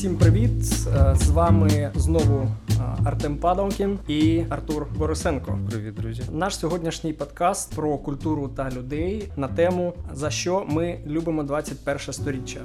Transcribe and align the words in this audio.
Всім 0.00 0.16
привіт! 0.16 0.50
Е, 0.96 1.14
З 1.16 1.30
вами 1.30 1.92
знову 1.94 2.48
е, 2.70 2.74
Артем 3.04 3.36
Падалкін 3.36 3.98
і 4.08 4.42
Артур 4.48 4.86
Борисенко. 4.96 5.58
Привіт, 5.70 5.94
друзі. 5.94 6.22
Наш 6.32 6.56
сьогоднішній 6.56 7.12
подкаст 7.12 7.74
про 7.74 7.98
культуру 7.98 8.48
та 8.48 8.70
людей 8.70 9.28
на 9.36 9.48
тему 9.48 9.94
за 10.14 10.30
що 10.30 10.64
ми 10.68 10.98
любимо 11.06 11.42
21 11.42 12.12
сторіччя. 12.12 12.60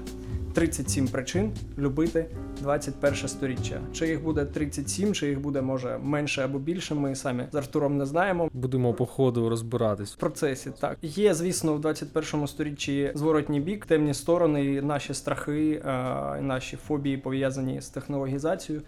37 0.56 1.08
причин 1.08 1.52
любити 1.78 2.26
21 2.62 3.28
сторіччя. 3.28 3.82
Чи 3.94 4.08
їх 4.08 4.24
буде 4.24 4.46
37, 4.46 5.14
чи 5.14 5.28
їх 5.28 5.40
буде 5.40 5.62
може 5.62 6.00
менше 6.04 6.44
або 6.44 6.60
більше. 6.60 6.96
Ми 6.96 7.16
самі 7.16 7.44
з 7.52 7.56
Артуром 7.56 7.98
не 7.98 8.06
знаємо. 8.06 8.50
Будемо 8.54 8.94
по 8.94 9.06
ходу 9.06 9.50
розбиратись. 9.50 10.14
В 10.14 10.18
процесі 10.18 10.72
так 10.80 10.98
є, 11.02 11.34
звісно, 11.34 11.74
в 11.74 11.80
21 11.80 12.48
сторіччі 12.48 13.12
зворотній 13.16 13.60
бік, 13.60 13.86
темні 13.86 14.14
сторони, 14.14 14.66
і 14.66 14.82
наші 14.82 15.14
страхи, 15.14 15.82
е, 15.86 16.38
і 16.40 16.42
наші 16.42 16.78
фобії 16.78 17.18
пов'язані 17.18 17.82
з 17.82 17.90
технологізацією. 17.90 18.84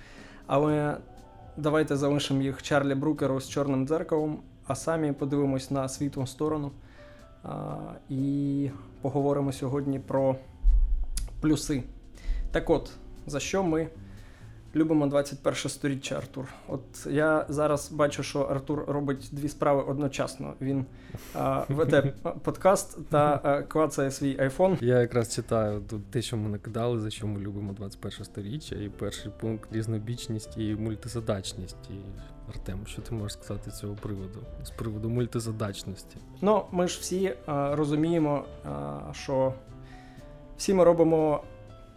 Але 0.46 0.98
давайте 1.58 1.96
залишимо 1.96 2.42
їх 2.42 2.64
Чарлі 2.64 2.96
Брукеру 2.96 3.42
з 3.42 3.50
чорним 3.50 3.88
дзеркалом, 3.88 4.40
а 4.68 4.76
самі 4.76 5.12
подивимось 5.12 5.72
на 5.72 5.90
світлу 5.90 6.28
сторону. 6.28 6.72
Е, 7.46 7.50
І 8.10 8.70
поговоримо 9.02 9.52
сьогодні 9.52 10.00
про 10.00 10.36
плюси. 11.42 11.84
Так 12.52 12.70
от, 12.70 12.92
за 13.28 13.40
що 13.40 13.64
ми 13.64 13.90
любимо 14.76 15.08
21 15.08 15.56
сторіччя, 15.56 16.18
Артур? 16.18 16.46
От 16.68 17.08
я 17.10 17.46
зараз 17.50 17.92
бачу, 17.92 18.24
що 18.24 18.42
Артур 18.42 18.86
робить 18.88 19.30
дві 19.32 19.50
справи 19.50 19.84
одночасно. 19.88 20.54
Він 20.62 20.86
а, 21.34 21.64
веде 21.70 22.14
подкаст 22.44 23.10
та 23.10 23.40
а, 23.44 23.62
клацає 23.62 24.12
свій 24.12 24.40
айфон. 24.40 24.78
Я 24.82 25.00
якраз 25.00 25.36
читаю 25.36 25.82
тут 25.90 26.06
те, 26.06 26.22
що 26.22 26.38
ми 26.38 26.50
накидали, 26.50 27.00
за 27.00 27.10
що 27.10 27.28
ми 27.28 27.40
любимо 27.40 27.74
21 27.74 28.26
сторіччя. 28.26 28.76
І 28.76 28.90
перший 28.90 29.32
пункт 29.40 29.70
різнобічність 29.72 30.58
і 30.58 30.76
мультизадачність. 30.76 31.90
І 31.90 31.94
Артем, 32.50 32.80
що 32.86 33.02
ти 33.02 33.16
можеш 33.16 33.34
сказати 33.34 33.72
з 33.72 33.80
цього 33.80 33.96
приводу? 33.96 34.40
З 34.64 34.70
приводу 34.70 35.10
мультизадачності? 35.10 36.18
Ну, 36.42 36.66
ми 36.72 36.88
ж 36.88 37.00
всі 37.02 37.34
а, 37.46 37.76
розуміємо, 37.76 38.46
а, 38.66 39.00
що 39.14 39.54
всі 40.58 40.74
ми 40.74 40.84
робимо 40.84 41.44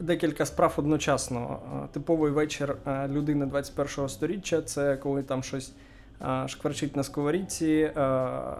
декілька 0.00 0.46
справ 0.46 0.74
одночасно. 0.76 1.58
Типовий 1.92 2.32
вечір 2.32 2.76
людини 3.08 3.44
21-го 3.44 4.08
сторіччя 4.08 4.62
це 4.62 4.96
коли 4.96 5.22
там 5.22 5.42
щось 5.42 5.72
шкварчить 6.46 6.96
на 6.96 7.02
сковорідці, 7.02 7.90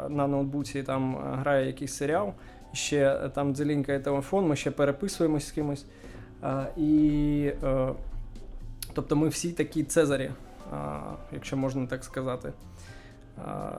на 0.08 0.26
ноутбуці 0.26 0.82
там 0.82 1.16
грає 1.16 1.66
якийсь 1.66 1.94
серіал, 1.94 2.32
ще 2.72 3.30
там 3.34 3.54
дзелінькає 3.54 4.00
телефон, 4.00 4.48
ми 4.48 4.56
ще 4.56 4.70
переписуємось 4.70 5.48
з 5.48 5.52
кимось. 5.52 5.86
І, 6.76 7.52
е, 7.62 7.88
тобто 8.92 9.16
ми 9.16 9.28
всі 9.28 9.52
такі 9.52 9.84
цезарі, 9.84 10.30
якщо 11.32 11.56
можна 11.56 11.86
так 11.86 12.04
сказати. 12.04 12.52
А, 13.46 13.70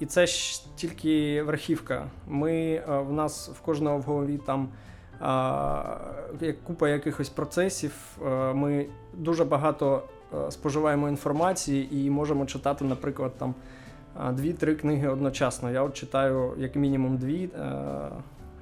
І, 0.00 0.06
це 0.06 0.26
ж 0.26 0.62
тільки 0.76 1.42
верхівка. 1.42 2.06
Ми 2.26 2.82
в 2.88 3.12
нас 3.12 3.48
в 3.48 3.60
кожного 3.60 3.98
в 3.98 4.02
голові 4.02 4.40
там 4.46 4.68
як 6.40 6.64
купа 6.64 6.88
якихось 6.88 7.28
процесів. 7.28 7.92
А, 8.24 8.52
Ми 8.52 8.86
дуже 9.14 9.44
багато 9.44 10.02
споживаємо 10.50 11.08
інформації 11.08 11.88
і 11.92 12.10
можемо 12.10 12.46
читати, 12.46 12.84
наприклад, 12.84 13.32
там 13.38 13.54
дві-три 14.32 14.74
книги 14.74 15.08
одночасно. 15.08 15.70
Я 15.70 15.82
от 15.82 15.94
читаю 15.94 16.52
як 16.58 16.76
мінімум 16.76 17.16
дві, 17.16 17.48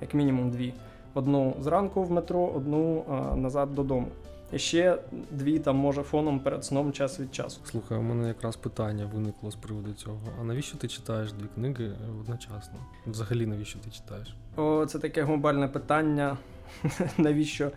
як 0.00 0.14
мінімум 0.14 0.50
дві. 0.50 0.75
Одну 1.14 1.55
зранку 1.61 2.03
в 2.03 2.11
метро, 2.11 2.47
одну 2.47 3.05
назад 3.36 3.75
додому. 3.75 4.06
І 4.55 4.58
ще 4.58 4.98
дві 5.30 5.58
там 5.58 5.77
може 5.77 6.02
фоном 6.02 6.41
перед 6.41 6.64
сном 6.64 6.92
час 6.92 7.20
від 7.20 7.34
часу. 7.34 7.60
Слухай, 7.64 7.98
у 7.98 8.02
мене 8.02 8.28
якраз 8.28 8.56
питання 8.56 9.10
виникло 9.15 9.50
з 9.50 9.54
приводу 9.54 9.92
цього. 9.92 10.20
А 10.41 10.44
навіщо 10.44 10.78
ти 10.78 10.88
читаєш 10.88 11.32
дві 11.32 11.47
книги 11.54 11.92
одночасно? 12.20 12.78
Взагалі, 13.06 13.47
навіщо 13.47 13.78
ти 13.78 13.91
читаєш? 13.91 14.37
О, 14.56 14.87
це 14.87 14.98
таке 14.98 15.22
глобальне 15.22 15.69
питання. 15.69 16.37
навіщо, 17.19 17.70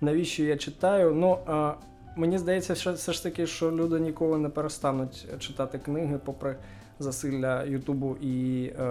навіщо 0.00 0.44
я 0.44 0.56
читаю? 0.56 1.14
Ну, 1.14 1.38
а, 1.46 1.74
мені 2.16 2.38
здається, 2.38 2.74
що 2.74 2.92
все 2.92 3.12
ж 3.12 3.22
таки, 3.22 3.46
що 3.46 3.72
люди 3.72 4.00
ніколи 4.00 4.38
не 4.38 4.48
перестануть 4.48 5.26
читати 5.38 5.78
книги, 5.78 6.18
попри 6.24 6.56
засилля 6.98 7.64
Ютубу 7.64 8.16
і 8.16 8.64
е, 8.78 8.82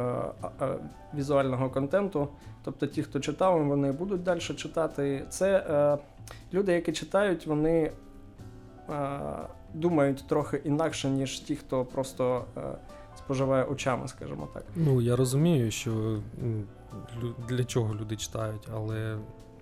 е, 0.62 0.68
візуального 1.16 1.69
контенту. 1.69 2.28
Тобто 2.63 2.88
ті, 2.88 3.03
хто 3.03 3.19
читав, 3.19 3.68
вони 3.68 3.91
будуть 3.91 4.24
далі 4.24 4.40
читати. 4.40 5.25
Це 5.30 5.57
е, 5.57 5.97
люди, 6.53 6.73
які 6.73 6.91
читають, 6.91 7.47
вони 7.47 7.91
е, 8.90 9.19
думають 9.73 10.28
трохи 10.28 10.62
інакше, 10.63 11.09
ніж 11.09 11.40
ті, 11.40 11.56
хто 11.56 11.85
просто 11.85 12.45
е, 12.57 12.62
споживає 13.17 13.63
очами, 13.63 14.07
скажімо 14.07 14.47
так. 14.53 14.63
Ну, 14.75 15.01
я 15.01 15.16
розумію, 15.16 15.72
що 15.72 16.22
для 17.50 17.63
чого 17.63 17.95
люди 17.95 18.16
читають, 18.16 18.68
але 18.73 19.18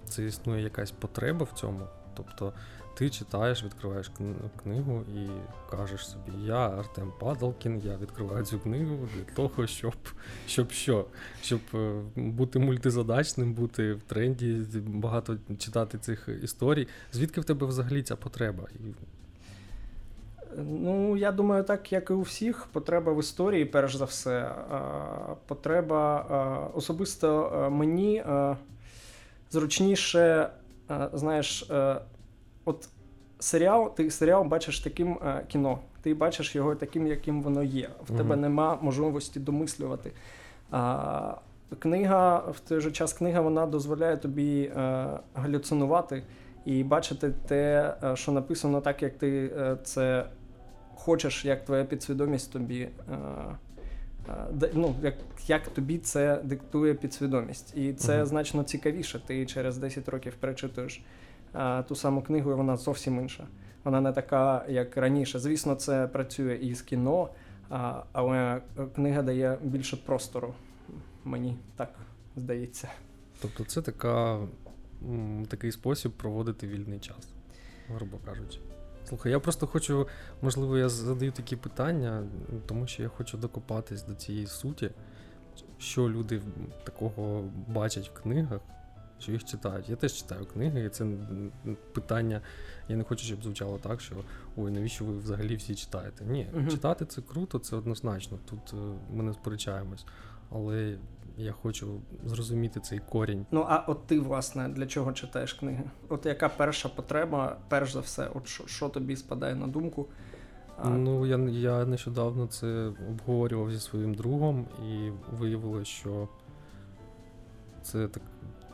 це 0.05 0.25
існує 0.25 0.63
якась 0.63 0.91
потреба 0.91 1.47
в 1.53 1.59
цьому. 1.59 1.79
Тобто 2.13 2.53
ти 2.97 3.09
читаєш, 3.09 3.63
відкриваєш 3.63 4.11
книгу 4.63 5.03
і 5.15 5.27
кажеш 5.69 6.07
собі, 6.07 6.45
я 6.45 6.69
Артем 6.69 7.13
Падалкін, 7.19 7.81
я 7.85 7.97
відкриваю 7.97 8.45
цю 8.45 8.59
книгу 8.59 9.07
для 9.15 9.33
того, 9.35 9.67
щоб, 9.67 9.95
щоб 10.47 10.71
що? 10.71 11.05
Щоб 11.41 11.59
е, 11.73 12.01
бути 12.15 12.59
мультизадачним, 12.59 13.53
бути 13.53 13.93
в 13.93 14.01
тренді, 14.01 14.61
багато 14.75 15.37
читати 15.57 15.97
цих 15.97 16.29
історій. 16.43 16.87
Звідки 17.11 17.41
в 17.41 17.45
тебе 17.45 17.67
взагалі 17.67 18.03
ця 18.03 18.15
потреба? 18.15 18.63
Ну, 20.57 21.17
я 21.17 21.31
думаю, 21.31 21.63
так 21.63 21.91
як 21.91 22.09
і 22.09 22.13
у 22.13 22.21
всіх, 22.21 22.67
потреба 22.71 23.13
в 23.13 23.19
історії, 23.19 23.65
перш 23.65 23.95
за 23.95 24.05
все. 24.05 24.51
Потреба 25.47 26.71
особисто 26.73 27.51
е, 27.65 27.69
мені 27.69 28.17
е, 28.17 28.57
зручніше, 29.51 30.49
знаєш, 31.13 31.71
от 32.67 32.89
серіал, 33.39 33.95
ти 33.95 34.11
серіал 34.11 34.43
бачиш 34.43 34.79
таким 34.79 35.13
е, 35.25 35.43
кіно, 35.47 35.79
ти 36.01 36.13
бачиш 36.13 36.55
його 36.55 36.75
таким, 36.75 37.07
яким 37.07 37.41
воно 37.41 37.63
є. 37.63 37.89
В 38.07 38.11
Мгм. 38.11 38.17
тебе 38.17 38.35
нема 38.35 38.77
можливості 38.81 39.39
домислювати. 39.39 40.11
А, 40.71 41.35
Книга, 41.79 42.37
в 42.37 42.59
той 42.59 42.81
же 42.81 42.91
час 42.91 43.13
книга 43.13 43.41
вона 43.41 43.65
дозволяє 43.65 44.17
тобі 44.17 44.61
е, 44.61 45.07
галюцинувати 45.33 46.23
і 46.65 46.83
бачити 46.83 47.33
те, 47.47 47.93
е, 48.03 48.15
що 48.15 48.31
написано 48.31 48.81
так, 48.81 49.03
як 49.03 49.17
ти 49.17 49.51
е, 49.57 49.77
це 49.83 50.25
хочеш, 50.95 51.45
як 51.45 51.65
твоя 51.65 51.83
підсвідомість 51.83 52.53
тобі. 52.53 52.81
е, 52.81 52.89
е, 54.63 54.69
Ну, 54.73 54.95
як, 55.01 55.13
як 55.47 55.67
тобі 55.67 55.97
це 55.97 56.39
диктує 56.43 56.93
підсвідомість. 56.93 57.77
І 57.77 57.93
це 57.93 58.17
Мгм. 58.17 58.25
значно 58.25 58.63
цікавіше. 58.63 59.19
Ти 59.27 59.45
через 59.45 59.77
10 59.77 60.09
років 60.09 60.33
перечитуєш 60.39 61.01
ту 61.87 61.95
саму 61.95 62.21
книгу, 62.21 62.51
і 62.51 62.53
вона 62.53 62.77
зовсім 62.77 63.19
інша. 63.19 63.47
Вона 63.83 64.01
не 64.01 64.11
така, 64.11 64.65
як 64.69 64.97
раніше. 64.97 65.39
Звісно, 65.39 65.75
це 65.75 66.07
працює 66.07 66.55
і 66.55 66.75
з 66.75 66.81
кіно, 66.81 67.29
але 68.11 68.37
е, 68.37 68.61
книга 68.95 69.21
дає 69.21 69.57
більше 69.63 69.97
простору. 69.97 70.53
Мені 71.23 71.57
так 71.75 71.89
здається. 72.35 72.89
Тобто 73.41 73.63
це 73.63 73.81
така, 73.81 74.39
такий 75.47 75.71
спосіб 75.71 76.11
проводити 76.11 76.67
вільний 76.67 76.99
час, 76.99 77.29
грубо 77.89 78.17
кажучи. 78.25 78.59
Слухай, 79.09 79.31
я 79.31 79.39
просто 79.39 79.67
хочу, 79.67 80.07
можливо, 80.41 80.77
я 80.77 80.89
задаю 80.89 81.31
такі 81.31 81.55
питання, 81.55 82.23
тому 82.65 82.87
що 82.87 83.03
я 83.03 83.09
хочу 83.09 83.37
докопатись 83.37 84.03
до 84.03 84.15
цієї 84.15 84.47
суті, 84.47 84.89
що 85.77 86.09
люди 86.09 86.41
такого 86.83 87.43
бачать 87.67 88.09
в 88.09 88.21
книгах, 88.21 88.61
що 89.19 89.31
їх 89.31 89.43
читають. 89.43 89.89
Я 89.89 89.95
теж 89.95 90.13
читаю 90.13 90.45
книги, 90.45 90.85
і 90.85 90.89
це 90.89 91.05
питання. 91.93 92.41
Я 92.89 92.95
не 92.95 93.03
хочу, 93.03 93.25
щоб 93.25 93.43
звучало 93.43 93.77
так, 93.77 94.01
що 94.01 94.15
ой, 94.57 94.71
навіщо 94.71 95.05
ви 95.05 95.17
взагалі 95.17 95.55
всі 95.55 95.75
читаєте? 95.75 96.25
Ні, 96.25 96.47
Мгм. 96.53 96.67
читати 96.67 97.05
це 97.05 97.21
круто, 97.21 97.59
це 97.59 97.75
однозначно. 97.75 98.37
Тут 98.49 98.73
е, 98.73 98.75
ми 99.13 99.23
не 99.23 99.33
сперечаємось. 99.33 100.05
Але 100.51 100.97
я 101.37 101.51
хочу 101.51 102.01
зрозуміти 102.25 102.79
цей 102.79 102.99
корінь. 102.99 103.45
Ну 103.51 103.65
а 103.69 103.77
от 103.87 104.07
ти, 104.07 104.19
власне, 104.19 104.69
для 104.69 104.85
чого 104.85 105.13
читаєш 105.13 105.53
книги? 105.53 105.83
От 106.09 106.25
яка 106.25 106.49
перша 106.49 106.89
потреба, 106.89 107.57
перш 107.69 107.93
за 107.93 107.99
все, 107.99 108.27
от 108.33 108.47
що, 108.47 108.67
що 108.67 108.89
тобі 108.89 109.15
спадає 109.15 109.55
на 109.55 109.67
думку? 109.67 110.07
А, 110.77 110.89
Ну, 110.89 111.25
я, 111.25 111.37
я 111.37 111.85
нещодавно 111.85 112.47
це 112.47 112.91
обговорював 113.09 113.71
зі 113.71 113.79
своїм 113.79 114.13
другом, 114.15 114.65
і 114.89 115.11
виявилося, 115.37 115.91
що 115.91 116.27
це 117.81 118.07
так, 118.07 118.23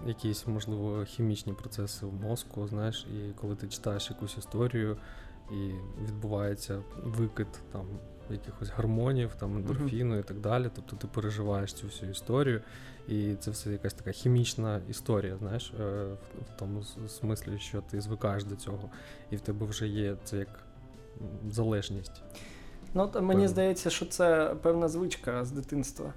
якісь, 0.08 0.48
можливо, 0.48 1.04
хімічні 1.04 1.54
процеси 1.54 2.06
в 2.06 2.14
мозку, 2.14 2.68
знаєш, 2.68 3.08
і 3.14 3.32
коли 3.42 3.56
ти 3.56 3.68
читаєш 3.68 4.10
якусь 4.10 4.38
історію, 4.38 4.98
і 5.52 5.72
відбувається 6.06 6.82
викид 7.04 7.48
там 7.72 7.86
якихось 8.30 8.70
гармонів, 8.70 9.36
там 9.40 9.56
ендорфіну 9.56 10.20
і 10.20 10.24
так 10.24 10.40
далі. 10.40 10.70
Тобто 10.76 10.96
ти 10.96 11.08
переживаєш 11.08 11.74
цю 11.74 11.88
всю 11.88 12.12
історію, 12.12 12.62
і 13.08 13.36
це 13.36 13.52
все 13.52 13.72
якась 13.72 13.94
така 13.94 14.12
хімічна 14.12 14.82
історія, 14.90 15.38
знаєш, 15.38 15.74
е, 15.80 16.04
в 16.56 16.60
тому 16.60 16.84
смислі, 17.08 17.60
що 17.60 17.82
ти 17.82 18.02
звикаєш 18.02 18.44
до 18.44 18.56
цього, 18.56 18.90
і 19.32 19.36
в 19.36 19.42
тебе 19.42 19.66
вже 19.66 19.88
є 19.88 20.16
це 20.24 20.38
як 20.38 20.50
залежність. 21.50 22.22
Ну, 22.94 23.08
то 23.08 23.22
мені 23.22 23.48
здається, 23.48 23.90
що 23.90 24.06
це 24.06 24.56
певна 24.62 24.88
звичка 24.88 25.46
з 25.46 25.52
дитинства. 25.52 26.14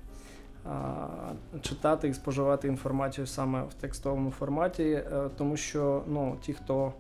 Читати 1.61 2.09
і 2.09 2.15
споживати 2.15 2.69
інформацію 2.69 3.27
саме 3.27 3.63
в 3.63 3.75
текстовому 3.75 4.31
форматі, 4.31 4.83
е, 4.83 5.31
тому 5.37 5.57
що 5.57 6.03
ну, 6.07 6.37
ті, 6.41 6.53
хто 6.53 6.93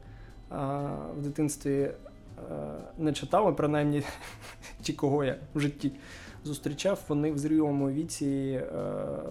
в 1.17 1.23
дитинстві 1.23 1.83
е, 1.83 1.93
не 2.99 3.13
читав, 3.13 3.57
принаймні 3.57 4.03
ті, 4.83 4.93
кого 4.93 5.25
я 5.25 5.37
в 5.55 5.61
житті 5.61 5.93
зустрічав, 6.45 7.01
вони 7.09 7.33
в 7.33 7.39
зрілому 7.39 7.91
віці 7.91 8.27
е, 8.27 8.85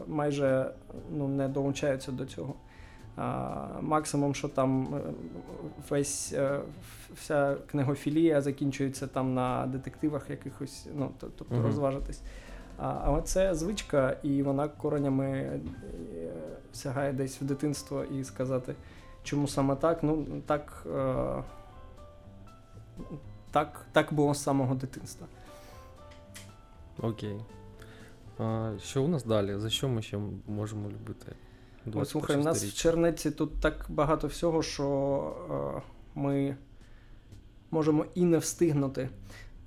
майже 0.07 0.71
ну, 1.11 1.27
не 1.27 1.47
долучаються 1.47 2.11
до 2.11 2.25
цього. 2.25 2.53
Максимум, 3.81 4.35
що 4.35 4.47
там 4.47 5.01
весь 5.89 6.33
вся 7.15 7.55
книгофілія 7.71 8.41
закінчується 8.41 9.07
там 9.07 9.33
на 9.33 9.67
детективах 9.67 10.29
якихось, 10.29 10.87
ну 10.95 11.11
тобто 11.19 11.45
uh-huh. 11.45 11.63
розважитись. 11.63 12.21
А, 12.77 13.01
Але 13.03 13.21
це 13.21 13.55
звичка, 13.55 14.17
і 14.23 14.43
вона 14.43 14.67
коренями 14.67 15.29
е, 15.29 15.61
сягає 16.73 17.13
десь 17.13 17.41
в 17.41 17.45
дитинство 17.45 18.03
і 18.03 18.23
сказати, 18.23 18.75
чому 19.23 19.47
саме 19.47 19.75
так? 19.75 20.03
Ну, 20.03 20.25
так, 20.45 20.87
е, 20.95 21.43
так, 23.51 23.85
так 23.91 24.13
було 24.13 24.33
з 24.33 24.43
самого 24.43 24.75
дитинства. 24.75 25.27
Окей. 27.01 27.39
А 28.39 28.71
Що 28.83 29.03
у 29.03 29.07
нас 29.07 29.25
далі? 29.25 29.57
За 29.57 29.69
що 29.69 29.89
ми 29.89 30.01
ще 30.01 30.19
можемо 30.47 30.89
любити? 30.89 31.31
Ось, 31.93 32.09
слухай, 32.09 32.37
у 32.37 32.43
нас 32.43 32.63
в 32.63 32.73
Чернеці 32.73 33.31
тут 33.31 33.61
так 33.61 33.85
багато 33.89 34.27
всього, 34.27 34.63
що 34.63 35.77
е, 35.77 35.81
ми 36.15 36.55
можемо 37.71 38.05
і 38.15 38.23
не 38.23 38.37
встигнути. 38.37 39.09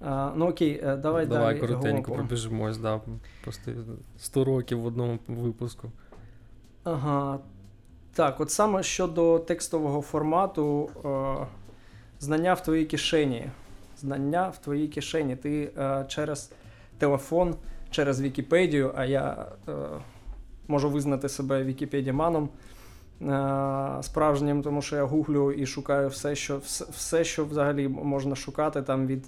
А, 0.01 0.33
Ну 0.37 0.49
окей, 0.49 0.81
е, 0.85 0.97
давай 0.97 1.27
Давай 1.27 1.55
далі. 1.55 1.61
коротенько 1.61 2.13
пробіжимось, 2.13 2.79
да, 2.79 3.01
просто 3.43 3.71
100 4.19 4.45
років 4.45 4.81
в 4.81 4.87
одному 4.87 5.19
випуску. 5.29 5.91
Ага. 6.85 7.39
Так, 8.15 8.41
от 8.41 8.51
саме 8.51 8.83
щодо 8.83 9.39
текстового 9.39 10.03
формату, 10.03 10.91
е, 11.05 11.47
знання 12.21 12.55
в 12.55 12.63
твоїй 12.63 12.85
кишені. 12.87 13.51
Знання 13.99 14.49
в 14.49 14.59
твоїй 14.59 14.89
кишені. 14.89 15.37
Ти 15.37 15.71
е, 15.79 16.05
через 16.09 16.53
телефон, 16.99 17.55
через 17.91 18.21
Вікіпедію, 18.21 18.93
а 18.97 19.05
я 19.05 19.47
е, 19.69 19.73
можу 20.69 20.91
визнати 20.91 21.29
себе 21.29 21.65
Вікіпедіманом, 21.65 22.49
справжнім, 24.03 24.63
тому 24.63 24.83
що 24.83 24.97
я 24.97 25.05
гуглю 25.05 25.53
і 25.53 25.67
шукаю 25.67 26.09
все, 26.09 26.35
що 26.35 26.59
все, 26.59 26.85
все 26.91 27.25
що 27.25 27.45
взагалі 27.45 27.89
можна 27.89 28.37
шукати 28.37 28.83
там 28.83 29.07
від 29.07 29.25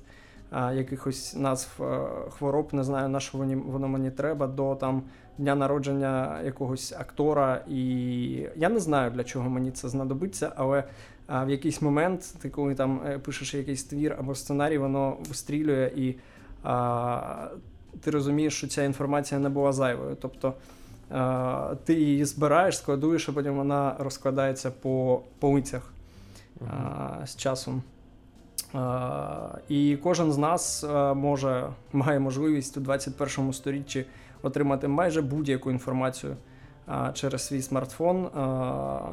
якихось 0.52 1.36
назв 1.36 1.82
а, 1.82 1.84
е, 1.84 2.30
хвороб, 2.30 2.68
не 2.72 2.84
знаю, 2.84 3.08
на 3.08 3.20
що 3.20 3.38
воно, 3.38 3.62
воно 3.66 3.88
мені 3.88 4.10
треба, 4.10 4.46
до 4.46 4.74
там 4.74 5.02
дня 5.38 5.54
народження 5.54 6.42
якогось 6.42 6.92
актора. 6.98 7.64
І 7.68 7.82
я 8.56 8.68
не 8.68 8.80
знаю, 8.80 9.10
для 9.10 9.24
чого 9.24 9.50
мені 9.50 9.70
це 9.70 9.88
знадобиться, 9.88 10.52
але 10.56 10.84
а, 11.26 11.44
в 11.44 11.50
якийсь 11.50 11.82
момент, 11.82 12.34
ти 12.42 12.50
коли 12.50 12.74
там 12.74 13.00
е, 13.06 13.18
пишеш 13.18 13.54
якийсь 13.54 13.84
твір 13.84 14.16
або 14.18 14.34
сценарій, 14.34 14.78
воно 14.78 15.16
вистрілює 15.28 15.92
і 15.96 16.14
а, 16.62 17.48
ти 18.00 18.10
розумієш, 18.10 18.54
що 18.54 18.68
ця 18.68 18.82
інформація 18.82 19.40
не 19.40 19.48
була 19.48 19.72
зайвою. 19.72 20.16
Тобто 20.20 20.54
ти 21.84 21.94
її 21.94 22.24
збираєш, 22.24 22.78
складуєш, 22.78 23.28
а 23.28 23.32
потім 23.32 23.54
вона 23.54 23.96
розкладається 23.98 24.70
по 24.70 25.22
полицях 25.38 25.92
uh-huh. 26.60 27.26
з 27.26 27.36
часом. 27.36 27.82
І 29.68 29.98
кожен 30.02 30.32
з 30.32 30.38
нас 30.38 30.84
може 31.14 31.68
має 31.92 32.18
можливість 32.20 32.76
у 32.76 32.80
21 32.80 33.52
сторіччі 33.52 34.06
отримати 34.42 34.88
майже 34.88 35.22
будь-яку 35.22 35.70
інформацію 35.70 36.36
через 37.14 37.46
свій 37.46 37.62
смартфон. 37.62 38.30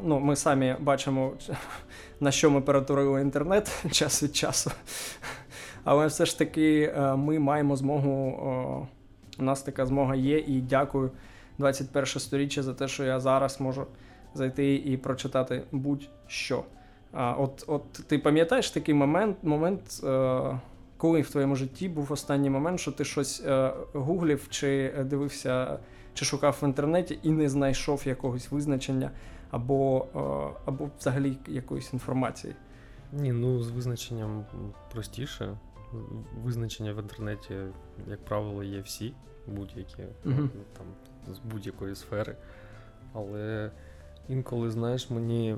Ну, 0.04 0.20
Ми 0.20 0.36
самі 0.36 0.76
бачимо, 0.80 1.34
на 2.20 2.32
що 2.32 2.52
ми 2.52 2.62
перетворили 2.62 3.22
інтернет 3.22 3.86
час 3.92 4.24
від 4.24 4.36
часу. 4.36 4.72
Але 5.84 6.08
все 6.08 6.26
ж 6.26 6.38
таки 6.38 6.94
ми 7.16 7.40
маємо 7.40 7.76
змогу. 7.76 8.88
У 9.40 9.44
нас 9.44 9.62
така 9.62 9.86
змога 9.86 10.16
є, 10.16 10.40
і 10.40 10.62
дякую 10.62 11.12
21 11.58 12.06
сторіччя 12.06 12.64
за 12.64 12.74
те, 12.74 12.88
що 12.88 13.04
я 13.04 13.20
зараз 13.20 13.62
можу 13.62 13.86
зайти 14.34 14.76
і 14.76 14.98
прочитати 14.98 15.64
будь-що. 15.72 16.64
А, 17.12 17.32
От 17.32 17.64
от 17.68 17.92
ти 17.92 18.20
пам'ятаєш 18.20 18.72
такий 18.72 18.94
момент, 18.94 19.38
момент, 19.44 20.02
е, 20.04 20.60
коли 20.98 21.22
в 21.22 21.30
твоєму 21.30 21.56
житті 21.56 21.90
був 21.90 22.12
останній 22.12 22.50
момент, 22.50 22.80
що 22.80 22.92
ти 22.92 23.06
щось 23.06 23.44
е, 23.46 23.74
гуглів 23.94 24.48
чи 24.50 24.94
дивився, 25.06 25.80
чи 26.14 26.26
шукав 26.26 26.58
в 26.62 26.66
інтернеті 26.66 27.20
і 27.24 27.30
не 27.32 27.50
знайшов 27.50 28.08
якогось 28.08 28.52
визначення 28.52 29.12
або, 29.52 30.06
е, 30.16 30.20
або 30.66 30.90
взагалі 31.00 31.38
якоїсь 31.48 31.94
інформації? 31.94 32.56
Ні, 33.14 33.32
ну 33.32 33.64
з 33.64 33.70
визначенням 33.70 34.46
простіше. 34.94 35.58
Визначення 36.44 36.94
в 36.94 37.00
інтернеті, 37.00 37.56
як 38.08 38.26
правило, 38.26 38.64
є 38.64 38.82
всі 38.82 39.14
будь-які. 39.48 40.04
Uh-huh. 40.26 40.50
Там 40.78 40.86
з 41.36 41.40
будь-якої 41.40 41.96
сфери. 41.96 42.36
Але 43.14 43.72
інколи, 44.28 44.72
знаєш, 44.72 45.10
мені 45.10 45.58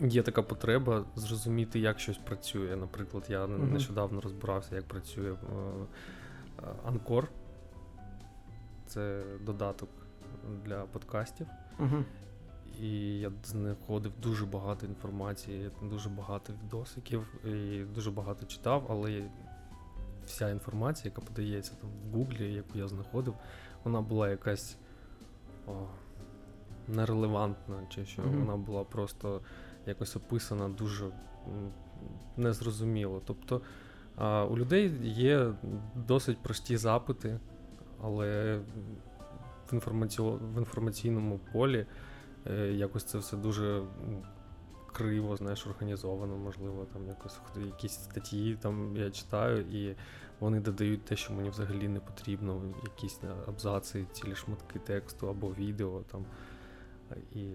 є 0.00 0.22
така 0.22 0.42
потреба 0.42 1.04
зрозуміти, 1.16 1.78
як 1.78 2.00
щось 2.00 2.18
працює. 2.18 2.76
Наприклад, 2.76 3.24
я 3.28 3.44
mm-hmm. 3.44 3.72
нещодавно 3.72 4.20
розбирався, 4.20 4.76
як 4.76 4.84
працює 4.84 5.34
Анкор. 6.86 7.28
Це 8.86 9.22
додаток 9.40 9.88
для 10.64 10.80
подкастів. 10.80 11.46
Mm-hmm. 11.80 12.02
І 12.80 13.18
я 13.18 13.32
знаходив 13.44 14.12
дуже 14.22 14.46
багато 14.46 14.86
інформації, 14.86 15.70
дуже 15.82 16.08
багато 16.08 16.52
відосиків 16.64 17.26
і 17.44 17.84
дуже 17.94 18.10
багато 18.10 18.46
читав, 18.46 18.86
але 18.90 19.24
вся 20.26 20.50
інформація, 20.50 21.12
яка 21.16 21.26
подається 21.26 21.72
там 21.80 21.90
в 21.90 22.16
Гуглі, 22.16 22.54
яку 22.54 22.78
я 22.78 22.88
знаходив, 22.88 23.34
вона 23.84 24.00
була 24.00 24.28
якась 24.28 24.76
о, 25.66 25.72
нерелевантна, 26.88 27.86
чи 27.88 28.04
що 28.04 28.22
mm-hmm. 28.22 28.38
вона 28.38 28.56
була 28.56 28.84
просто 28.84 29.40
якось 29.86 30.16
описана 30.16 30.68
дуже 30.68 31.10
незрозуміло. 32.36 33.22
Тобто 33.24 33.62
у 34.50 34.58
людей 34.58 34.92
є 35.02 35.52
досить 35.94 36.42
прості 36.42 36.76
запити, 36.76 37.40
але 38.02 38.58
в, 39.70 39.74
інформаці... 39.74 40.22
в 40.22 40.58
інформаційному 40.58 41.40
полі 41.52 41.86
е, 42.46 42.72
якось 42.72 43.04
це 43.04 43.18
все 43.18 43.36
дуже. 43.36 43.82
Криво, 44.92 45.36
знаєш, 45.36 45.66
організовано, 45.66 46.36
можливо, 46.36 46.86
там 46.92 47.08
якось 47.08 47.40
якісь 47.66 47.92
статті 47.92 48.58
там 48.60 48.96
я 48.96 49.10
читаю, 49.10 49.60
і 49.60 49.96
вони 50.40 50.60
додають 50.60 51.04
те, 51.04 51.16
що 51.16 51.32
мені 51.32 51.50
взагалі 51.50 51.88
не 51.88 52.00
потрібно, 52.00 52.62
якісь 52.84 53.20
абзаци, 53.48 54.06
цілі 54.12 54.34
шматки 54.34 54.78
тексту 54.78 55.28
або 55.28 55.48
відео. 55.48 56.02
там. 56.10 56.24
І 57.32 57.48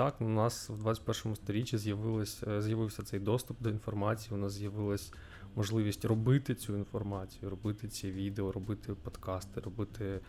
так, 0.00 0.20
у 0.20 0.28
нас 0.28 0.68
в 0.70 0.78
21 0.78 1.36
сторіччі 1.36 1.76
е, 1.76 2.62
з'явився 2.62 3.02
цей 3.02 3.20
доступ 3.20 3.62
до 3.62 3.70
інформації, 3.70 4.34
у 4.34 4.36
нас 4.36 4.52
з'явилась 4.52 5.12
можливість 5.56 6.04
робити 6.04 6.54
цю 6.54 6.76
інформацію, 6.76 7.50
робити 7.50 7.88
ці 7.88 8.10
відео, 8.10 8.52
робити 8.52 8.94
подкасти, 8.94 9.60
робити, 9.60 10.20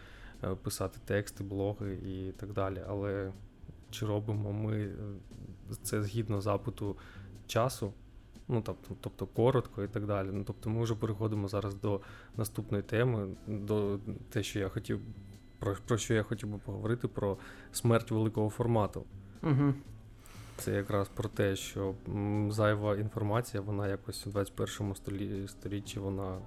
е, 0.44 0.56
писати 0.56 1.00
тексти, 1.06 1.44
блоги 1.44 1.94
і 1.94 2.32
так 2.32 2.54
далі. 2.54 2.82
Але 2.88 3.32
чи 3.92 4.06
робимо 4.06 4.52
ми 4.52 4.78
е, 4.82 4.94
це 5.84 6.04
згідно 6.04 6.42
запиту 6.42 6.98
часу? 7.48 7.94
ну 8.48 8.62
тобто, 8.66 8.96
тобто 9.02 9.26
коротко 9.26 9.84
і 9.84 9.88
так 9.88 10.06
далі. 10.06 10.30
Ну 10.32 10.44
тобто, 10.44 10.70
ми 10.70 10.84
вже 10.84 10.96
переходимо 10.96 11.48
зараз 11.48 11.76
до 11.76 12.02
наступної 12.38 12.84
теми, 12.84 13.28
до 13.48 14.00
те, 14.30 14.44
що 14.44 14.60
я 14.60 14.70
хотів 14.70 15.00
про, 15.60 15.76
про 15.88 15.98
що 15.98 16.14
я 16.14 16.24
хотів 16.24 16.50
би 16.50 16.58
поговорити, 16.58 17.08
про 17.08 17.38
смерть 17.72 18.12
великого 18.12 18.50
формату. 18.50 19.06
Угу. 19.44 19.74
Це 20.58 20.72
якраз 20.72 21.08
про 21.08 21.30
те, 21.30 21.56
що 21.56 21.94
зайва 22.50 22.96
інформація, 22.96 23.62
вона 23.62 23.88
якось 23.88 24.28
у 24.28 24.30
21 24.30 24.96
столітті 25.48 26.00
вона 26.00 26.38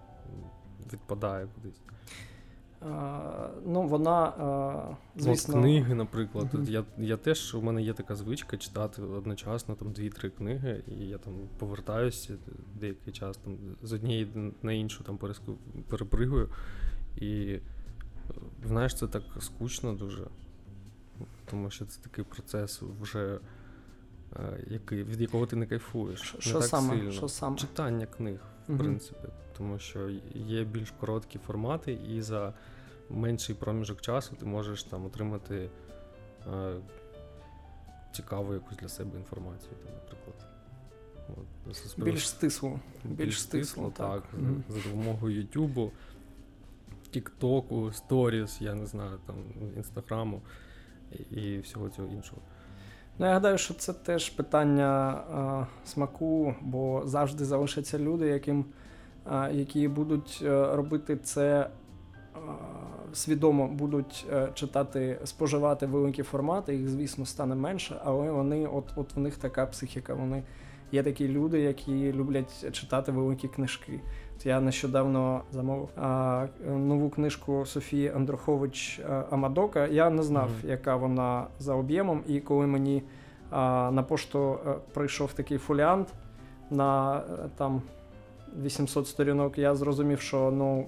відпадає 0.93 1.49
кудись. 1.55 1.81
ну, 3.67 3.83
вона, 3.83 4.33
звісно... 5.17 5.55
От 5.55 5.61
книги, 5.63 5.95
наприклад. 5.95 6.55
Uh-huh. 6.55 6.71
Я 6.71 6.85
я 6.99 7.17
теж, 7.17 7.55
у 7.55 7.63
мене 7.63 7.83
є 7.83 7.93
така 7.93 8.15
звичка 8.15 8.57
читати 8.57 9.03
одночасно 9.03 9.75
там 9.75 9.93
дві-три 9.93 10.31
книги, 10.31 10.83
і 10.87 11.09
я 11.09 11.19
там 11.19 11.33
повертаюся 11.59 12.35
деякий 12.81 13.13
час 13.13 13.37
там 13.37 13.57
з 13.83 13.93
однієї 13.93 14.53
на 14.63 14.73
іншу 14.73 15.05
там 15.05 15.19
перепригую. 15.89 16.49
І 17.17 17.59
знаєш, 18.65 18.95
це 18.95 19.07
так 19.07 19.23
скучно 19.41 19.93
дуже. 19.93 20.27
Тому 21.51 21.71
що 21.71 21.85
це 21.85 22.01
такий 22.03 22.25
процес 22.25 22.83
вже 23.01 23.39
який, 24.67 25.05
від 25.05 25.21
якого 25.21 25.47
ти 25.47 25.57
не 25.57 25.67
кайфуєш. 25.67 26.35
Що 26.39 26.55
не 26.55 26.61
так 26.61 26.69
саме? 26.69 26.97
сильно. 26.97 27.13
Що 27.13 27.29
саме? 27.29 27.57
Читання 27.57 28.07
книг, 28.07 28.41
в 28.69 28.73
uh 28.73 28.79
принципі. 28.79 29.29
Тому 29.59 29.79
що 29.79 30.11
є 30.35 30.65
більш 30.65 30.91
короткі 30.91 31.39
формати, 31.39 31.93
і 31.93 32.23
за 32.23 32.53
менший 33.11 33.55
проміжок 33.55 34.01
часу 34.01 34.37
ти 34.41 34.47
можеш 34.47 34.83
там 34.83 35.07
отримати 35.07 35.71
е, 36.53 36.77
цікаву 38.13 38.55
якусь 38.55 38.77
для 38.77 38.89
себе 38.89 39.19
інформацію, 39.19 39.73
там, 39.85 39.93
наприклад. 39.95 40.47
От, 41.29 42.05
більш 42.05 42.29
стисло. 42.29 42.81
Більш, 43.05 43.27
більш 43.27 43.41
стисло, 43.41 43.93
так. 43.97 44.23
так 44.23 44.41
mm 44.41 44.63
За 44.69 44.89
допомогою 44.89 45.37
Ютубу, 45.37 45.93
Тіктоку, 47.11 47.93
Сторіс, 47.93 48.61
я 48.61 48.75
не 48.75 48.87
знаю, 48.87 49.19
там, 49.27 49.37
Інстаграму 49.77 50.43
і, 51.31 51.59
всього 51.59 51.89
цього 51.89 52.09
іншого. 52.09 52.43
Ну, 53.19 53.27
я 53.27 53.33
гадаю, 53.33 53.59
що 53.59 53.75
це 53.75 53.93
теж 53.93 54.31
питання 54.31 54.85
а, 54.85 55.67
смаку, 55.85 56.55
бо 56.61 57.03
завжди 57.05 57.45
залишаться 57.45 57.99
люди, 57.99 58.27
яким, 58.27 58.65
а, 59.25 59.49
які 59.49 59.89
будуть 59.89 60.43
а, 60.43 60.47
е, 60.47 60.77
робити 60.77 61.17
це 61.17 61.71
свідомо 63.13 63.69
будуть 63.69 64.27
е, 64.33 64.49
читати, 64.55 65.19
споживати 65.25 65.87
великі 65.87 66.23
формати, 66.23 66.77
їх, 66.77 66.89
звісно, 66.89 67.27
стане 67.27 67.55
менше, 67.55 68.01
але 68.05 68.31
вони, 68.31 68.67
от 68.67 68.85
от 68.97 69.15
в 69.15 69.19
них 69.19 69.37
така 69.37 69.67
психіка. 69.67 70.15
Вони 70.15 70.43
є 70.93 71.03
такі 71.03 71.29
люди, 71.29 71.61
які 71.61 72.13
люблять 72.13 72.73
читати 72.73 73.13
великі 73.13 73.49
книжки. 73.49 74.01
От 74.45 74.49
Я 74.49 74.61
нещодавно 74.61 75.43
замовив 75.53 75.89
а, 75.97 76.47
нову 76.67 77.11
книжку 77.11 77.67
Софії 77.67 78.13
Андрухович 78.17 78.99
е, 78.99 79.25
Амадока. 79.31 79.87
Я 79.87 80.11
не 80.11 80.23
знав, 80.23 80.49
mm-hmm. 80.49 80.71
яка 80.71 80.97
вона 80.97 81.47
за 81.59 81.75
об'ємом, 81.75 82.23
і 82.27 82.41
коли 82.41 82.67
мені 82.67 83.03
а, 83.51 83.91
на 83.93 84.03
пошту 84.03 84.59
е, 84.67 84.75
прийшов 84.93 85.33
такий 85.33 85.59
фоліант 85.59 86.09
на 86.71 87.21
там 87.57 87.83
800 88.63 89.09
сторінок, 89.09 89.59
я 89.59 89.75
зрозумів, 89.75 90.21
що 90.21 90.51
ну. 90.51 90.87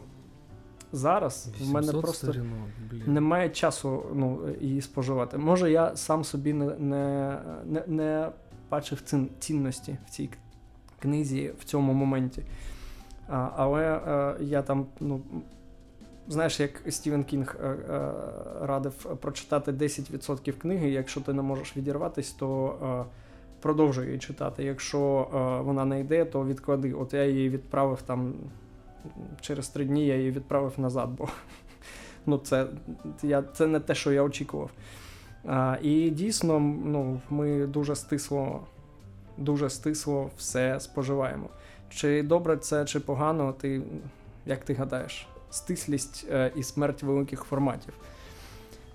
Зараз 0.93 1.49
в 1.61 1.71
мене 1.71 1.93
просто 1.93 2.27
сторінок, 2.27 2.59
немає 3.07 3.51
часу 3.51 4.03
ну, 4.15 4.41
її 4.61 4.81
споживати. 4.81 5.39
Може, 5.39 5.71
я 5.71 5.97
сам 5.97 6.25
собі 6.25 6.53
не 6.53 6.65
не, 6.79 7.39
не, 7.65 7.83
не 7.87 8.29
бачив 8.71 9.03
цінності 9.39 9.99
в 10.07 10.11
цій 10.11 10.31
книзі 10.99 11.53
в 11.59 11.65
цьому 11.65 11.93
моменті. 11.93 12.43
А, 13.29 13.51
Але 13.57 13.83
е, 13.85 14.35
я 14.41 14.63
там, 14.63 14.87
ну, 15.01 15.21
знаєш, 16.29 16.61
як 16.61 16.83
Стівен 16.89 17.25
Кінг 17.25 17.57
е, 17.63 17.67
е, 17.67 18.13
радив 18.61 18.93
прочитати 18.93 19.73
10% 19.73 20.53
книги, 20.53 20.91
якщо 20.91 21.21
ти 21.21 21.33
не 21.33 21.43
можеш 21.43 21.77
відірватись, 21.77 22.33
то 22.33 23.07
продовжуй 23.61 24.07
її 24.07 24.19
читати. 24.19 24.65
Якщо 24.65 25.29
вона 25.65 25.85
не 25.85 26.01
йде, 26.01 26.25
то 26.25 26.45
відклади. 26.45 26.93
От 26.93 27.15
я 27.15 27.25
її 27.25 27.51
відправив 27.51 28.03
там 28.03 28.35
через 29.41 29.69
три 29.69 29.85
дні 29.85 30.07
я 30.07 30.17
її 30.17 30.31
відправив 30.31 30.73
назад, 30.77 31.11
бо 31.19 31.29
ну, 32.27 32.39
це 32.39 32.67
я, 33.23 33.43
це 33.43 33.67
не 33.67 33.81
те, 33.81 33.95
що 33.95 34.13
я 34.13 34.23
очікував. 34.23 34.71
А, 35.47 35.77
І 35.83 36.11
дійсно, 36.11 36.61
ну, 36.85 37.21
ми 37.31 37.67
дуже 37.67 37.97
стисло, 37.97 38.61
дуже 39.37 39.71
стисло 39.71 40.31
все 40.37 40.81
споживаємо. 40.81 41.49
Чи 41.89 42.23
добре 42.23 42.57
це, 42.57 42.85
чи 42.85 43.01
погано, 43.01 43.53
ти 43.53 43.83
як 44.47 44.65
ти 44.65 44.75
гадаєш? 44.75 45.27
Стислість 45.51 46.27
е, 46.31 46.53
і 46.57 46.63
смерть 46.63 47.03
великих 47.03 47.43
форматів. 47.43 47.95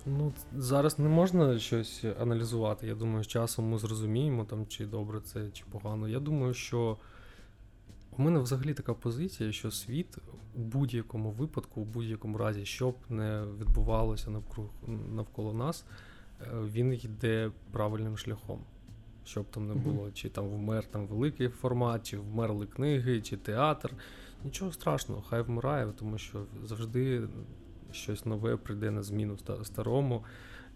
Ну, 0.05 0.33
зараз 0.55 0.99
не 0.99 1.09
можна 1.09 1.59
щось 1.59 2.05
аналізувати. 2.19 2.87
Я 2.87 2.95
думаю, 2.95 3.23
з 3.23 3.27
часом 3.27 3.69
ми 3.69 3.77
зрозуміємо, 3.77 4.45
там, 4.45 4.67
чи 4.67 4.85
добре 4.85 5.21
це, 5.21 5.49
чи 5.53 5.63
погано. 5.71 6.07
Я 6.07 6.19
думаю, 6.19 6.53
що 6.53 6.97
у 8.17 8.21
мене 8.21 8.39
взагалі 8.39 8.73
така 8.73 8.93
позиція, 8.93 9.51
що 9.51 9.71
світ 9.71 10.17
у 10.55 10.59
будь-якому 10.59 11.31
випадку, 11.31 11.81
у 11.81 11.85
будь-якому 11.85 12.37
разі, 12.37 12.65
що 12.65 12.91
б 12.91 12.95
не 13.09 13.43
відбувалося 13.59 14.41
навколо 14.87 15.53
нас, 15.53 15.85
е, 16.41 16.45
він 16.73 16.93
йде 16.93 17.51
правильним 17.71 18.17
шляхом. 18.17 18.59
Щоб 19.25 19.45
там 19.45 19.67
не 19.67 19.73
було, 19.73 20.11
чи 20.11 20.29
там 20.29 20.49
вмер 20.49 20.85
там 20.85 21.07
великий 21.07 21.49
формат, 21.49 22.07
чи 22.07 22.17
вмерли 22.17 22.67
книги, 22.67 23.21
чи 23.21 23.37
театр. 23.37 23.93
Нічого 24.43 24.71
страшного, 24.71 25.21
хай 25.21 25.41
вмирає, 25.41 25.87
тому 25.99 26.17
що 26.17 26.45
завжди 26.63 27.27
щось 27.91 28.25
нове 28.25 28.57
прийде 28.57 28.91
на 28.91 29.03
зміну 29.03 29.37
старому, 29.63 30.23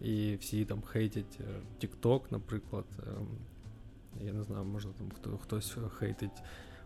і 0.01 0.35
всі 0.35 0.65
там 0.65 0.81
хейтять 0.81 1.39
е, 1.39 1.85
TikTok, 1.85 2.21
наприклад. 2.31 2.85
Ем, 3.07 3.27
я 4.21 4.33
не 4.33 4.43
знаю, 4.43 4.65
може 4.65 4.89
там 4.89 5.11
хто 5.11 5.37
хтось 5.37 5.77
хейтить 5.99 6.43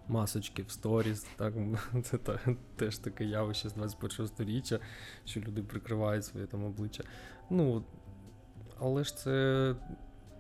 масочки 0.08 0.64
в 0.64 0.72
сторіс. 0.72 1.26
Так? 1.36 1.54
Це 2.04 2.18
та, 2.18 2.40
теж 2.76 2.98
таке 2.98 3.26
явище 3.26 3.70
з 3.70 3.74
21 3.74 4.28
століття, 4.28 4.80
що 5.26 5.40
люди 5.40 5.64
прикривають 5.64 6.26
своє 6.26 6.46
там 6.46 6.64
обличчя. 6.64 7.04
Ну, 7.50 7.84
Але 8.80 9.04
ж 9.04 9.18
це 9.18 9.76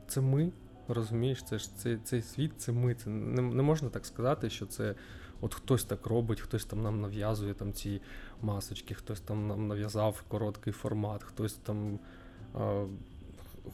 це 0.07 0.21
ми, 0.21 0.51
розумієш, 0.93 1.43
це 1.43 1.57
ж 1.57 1.75
це, 1.77 1.97
цей 2.03 2.21
світ, 2.21 2.51
це 2.57 2.71
ми. 2.71 2.95
Це 2.95 3.09
Не 3.09 3.41
не 3.41 3.63
можна 3.63 3.89
так 3.89 4.05
сказати, 4.05 4.49
що 4.49 4.65
це 4.65 4.95
от 5.41 5.53
хтось 5.53 5.83
так 5.83 6.07
робить, 6.07 6.41
хтось 6.41 6.65
там 6.65 6.81
нам 6.81 7.01
нав'язує 7.01 7.53
там 7.53 7.73
ці 7.73 8.01
масочки, 8.41 8.93
хтось 8.93 9.21
там 9.21 9.47
нам 9.47 9.67
нав'язав 9.67 10.23
короткий 10.27 10.73
формат, 10.73 11.23
хтось 11.23 11.53
там. 11.53 11.99
А, 12.53 12.85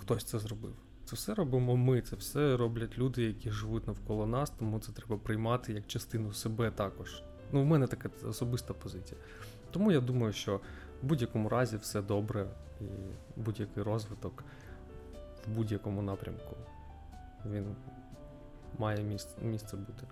Хтось 0.01 0.23
це 0.23 0.39
зробив. 0.39 0.73
Це 1.05 1.15
все 1.15 1.33
робимо 1.33 1.75
ми, 1.75 2.01
це 2.01 2.15
все 2.15 2.57
роблять 2.57 2.97
люди, 2.97 3.23
які 3.23 3.51
живуть 3.51 3.87
навколо 3.87 4.25
нас, 4.25 4.49
тому 4.49 4.79
це 4.79 4.91
треба 4.91 5.17
приймати 5.17 5.73
як 5.73 5.87
частину 5.87 6.33
себе 6.33 6.71
також. 6.71 7.23
Ну, 7.51 7.61
в 7.61 7.65
мене 7.65 7.87
така 7.87 8.09
особиста 8.27 8.73
позиція. 8.73 9.19
Тому 9.71 9.91
я 9.91 9.99
думаю, 9.99 10.33
що 10.33 10.59
в 11.03 11.05
будь-якому 11.05 11.49
разі 11.49 11.77
все 11.77 12.01
добре 12.01 12.47
і 12.81 12.85
будь-який 13.35 13.83
розвиток 13.83 14.43
в 15.47 15.51
будь-якому 15.51 16.01
напрямку 16.01 16.55
він 17.51 17.75
має 18.77 19.03
місце, 19.03 19.35
місце 19.41 19.77
бути. 19.77 20.07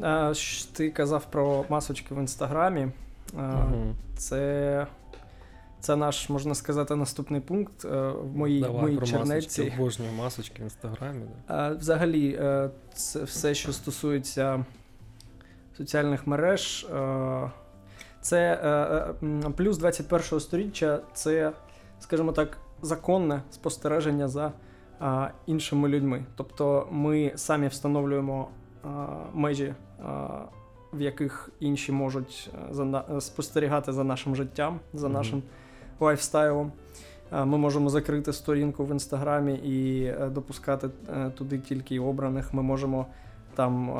А, 0.00 0.32
Ти 0.72 0.90
казав 0.90 1.30
про 1.30 1.64
масочки 1.68 2.14
в 2.14 2.18
інстаграмі. 2.18 2.88
Угу. 3.34 3.94
Це 4.16 4.86
це 5.82 5.96
наш, 5.96 6.28
можна 6.28 6.54
сказати, 6.54 6.96
наступний 6.96 7.40
пункт 7.40 7.84
е, 7.84 7.88
в 8.08 8.36
моїй 8.36 8.60
Давай, 8.60 8.82
моїй 8.82 8.96
про 8.96 9.06
чернетці. 9.06 9.60
Масочки, 9.60 9.80
обожнюю 9.80 10.12
масочки 10.12 10.62
в 10.62 10.64
інстаграмі. 10.64 11.24
Да. 11.48 11.68
Взагалі, 11.68 12.38
е, 12.40 12.70
це 12.94 13.24
все, 13.24 13.54
що 13.54 13.72
стосується 13.72 14.64
соціальних 15.76 16.26
мереж, 16.26 16.86
е, 16.94 17.50
це 18.20 19.14
плюс 19.56 19.78
21 19.78 20.40
століття 20.40 21.00
це, 21.14 21.52
скажімо 22.00 22.32
так, 22.32 22.58
законне 22.82 23.42
спостереження 23.50 24.28
за 24.28 24.52
іншими 25.46 25.88
людьми. 25.88 26.24
Тобто 26.36 26.88
ми 26.90 27.32
самі 27.36 27.68
встановлюємо 27.68 28.48
межі. 29.32 29.74
В 30.92 31.00
яких 31.00 31.50
інші 31.60 31.92
можуть 31.92 32.50
спостерігати 33.20 33.92
за 33.92 34.04
нашим 34.04 34.36
життям, 34.36 34.80
за 34.92 35.08
нашим 35.08 35.38
mm-hmm 35.38 35.62
лайфстайлом. 36.02 36.72
Ми 37.32 37.58
можемо 37.58 37.90
закрити 37.90 38.32
сторінку 38.32 38.84
в 38.84 38.90
інстаграмі 38.90 39.54
і 39.54 40.04
е, 40.04 40.28
допускати 40.28 40.88
е, 41.08 41.30
туди 41.30 41.58
тільки 41.58 42.00
обраних. 42.00 42.54
Ми 42.54 42.62
можемо 42.62 43.06
там 43.54 43.90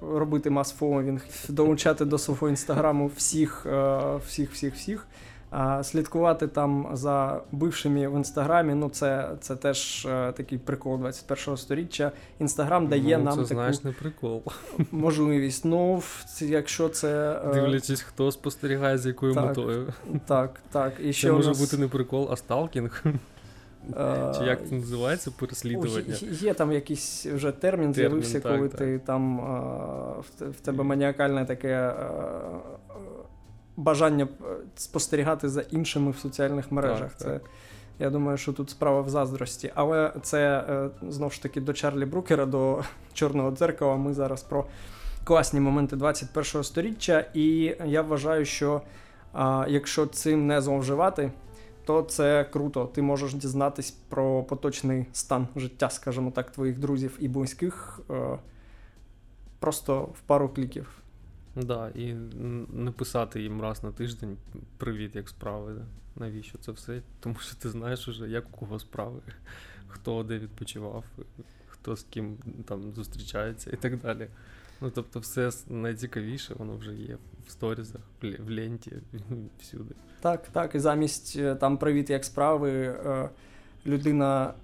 робити 0.00 0.50
мас-фоловінг, 0.50 1.24
долучати 1.48 2.04
до 2.04 2.18
свого 2.18 2.48
інстаграму 2.48 3.10
всіх, 3.16 3.66
е, 3.66 4.16
всіх, 4.26 4.52
всіх, 4.52 4.74
всіх. 4.74 5.06
А 5.50 5.82
слідкувати 5.82 6.46
там 6.48 6.88
за 6.92 7.40
бившими 7.52 8.08
в 8.08 8.16
інстаграмі, 8.16 8.74
ну 8.74 8.88
це 8.88 9.28
це 9.40 9.56
теж 9.56 10.06
е, 10.06 10.32
такий 10.32 10.58
прикол 10.58 11.04
21-го 11.04 11.56
сторіччя. 11.56 12.12
Інстаграм 12.40 12.86
дає 12.86 13.18
ну, 13.18 13.24
нам 13.24 13.34
це, 13.34 13.42
таку 13.42 13.54
знаєш, 13.54 13.84
не 13.84 13.92
прикол. 13.92 14.42
можливість. 14.92 15.64
Ну, 15.64 16.02
якщо 16.40 16.88
це. 16.88 17.40
Е, 17.46 17.54
Дивлячись, 17.54 18.00
хто 18.00 18.32
спостерігає, 18.32 18.98
з 18.98 19.06
якою 19.06 19.34
так, 19.34 19.44
метою. 19.46 19.92
Так, 20.26 20.60
так. 20.70 20.92
І 21.00 21.12
Це 21.12 21.32
може 21.32 21.48
нас... 21.48 21.60
бути 21.60 21.76
не 21.76 21.88
прикол, 21.88 22.28
а 22.30 22.36
сталкінг. 22.36 23.04
Чи 24.38 24.44
як 24.44 24.68
це 24.68 24.74
називається 24.74 25.30
переслідування? 25.38 26.14
Є 26.20 26.54
там 26.54 26.72
якийсь 26.72 27.26
вже 27.26 27.52
термін, 27.52 27.92
термін 27.92 28.22
з'явився, 28.22 28.40
коли 28.40 28.68
так. 28.68 28.78
ти 28.78 28.98
там 28.98 29.38
в 30.40 30.60
тебе 30.62 30.84
маніакальне 30.84 31.44
таке 31.44 31.94
бажання 33.76 34.24
е, 34.40 34.44
спостерігати 34.76 35.48
за 35.48 35.60
іншими 35.60 36.10
в 36.10 36.18
соціальних 36.18 36.72
мережах. 36.72 37.10
Так, 37.10 37.18
це, 37.18 37.24
так. 37.24 37.42
Я 37.98 38.10
думаю, 38.10 38.38
що 38.38 38.52
тут 38.52 38.70
справа 38.70 39.00
в 39.00 39.08
заздрості. 39.08 39.72
Але 39.74 40.12
це 40.22 40.64
е, 40.68 40.90
знову 41.08 41.30
ж 41.30 41.42
таки 41.42 41.60
до 41.60 41.72
Чарлі 41.72 42.04
Брукера, 42.04 42.46
до 42.46 42.82
Чорного 43.12 43.50
дзеркала. 43.50 43.96
Ми 43.96 44.14
зараз 44.14 44.42
про 44.42 44.64
класні 45.24 45.60
моменти 45.60 45.96
21-го 45.96 46.64
сторіччя. 46.64 47.24
І 47.34 47.76
я 47.84 48.02
вважаю, 48.02 48.44
що 48.44 48.82
а, 49.32 49.66
якщо 49.68 50.06
цим 50.06 50.46
не 50.46 50.60
зловживати, 50.60 51.32
то 51.84 52.02
це 52.02 52.44
круто. 52.44 52.90
Ти 52.94 53.02
можеш 53.02 53.34
дізнатись 53.34 53.90
про 53.90 54.42
поточний 54.42 55.06
стан 55.12 55.48
життя, 55.56 55.90
скажімо 55.90 56.30
так, 56.30 56.50
твоїх 56.50 56.78
друзів 56.78 57.16
і 57.20 57.28
близьких 57.28 58.00
е, 58.10 58.38
просто 59.58 60.00
в 60.00 60.20
пару 60.20 60.48
кліків. 60.48 61.02
Да, 61.56 61.88
і 61.94 62.14
не 62.72 62.90
писати 62.90 63.42
їм 63.42 63.62
раз 63.62 63.82
на 63.82 63.92
тиждень 63.92 64.36
привіт, 64.76 65.16
як 65.16 65.28
справи. 65.28 65.74
Навіщо 66.16 66.58
це 66.58 66.72
все? 66.72 67.02
Тому 67.20 67.36
що 67.38 67.56
ти 67.56 67.68
знаєш 67.68 68.08
уже, 68.08 68.28
як 68.28 68.44
у 68.54 68.56
кого 68.56 68.78
справи, 68.78 69.20
хто 69.88 70.22
де 70.22 70.38
відпочивав, 70.38 71.04
хто 71.68 71.96
з 71.96 72.02
ким 72.02 72.36
там 72.64 72.92
зустрічається 72.92 73.70
і 73.72 73.76
так 73.76 74.00
далі. 74.00 74.28
Ну, 74.80 74.90
тобто, 74.90 75.20
все 75.20 75.50
найцікавіше, 75.68 76.54
воно 76.54 76.76
вже 76.76 76.94
є 76.94 77.18
в 77.46 77.50
сторізах, 77.50 78.00
в 78.22 78.24
ле- 78.24 78.56
ленті, 78.56 78.92
всюди. 79.60 79.94
Так, 80.20 80.48
так. 80.48 80.74
І 80.74 80.78
замість 80.78 81.36
е, 81.36 81.54
там 81.54 81.78
привіт, 81.78 82.10
як 82.10 82.24
справи, 82.24 82.70
е, 82.72 83.30
людина 83.86 84.54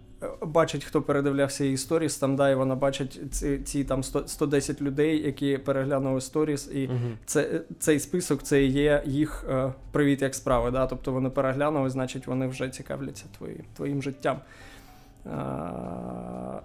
бачить, 0.41 0.85
хто 0.85 1.02
передивлявся 1.02 1.64
її 1.64 1.76
сторіс, 1.76 2.17
там 2.17 2.37
да, 2.37 2.50
і 2.50 2.55
вона 2.55 2.75
бачить 2.75 3.21
ці, 3.31 3.59
ці 3.59 3.85
там 3.85 4.02
100, 4.02 4.29
110 4.29 4.83
людей, 4.83 5.26
які 5.26 5.59
переглянули 5.59 6.21
сторіс, 6.21 6.71
і 6.73 6.87
Угу. 6.87 6.99
це, 7.26 7.61
цей 7.79 8.00
список 8.00 8.43
це 8.43 8.64
і 8.64 8.71
є 8.71 9.02
їх 9.07 9.45
е, 9.50 9.73
привіт, 9.93 10.23
як 10.23 10.35
справи. 10.35 10.71
Да? 10.71 10.87
Тобто 10.87 11.12
вони 11.12 11.31
переглянули, 11.31 11.91
значить 11.91 12.26
вони 12.26 12.47
вже 12.47 12.69
цікавляться 12.69 13.25
твої, 13.38 13.61
твоїм 13.76 14.02
життям. 14.02 14.38
А, 15.26 16.61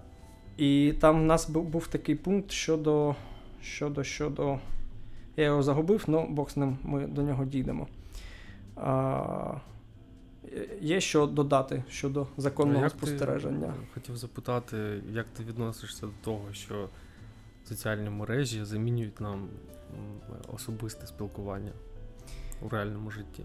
і 0.57 0.93
там 0.99 1.21
в 1.21 1.25
нас 1.25 1.49
був, 1.49 1.65
був 1.65 1.87
такий 1.87 2.15
пункт 2.15 2.51
щодо. 2.51 3.15
щодо, 3.61 4.03
щодо. 4.03 4.57
Я 5.37 5.45
його 5.45 5.63
загубив, 5.63 6.05
але 6.07 6.25
Бог 6.29 6.49
з 6.49 6.57
ним 6.57 6.77
ми 6.83 7.07
до 7.07 7.21
нього 7.21 7.45
дійдемо. 7.45 7.87
А, 8.75 9.53
є 10.81 11.01
що 11.01 11.25
додати 11.25 11.83
щодо 11.89 12.27
законного 12.37 12.83
як 12.83 12.91
спостереження. 12.91 13.67
Ти, 13.67 13.87
хотів 13.93 14.17
запитати, 14.17 15.01
як 15.11 15.25
ти 15.37 15.43
відносишся 15.43 16.05
до 16.05 16.13
того, 16.23 16.53
що 16.53 16.89
соціальні 17.65 18.09
мережі 18.09 18.65
замінюють 18.65 19.21
нам 19.21 19.47
особисте 20.53 21.07
спілкування 21.07 21.71
у 22.61 22.69
реальному 22.69 23.11
житті? 23.11 23.43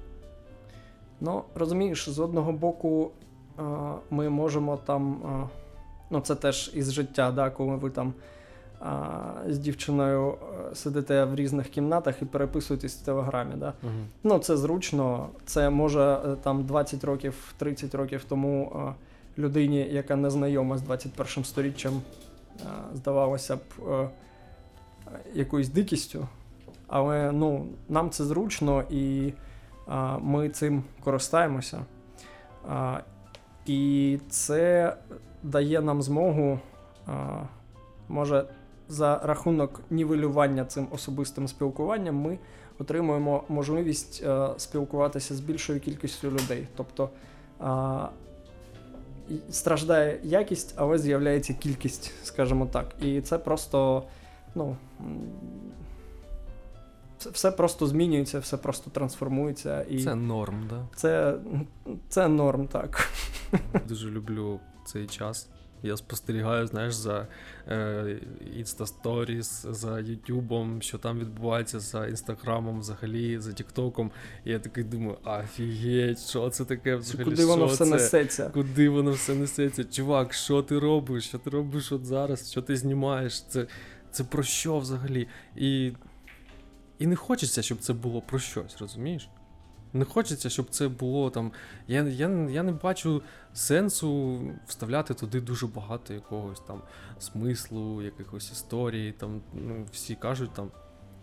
Ну, 1.20 1.44
розумієш, 1.54 2.08
з 2.08 2.18
одного 2.18 2.52
боку, 2.52 3.10
ми 4.10 4.28
можемо 4.28 4.76
там. 4.76 5.22
Ну, 6.10 6.20
це 6.20 6.34
теж 6.34 6.70
із 6.74 6.92
життя, 6.92 7.32
да, 7.32 7.50
коли 7.50 7.76
ви 7.76 7.90
там 7.90 8.14
з 9.48 9.58
дівчиною 9.58 10.34
е, 10.70 10.74
сидите 10.74 11.24
в 11.24 11.34
різних 11.34 11.68
кімнатах 11.68 12.22
і 12.22 12.24
переписуєтесь 12.24 12.96
в 12.96 13.04
телеграмі. 13.04 13.54
Да? 13.56 13.72
Угу. 13.82 13.92
Ну, 14.24 14.38
це 14.38 14.56
зручно. 14.56 15.28
Це 15.44 15.70
може 15.70 16.18
е, 16.26 16.36
там 16.42 16.64
20 16.64 17.04
років, 17.04 17.54
30 17.58 17.94
років 17.94 18.24
тому 18.28 18.72
е, 18.76 18.94
людині, 19.40 19.88
яка 19.90 20.16
не 20.16 20.30
знайома 20.30 20.78
з 20.78 20.82
21 20.82 21.44
сторіччям, 21.44 22.02
здавалося 22.94 23.56
б 23.56 23.60
якоюсь 25.34 25.68
дикістю. 25.68 26.28
Але 26.86 27.32
ну, 27.32 27.66
нам 27.88 28.10
це 28.10 28.24
зручно 28.24 28.84
і 28.90 29.32
а, 29.86 30.18
ми 30.18 30.48
цим 30.48 30.84
користаємося. 31.04 31.84
А, 32.68 32.98
і 33.66 34.18
це 34.28 34.96
дає 35.42 35.80
нам 35.80 36.02
змогу, 36.02 36.58
а, 37.06 37.42
може, 38.08 38.44
за 38.88 39.20
рахунок 39.24 39.80
нівелювання 39.90 40.64
цим 40.64 40.86
особистим 40.90 41.48
спілкуванням, 41.48 42.16
ми 42.16 42.38
отримуємо 42.78 43.44
можливість 43.48 44.22
е, 44.26 44.48
спілкуватися 44.56 45.34
з 45.34 45.40
більшою 45.40 45.80
кількістю 45.80 46.30
людей. 46.30 46.66
Тобто 46.76 47.10
страждає 49.50 50.20
якість, 50.22 50.74
але 50.76 50.98
з'являється 50.98 51.54
кількість, 51.54 52.12
скажімо 52.22 52.66
так. 52.66 52.86
І 53.00 53.20
це 53.20 53.38
просто, 53.38 54.02
ну. 54.54 54.76
все 57.18 57.50
просто 57.50 57.86
змінюється, 57.86 58.38
все 58.38 58.56
просто 58.56 58.90
трансформується. 58.90 59.82
І 59.82 60.04
Це 60.04 60.14
норм, 60.14 60.66
да? 60.70 60.86
це, 60.94 61.34
це 62.08 62.28
норм, 62.28 62.66
так. 62.66 63.08
Дуже 63.88 64.10
люблю 64.10 64.60
цей 64.84 65.06
час. 65.06 65.48
Я 65.82 65.96
спостерігаю, 65.96 66.66
знаєш, 66.66 66.94
за 66.94 67.26
е, 67.68 68.20
Insta 68.58 69.42
за 69.72 70.00
Ютубом, 70.00 70.82
що 70.82 70.98
там 70.98 71.18
відбувається, 71.18 71.80
за 71.80 72.06
Інстаграмом, 72.06 72.80
взагалі, 72.80 73.38
за 73.38 73.52
Тіктоком. 73.52 74.10
І 74.44 74.50
я 74.50 74.58
такий 74.58 74.84
думаю, 74.84 75.18
офігеть, 75.24 76.18
що 76.18 76.50
це 76.50 76.64
таке 76.64 76.96
взагалі? 76.96 77.24
Куди 77.24 77.44
воно 77.44 77.66
все 77.66 77.84
це? 77.84 77.90
несеться? 77.90 78.50
Куди 78.54 78.88
воно 78.88 79.12
все 79.12 79.34
несеться? 79.34 79.84
Чувак, 79.84 80.34
що 80.34 80.62
ти 80.62 80.78
робиш? 80.78 81.24
Що 81.24 81.38
ти 81.38 81.50
робиш 81.50 81.92
от 81.92 82.04
зараз? 82.04 82.50
Що 82.50 82.62
ти 82.62 82.76
знімаєш? 82.76 83.42
Це, 83.42 83.66
це 84.10 84.24
про 84.24 84.42
що 84.42 84.78
взагалі? 84.78 85.28
І, 85.56 85.92
і 86.98 87.06
не 87.06 87.16
хочеться, 87.16 87.62
щоб 87.62 87.78
це 87.78 87.92
було 87.92 88.20
про 88.20 88.38
щось, 88.38 88.76
розумієш? 88.80 89.28
Не 89.92 90.04
хочеться, 90.04 90.50
щоб 90.50 90.70
це 90.70 90.88
було 90.88 91.30
там. 91.30 91.52
Я, 91.88 92.02
я, 92.02 92.28
я 92.28 92.62
не 92.62 92.72
бачу 92.72 93.22
сенсу 93.54 94.40
вставляти 94.66 95.14
туди 95.14 95.40
дуже 95.40 95.66
багато 95.66 96.14
якогось 96.14 96.60
там 96.60 96.82
смислу, 97.18 98.02
якихось 98.02 98.52
історій. 98.52 99.12
Там, 99.12 99.40
ну, 99.54 99.86
всі 99.92 100.14
кажуть 100.14 100.52
там. 100.54 100.70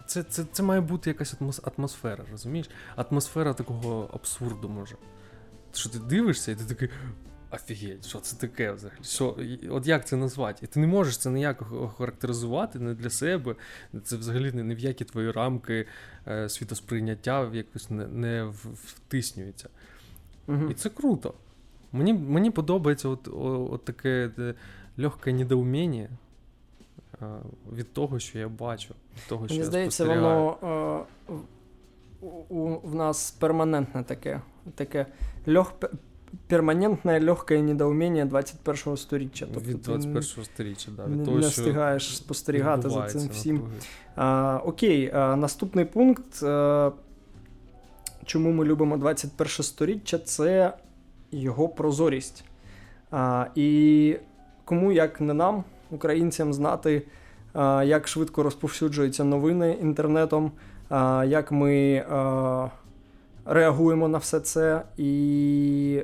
Це, 0.08 0.24
це, 0.24 0.46
це 0.52 0.64
має 0.64 0.82
бути 0.82 1.10
якась 1.10 1.36
атмос- 1.36 1.72
атмосфера, 1.78 2.26
розумієш? 2.32 2.70
Атмосфера 2.96 3.54
такого 3.54 4.10
абсурду 4.14 4.70
може. 4.70 4.96
Що 5.74 5.90
ти 5.90 6.00
дивишся, 6.00 6.52
і 6.52 6.56
ти 6.56 6.66
такий. 6.66 6.90
Офігеть, 7.52 8.06
що 8.06 8.20
це 8.20 8.38
таке 8.38 8.72
взагалі? 8.72 9.00
Що, 9.04 9.38
от 9.70 9.88
як 9.88 10.08
це 10.08 10.16
назвати? 10.16 10.60
І 10.66 10.68
ти 10.68 10.80
не 10.80 10.88
можеш 10.88 11.18
це 11.18 11.30
ніяк 11.30 11.64
характеризувати 11.98 12.80
не 12.80 12.94
для 12.94 13.10
себе. 13.10 13.56
Це 14.04 14.18
взагалі 14.18 14.52
не, 14.52 14.64
не 14.64 14.76
в 14.76 14.80
які 14.80 15.06
твої 15.06 15.32
рамки 15.32 15.86
е, 16.28 16.50
світосприйняття 16.50 17.50
якось 17.54 17.90
не, 17.90 18.08
не 18.08 18.54
втиснюється. 18.74 19.70
Мгм. 20.48 20.72
І 20.72 20.74
це 20.74 20.90
круто. 20.90 21.34
Мені, 21.92 22.14
мені 22.14 22.52
подобається 22.52 23.10
от, 23.10 23.28
о- 23.28 23.68
от 23.72 23.86
таке 23.86 24.32
легке 24.98 25.34
недоуміння 25.34 26.10
е, 27.22 27.26
від 27.74 27.94
того, 27.94 28.20
що 28.20 28.40
я 28.40 28.48
бачу. 28.50 28.96
Від 29.18 29.28
того, 29.30 29.48
що 29.48 29.54
Мені 29.54 29.60
я 29.60 29.66
здається, 29.66 30.06
воно 30.06 30.58
е, 31.30 31.36
у, 32.22 32.28
у, 32.28 32.80
в 32.90 32.96
нас 32.96 33.32
перманентне 33.32 34.04
таке. 34.04 34.42
таке 34.76 35.06
лег, 35.48 35.74
перманентне 36.48 37.20
легке 37.20 37.62
недоуміння 37.62 38.26
21-го 38.26 38.98
сторіччя. 38.98 39.48
Тобто 39.54 39.70
від 39.70 39.88
21-го 39.88 40.44
сторіччя, 40.44 40.92
да, 40.98 41.08
не, 41.08 41.18
від 41.18 41.26
того, 41.26 41.38
не 41.38 41.44
що 41.44 41.62
встигаєш 41.62 42.18
спостерігати 42.18 42.90
за 42.90 43.08
цим 43.08 43.30
всім. 43.30 43.62
А, 44.16 44.60
окей, 44.66 45.12
а, 45.14 45.36
наступний 45.36 45.86
пункт. 45.86 46.44
А, 46.44 46.92
чому 48.26 48.52
ми 48.52 48.66
любимо 48.66 48.98
21 48.98 49.48
сторіччя, 49.48 50.18
це 50.18 50.74
його 51.32 51.70
прозорість. 51.70 52.44
А, 53.12 53.46
і 53.56 54.18
кому 54.66 54.92
як 54.92 55.22
не 55.22 55.34
нам, 55.34 55.64
українцям, 55.92 56.54
знати, 56.54 57.02
а, 57.54 57.84
як 57.84 58.08
швидко 58.08 58.44
розповсюджуються 58.44 59.24
новини 59.24 59.78
інтернетом, 59.82 60.52
а, 60.90 61.26
як 61.28 61.52
ми 61.52 62.06
а, 62.10 62.68
реагуємо 63.46 64.08
на 64.08 64.18
все 64.18 64.40
це, 64.40 64.82
і 64.98 66.04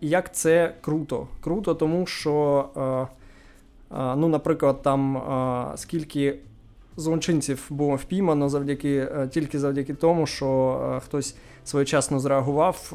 як 0.00 0.34
це 0.34 0.74
круто. 0.80 1.26
Круто, 1.40 1.74
тому 1.74 2.06
що, 2.06 2.64
а, 2.74 3.06
а, 3.90 4.16
ну, 4.16 4.28
наприклад, 4.28 4.82
там 4.82 5.16
а, 5.16 5.72
скільки 5.76 6.38
злочинців 6.98 7.66
було 7.70 7.96
впіймано 7.96 8.48
завдяки 8.48 8.96
е, 8.96 9.28
тільки 9.28 9.58
завдяки 9.58 9.94
тому, 9.94 10.26
що 10.26 10.80
е, 10.96 11.00
хтось 11.00 11.36
своєчасно 11.64 12.20
зреагував, 12.20 12.92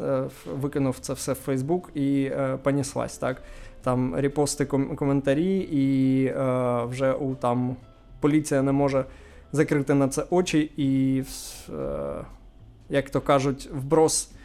е, 0.00 0.24
викинув 0.60 0.98
це 1.00 1.12
все 1.12 1.32
в 1.32 1.36
Фейсбук 1.36 1.90
і 1.94 2.24
е, 2.24 2.58
поніслась. 2.62 3.18
Так? 3.18 3.42
Там 3.82 4.14
репости, 4.14 4.64
ком- 4.64 4.94
коментарі, 4.94 5.58
і 5.58 6.24
е, 6.26 6.84
вже 6.84 7.12
у 7.12 7.34
там 7.34 7.76
поліція 8.20 8.62
не 8.62 8.72
може 8.72 9.04
закрити 9.52 9.94
на 9.94 10.08
це 10.08 10.24
очі, 10.30 10.70
і, 10.76 11.22
е, 11.68 12.24
як 12.88 13.10
то 13.10 13.20
кажуть, 13.20 13.70
вброс 13.72 14.30
е, 14.32 14.35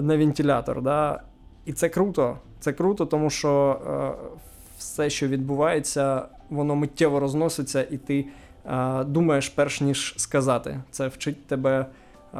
на 0.00 0.16
вентилятор. 0.16 0.82
Да? 0.82 1.22
І 1.64 1.72
це 1.72 1.88
круто. 1.88 2.38
Це 2.60 2.72
круто, 2.72 3.06
тому 3.06 3.30
що 3.30 3.80
е, 3.86 4.30
все, 4.78 5.10
що 5.10 5.28
відбувається, 5.28 6.22
воно 6.50 6.76
миттєво 6.76 7.20
розноситься, 7.20 7.86
і 7.90 7.96
ти 7.98 8.26
е, 8.66 9.04
думаєш 9.04 9.48
перш 9.48 9.80
ніж 9.80 10.14
сказати. 10.16 10.80
Це 10.90 11.08
вчить 11.08 11.46
тебе 11.46 11.86
е, 12.34 12.38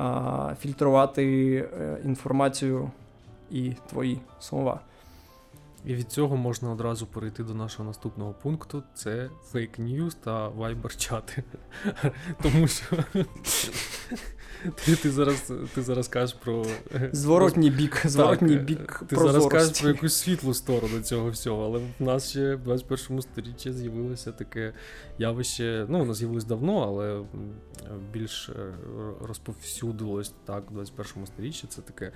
фільтрувати 0.60 1.54
е, 1.56 1.96
інформацію 2.04 2.90
і 3.50 3.72
твої 3.90 4.20
слова. 4.40 4.80
І 5.84 5.94
від 5.94 6.12
цього 6.12 6.36
можна 6.36 6.70
одразу 6.72 7.06
перейти 7.06 7.44
до 7.44 7.54
нашого 7.54 7.88
наступного 7.88 8.32
пункту: 8.32 8.82
це 8.94 9.30
фейк 9.44 9.78
ньюс 9.78 10.14
та 10.14 10.48
вайбер 10.48 10.96
чати. 10.96 11.44
Тому 12.42 12.68
що 12.68 12.96
ти, 14.84 14.96
ти 14.96 15.10
зараз 15.10 15.52
ти 15.74 15.82
зараз 15.82 16.08
кажеш 16.08 16.36
про 16.44 16.66
зворотній 17.12 17.70
бік, 17.70 18.02
зворотній 18.04 18.56
так, 18.56 18.64
бік 18.64 19.02
Ти 19.08 19.16
зараз 19.16 19.46
кажеш 19.46 19.80
про 19.80 19.88
якусь 19.88 20.14
світлу 20.14 20.54
сторону 20.54 21.00
цього 21.00 21.30
всього, 21.30 21.64
але 21.64 21.78
в 21.78 22.02
нас 22.02 22.30
ще 22.30 22.54
в 22.54 22.62
21 22.62 23.22
сторіччі 23.22 23.72
з'явилося 23.72 24.32
таке 24.32 24.72
явище. 25.18 25.86
Ну, 25.88 25.98
воно 25.98 26.14
з'явилось 26.14 26.44
давно, 26.44 26.78
але 26.78 27.22
більш 28.12 28.48
е, 28.48 28.74
розповсюдилось 29.20 30.32
так 30.44 30.70
в 30.70 30.74
21 30.74 31.26
сторіччі. 31.26 31.66
Це 31.66 31.82
таке 31.82 32.12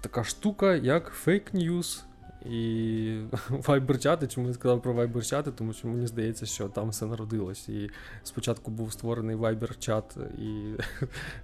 така 0.00 0.24
штука, 0.24 0.74
як 0.74 1.12
фейк 1.12 1.54
ньюс. 1.54 2.04
І 2.46 3.20
вайбер-чати, 3.50 4.28
чому 4.28 4.48
я 4.48 4.54
сказав 4.54 4.82
про 4.82 4.92
вайбер-чати, 4.92 5.52
тому 5.52 5.72
що 5.72 5.88
мені 5.88 6.06
здається, 6.06 6.46
що 6.46 6.68
там 6.68 6.88
все 6.88 7.06
народилось. 7.06 7.68
І 7.68 7.90
спочатку 8.22 8.70
був 8.70 8.92
створений 8.92 9.36
вайбер-чат 9.36 10.02
і 10.38 10.74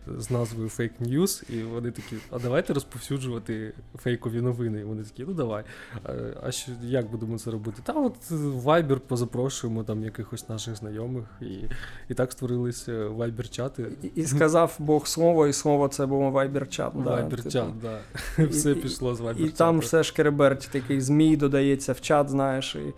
з 0.18 0.30
назвою 0.30 0.68
Fake 0.68 1.02
News, 1.02 1.54
і 1.54 1.62
вони 1.62 1.90
такі, 1.90 2.16
а 2.30 2.38
давайте 2.38 2.72
розповсюджувати 2.72 3.72
фейкові 3.98 4.40
новини. 4.40 4.80
І 4.80 4.84
вони 4.84 5.02
такі, 5.02 5.24
ну 5.28 5.34
давай. 5.34 5.64
А 6.42 6.50
що 6.50 6.72
як 6.82 7.10
будемо 7.10 7.38
це 7.38 7.50
робити? 7.50 7.82
Та 7.84 7.92
от 7.92 8.16
вайбер 8.30 9.00
позапрошуємо 9.00 9.84
там 9.84 10.02
якихось 10.02 10.48
наших 10.48 10.76
знайомих, 10.76 11.24
і 11.40 11.58
і 12.08 12.14
так 12.14 12.32
створились 12.32 12.88
вайбер-чати. 12.88 13.86
І, 14.02 14.06
і 14.20 14.26
сказав 14.26 14.76
Бог 14.78 15.06
слово, 15.06 15.46
і 15.46 15.52
слово 15.52 15.88
це 15.88 16.06
було 16.06 16.30
вайбер-чат. 16.30 16.92
Вайбер-чат, 16.92 17.52
так. 17.52 17.72
Да, 17.82 17.98
да. 18.38 18.46
Все 18.48 18.74
пішло 18.74 19.14
з 19.14 19.20
вайбер-чату. 19.20 19.46
І 19.46 19.50
там 19.50 19.78
все 19.78 20.04
шкереберть 20.04 20.68
такий 20.86 21.00
змій 21.00 21.36
додається 21.36 21.92
в 21.92 22.00
чат, 22.00 22.28
знаєш, 22.28 22.74
і, 22.76 22.78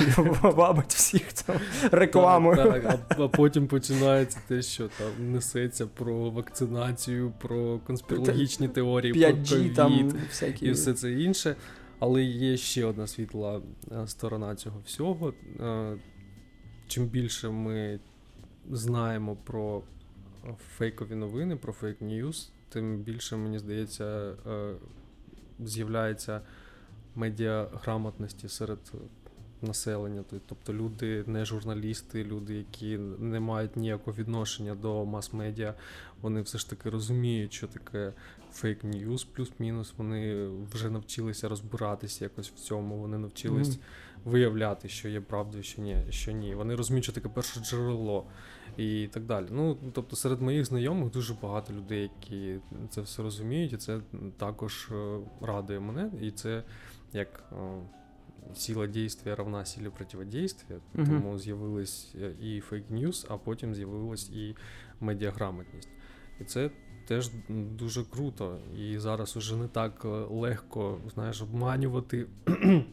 і 0.00 0.20
вабить 0.42 0.94
всіх 0.94 1.32
там 1.32 1.56
рекламою. 1.92 2.56
Так, 2.56 2.82
так, 2.82 3.06
а, 3.08 3.22
а 3.22 3.28
потім 3.28 3.66
починається 3.66 4.38
те, 4.48 4.62
що 4.62 4.88
там 4.88 5.32
несеться 5.32 5.86
про 5.86 6.30
вакцинацію, 6.30 7.32
про 7.38 7.78
конспірологічні 7.78 8.68
теорії, 8.68 9.12
5G, 9.12 9.48
про 9.48 9.58
COVID 9.58 9.74
там 9.74 10.12
всякі... 10.28 10.66
і 10.66 10.70
все 10.70 10.92
це 10.92 11.12
інше. 11.12 11.56
Але 11.98 12.22
є 12.22 12.56
ще 12.56 12.84
одна 12.84 13.06
світла 13.06 13.60
сторона 14.06 14.54
цього 14.54 14.80
всього. 14.84 15.34
Чим 16.88 17.06
більше 17.06 17.48
ми 17.48 18.00
знаємо 18.70 19.36
про 19.44 19.82
фейкові 20.76 21.14
новини, 21.14 21.56
про 21.56 21.72
фейк 21.72 22.00
ньюс, 22.00 22.52
тим 22.68 22.96
більше, 22.96 23.36
мені 23.36 23.58
здається, 23.58 24.32
з'являється 25.64 26.40
медіаграмотності 27.16 28.48
серед 28.48 28.78
населення. 29.62 30.24
Тобто 30.46 30.74
люди 30.74 31.24
не 31.26 31.44
журналісти, 31.44 32.24
люди, 32.24 32.54
які 32.54 32.98
не 33.18 33.40
мають 33.40 33.76
ніякого 33.76 34.16
відношення 34.16 34.74
до 34.74 35.04
мас-медіа, 35.04 35.74
вони 36.22 36.42
все 36.42 36.58
ж 36.58 36.70
таки 36.70 36.90
розуміють, 36.90 37.52
що 37.52 37.66
таке 37.66 38.12
фейк 38.52 38.84
ньюс 38.84 39.24
плюс-мінус. 39.24 39.94
Вони 39.96 40.48
вже 40.72 40.90
навчилися 40.90 41.48
розбиратися 41.48 42.24
якось 42.24 42.50
в 42.50 42.54
цьому. 42.54 42.96
Вони 42.96 43.18
навчились 43.18 43.68
mm-hmm. 43.68 44.30
виявляти, 44.30 44.88
що 44.88 45.08
є 45.08 45.20
правдою, 45.20 45.62
що 45.62 45.82
ні, 45.82 45.96
що 46.10 46.32
ні. 46.32 46.54
Вони 46.54 46.74
розуміють, 46.74 47.04
що 47.04 47.12
таке 47.12 47.28
перше 47.28 47.60
джерело. 47.60 48.26
І 48.76 49.08
так 49.12 49.24
далі. 49.24 49.46
Ну, 49.50 49.78
тобто, 49.92 50.16
серед 50.16 50.42
моїх 50.42 50.64
знайомих 50.64 51.10
дуже 51.10 51.34
багато 51.42 51.72
людей, 51.72 52.10
які 52.20 52.58
це 52.90 53.00
все 53.00 53.22
розуміють, 53.22 53.72
і 53.72 53.76
це 53.76 54.00
також 54.36 54.90
радує 55.40 55.80
мене. 55.80 56.10
І 56.22 56.30
це 56.30 56.62
як 57.12 57.52
сила 58.54 58.86
дійства 58.86 59.34
равна 59.34 59.64
силі 59.64 59.90
противодействия, 59.90 60.80
uh-huh. 60.94 61.06
тому 61.06 61.38
з'явились 61.38 62.14
і 62.42 62.60
фейк 62.60 62.90
ньюс, 62.90 63.26
а 63.28 63.36
потім 63.36 63.74
з'явилась 63.74 64.30
і 64.30 64.56
медіаграмотність. 65.00 65.88
І 66.40 66.44
це 66.44 66.70
теж 67.06 67.30
дуже 67.48 68.04
круто. 68.04 68.58
І 68.76 68.98
зараз 68.98 69.36
уже 69.36 69.56
не 69.56 69.68
так 69.68 70.04
легко 70.30 71.00
знаєш, 71.14 71.42
обманювати. 71.42 72.26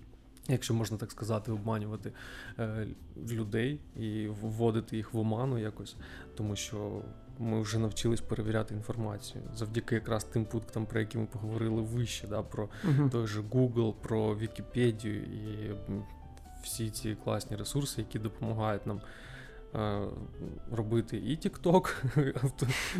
Якщо 0.47 0.73
можна 0.73 0.97
так 0.97 1.11
сказати, 1.11 1.51
обманювати 1.51 2.11
е, 2.59 2.87
людей 3.31 3.79
і 3.95 4.27
вводити 4.27 4.97
їх 4.97 5.13
в 5.13 5.17
оману 5.17 5.57
якось, 5.57 5.95
тому 6.35 6.55
що 6.55 7.01
ми 7.39 7.61
вже 7.61 7.79
навчились 7.79 8.21
перевіряти 8.21 8.73
інформацію 8.73 9.43
завдяки 9.55 9.95
якраз 9.95 10.23
тим 10.23 10.45
пунктам, 10.45 10.85
про 10.85 10.99
які 10.99 11.17
ми 11.17 11.25
поговорили 11.25 11.81
вище, 11.81 12.27
да, 12.27 12.41
про 12.41 12.69
uh-huh. 12.85 13.09
той 13.09 13.27
же 13.27 13.41
Google, 13.41 13.93
про 14.01 14.35
Вікіпедію 14.35 15.23
і 15.23 15.75
всі 16.63 16.89
ці 16.89 17.17
класні 17.23 17.57
ресурси, 17.57 18.01
які 18.01 18.19
допомагають 18.19 18.87
нам 18.87 19.01
е, 19.75 20.01
робити 20.71 21.17
і 21.17 21.37
TikTok 21.37 21.93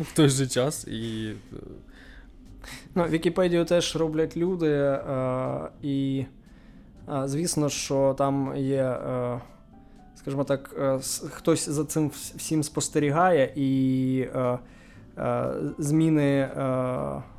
в 0.00 0.16
той 0.16 0.28
же 0.28 0.46
час. 0.46 0.86
і... 0.86 1.34
Ну, 2.94 3.04
Вікіпедію 3.04 3.64
теж 3.64 3.96
роблять 3.96 4.36
люди, 4.36 4.70
е, 4.70 5.70
і 5.82 6.24
звісно, 7.24 7.68
що 7.68 8.14
там 8.18 8.56
є. 8.56 8.98
Скажімо 10.24 10.44
так, 10.44 10.70
е, 10.78 10.98
хтось 11.30 11.68
за 11.68 11.84
цим 11.84 12.08
всім 12.36 12.62
спостерігає, 12.62 13.52
і 13.56 14.26
е, 14.34 14.58
е, 15.18 15.54
зміни 15.78 16.48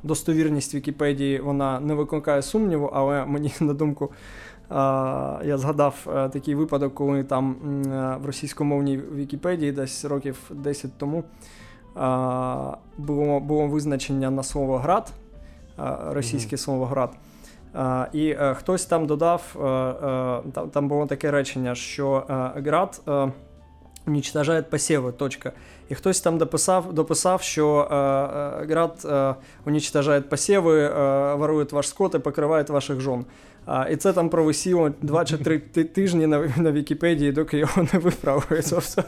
достовірність 0.04 0.76
Вікіпедії 0.76 1.40
вона 1.40 1.80
не 1.80 1.94
викликає 1.94 2.42
сумніву, 2.42 2.90
але 2.94 3.26
мені 3.26 3.54
на 3.60 3.74
думку. 3.74 4.12
Я 5.46 5.58
згадав 5.58 6.30
такий 6.34 6.56
випадок, 6.56 6.96
коли 6.96 7.24
там 7.24 7.56
в 8.24 8.26
російськомовній 8.26 8.98
Вікіпедії 8.98 9.72
десь 9.72 10.06
років 10.06 10.52
10 10.52 10.98
тому 10.98 11.24
було 12.98 13.40
було 13.40 13.68
визначення 13.68 14.32
на 14.32 14.44
слово 14.44 14.78
град, 14.78 15.14
російське 16.12 16.58
слово 16.58 16.86
град. 16.86 17.10
І 18.14 18.30
е, 18.30 18.54
хтось 18.54 18.86
там 18.86 19.08
додав, 19.08 19.56
е, 19.56 19.68
е, 19.68 20.42
там 20.54 20.70
там 20.70 20.88
було 20.88 21.06
таке 21.06 21.32
речення, 21.32 21.76
що 21.76 22.24
град 22.56 23.02
уничтожає 24.08 24.62
посіви, 24.62 25.12
точка. 25.12 25.52
І 25.90 25.96
хтось 25.96 26.22
там 26.22 26.38
дописав, 26.38 26.94
дописав 26.94 27.42
що 27.42 27.88
град 28.70 29.08
уничтожає 29.66 30.22
посіви, 30.22 30.90
ворує 31.36 31.66
ваш 31.72 31.90
скот 31.90 32.16
і 32.16 32.20
покриває 32.20 32.66
ваших 32.70 33.00
жон. 33.00 33.26
А, 33.66 33.90
І 33.90 33.96
це 33.96 34.14
там 34.14 34.30
провисіло 34.30 34.92
2 35.02 35.26
чи 35.26 35.38
3 35.38 35.60
тижні 35.60 36.28
на 36.28 36.54
на 36.58 36.72
Вікіпедії, 36.72 37.32
доки 37.32 37.58
його 37.58 37.88
не 37.94 38.00
виправили. 38.00 38.60
Все, 38.60 39.04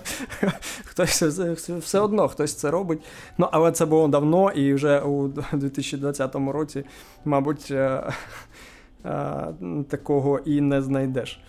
хтось 0.86 1.24
все, 1.68 2.00
одно 2.00 2.28
хтось 2.28 2.54
це 2.54 2.72
робить. 2.72 3.00
Ну, 3.38 3.48
Але 3.52 3.72
це 3.72 3.86
було 3.86 4.08
давно, 4.08 4.52
і 4.52 4.74
вже 4.74 5.00
у 5.00 5.28
2020 5.54 6.36
році, 6.36 6.84
мабуть, 7.26 7.72
а, 7.72 9.52
такого 9.90 10.40
і 10.40 10.62
не 10.62 10.82
знайдеш. 10.82 11.40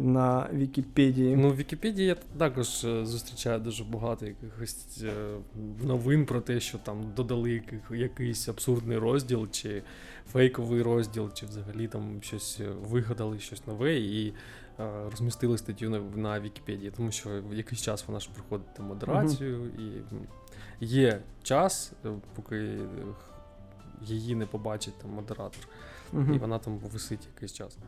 На 0.00 0.48
Вікіпедії. 0.52 1.36
Ну, 1.36 1.50
в 1.50 1.56
Вікіпедії 1.56 2.08
я 2.08 2.14
також 2.14 2.84
е, 2.84 3.06
зустрічаю 3.06 3.60
дуже 3.60 3.84
багато 3.84 4.26
якихось 4.26 5.02
е, 5.02 5.36
новин 5.82 6.26
про 6.26 6.40
те, 6.40 6.60
що 6.60 6.78
там 6.78 7.12
додали 7.16 7.62
якийсь 7.90 8.48
абсурдний 8.48 8.98
розділ, 8.98 9.48
чи 9.50 9.82
фейковий 10.32 10.82
розділ, 10.82 11.32
чи 11.32 11.46
взагалі 11.46 11.88
там 11.88 12.22
щось 12.22 12.60
е, 12.60 12.68
вигадали, 12.82 13.38
щось 13.38 13.66
нове, 13.66 13.94
і 13.94 14.34
розмістили 15.10 15.58
статтю 15.58 15.90
на, 15.90 16.00
на 16.00 16.40
Вікіпедії, 16.40 16.92
тому 16.96 17.10
що 17.10 17.42
в 17.50 17.54
якийсь 17.54 17.82
час 17.82 18.04
вона 18.08 18.20
ж 18.20 18.30
проходить 18.34 18.78
модерацію, 18.78 19.60
uh-huh. 19.60 20.02
і 20.80 20.86
є 20.86 21.20
час, 21.42 21.92
поки 22.34 22.78
її 24.02 24.34
не 24.34 24.46
побачить 24.46 24.98
там 24.98 25.10
модератор 25.10 25.68
угу. 26.12 26.34
і 26.34 26.38
вона 26.38 26.58
там 26.58 26.78
висить 26.78 27.28
якийсь 27.34 27.52
час. 27.52 27.78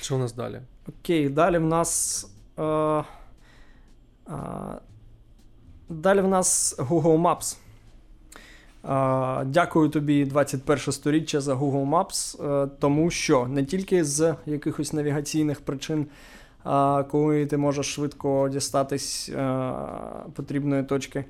Що 0.00 0.16
у 0.16 0.18
нас 0.18 0.32
далі? 0.32 0.60
Окей, 0.88 1.28
далі 1.28 1.58
в 1.58 1.66
нас. 1.66 2.26
Е, 2.58 2.64
е, 2.64 3.04
далі 5.88 6.20
в 6.20 6.28
нас 6.28 6.76
Google 6.78 7.20
Maps. 7.22 7.56
Е, 8.84 9.44
дякую 9.44 9.88
тобі, 9.88 10.24
21 10.24 10.92
сторіччя, 10.92 11.40
за 11.40 11.54
Google 11.54 11.90
Maps, 11.90 12.46
е, 12.64 12.68
тому 12.78 13.10
що 13.10 13.46
не 13.46 13.64
тільки 13.64 14.04
з 14.04 14.34
якихось 14.46 14.92
навігаційних 14.92 15.60
причин, 15.60 16.06
е, 16.66 17.04
коли 17.04 17.46
ти 17.46 17.56
можеш 17.56 17.94
швидко 17.94 18.48
дістатись 18.48 19.28
е, 19.28 19.72
потрібної 20.34 20.82
точки. 20.82 21.24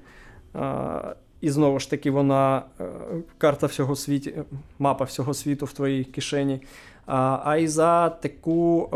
І 1.43 1.51
знову 1.51 1.79
ж 1.79 1.91
таки, 1.91 2.11
вона 2.11 2.63
е, 2.81 2.85
карта 3.39 3.67
всього 3.67 3.97
світу, 3.97 4.31
мапа 4.79 5.05
всього 5.05 5.35
світу 5.35 5.67
в 5.67 5.73
твоїй 5.73 6.05
кишені. 6.05 6.63
А 7.45 7.57
й 7.57 7.69
за 7.69 8.09
таку 8.09 8.89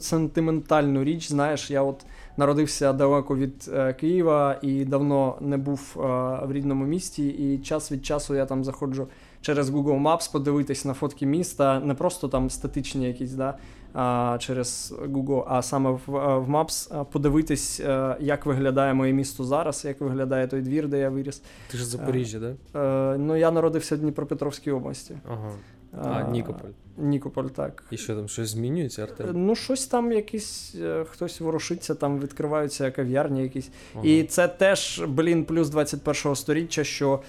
сентиментальну 0.00 1.04
річ. 1.04 1.28
Знаєш, 1.28 1.70
я 1.70 1.82
от 1.82 2.04
народився 2.36 2.92
далеко 2.92 3.36
від 3.36 3.70
е, 3.74 3.92
Києва 3.92 4.58
і 4.62 4.84
давно 4.84 5.36
не 5.40 5.56
був 5.56 5.96
е, 5.96 6.00
в 6.46 6.52
рідному 6.52 6.84
місті, 6.84 7.28
і 7.28 7.58
час 7.58 7.92
від 7.92 8.06
часу 8.06 8.34
я 8.34 8.46
там 8.46 8.64
заходжу 8.64 9.08
через 9.40 9.70
Google 9.70 10.02
Maps 10.02 10.32
подивитись 10.32 10.84
на 10.84 10.94
фотки 10.94 11.26
міста, 11.26 11.80
не 11.80 11.94
просто 11.94 12.28
там 12.28 12.50
статичні 12.50 13.06
якісь, 13.06 13.32
да, 13.32 13.54
а, 13.94 14.36
через 14.40 14.94
Google, 15.08 15.44
а 15.46 15.62
саме 15.62 15.90
в, 15.90 16.16
е, 16.16 16.38
в 16.38 16.50
Maps 16.50 17.04
подивитись, 17.04 17.80
е, 17.80 18.16
як 18.20 18.46
виглядає 18.46 18.94
моє 18.94 19.12
місто 19.12 19.44
зараз, 19.44 19.84
як 19.84 20.00
виглядає 20.00 20.46
той 20.46 20.60
двір, 20.60 20.88
де 20.88 20.98
я 20.98 21.10
виріс. 21.10 21.42
Ти 21.70 21.78
ж 21.78 21.84
з 21.84 21.88
Запоріжжя, 21.88 22.40
так? 22.40 22.54
Да? 22.72 22.80
Е, 23.14 23.18
ну, 23.18 23.36
я 23.36 23.50
народився 23.50 23.96
в 23.96 23.98
Дніпропетровській 23.98 24.70
області. 24.70 25.14
Ага. 25.28 25.50
А, 25.92 26.22
Нікополь. 26.22 26.68
Нікополь, 26.98 27.44
так. 27.44 27.84
І 27.90 27.96
що 27.96 28.14
там 28.16 28.28
щось 28.28 28.48
змінюється, 28.48 29.02
Артем? 29.02 29.46
Ну, 29.46 29.54
щось 29.54 29.86
там 29.86 30.12
якісь, 30.12 30.74
е, 30.80 31.04
хтось 31.10 31.40
ворушиться, 31.40 31.94
там 31.94 32.20
відкриваються 32.20 32.90
кав'ярні 32.90 33.42
якісь. 33.42 33.70
Ага. 33.94 34.04
І 34.06 34.24
це 34.24 34.48
теж, 34.48 35.02
блін, 35.08 35.44
плюс 35.44 35.68
21-го 35.68 36.36
сторіччя, 36.36 36.84
що 36.84 37.22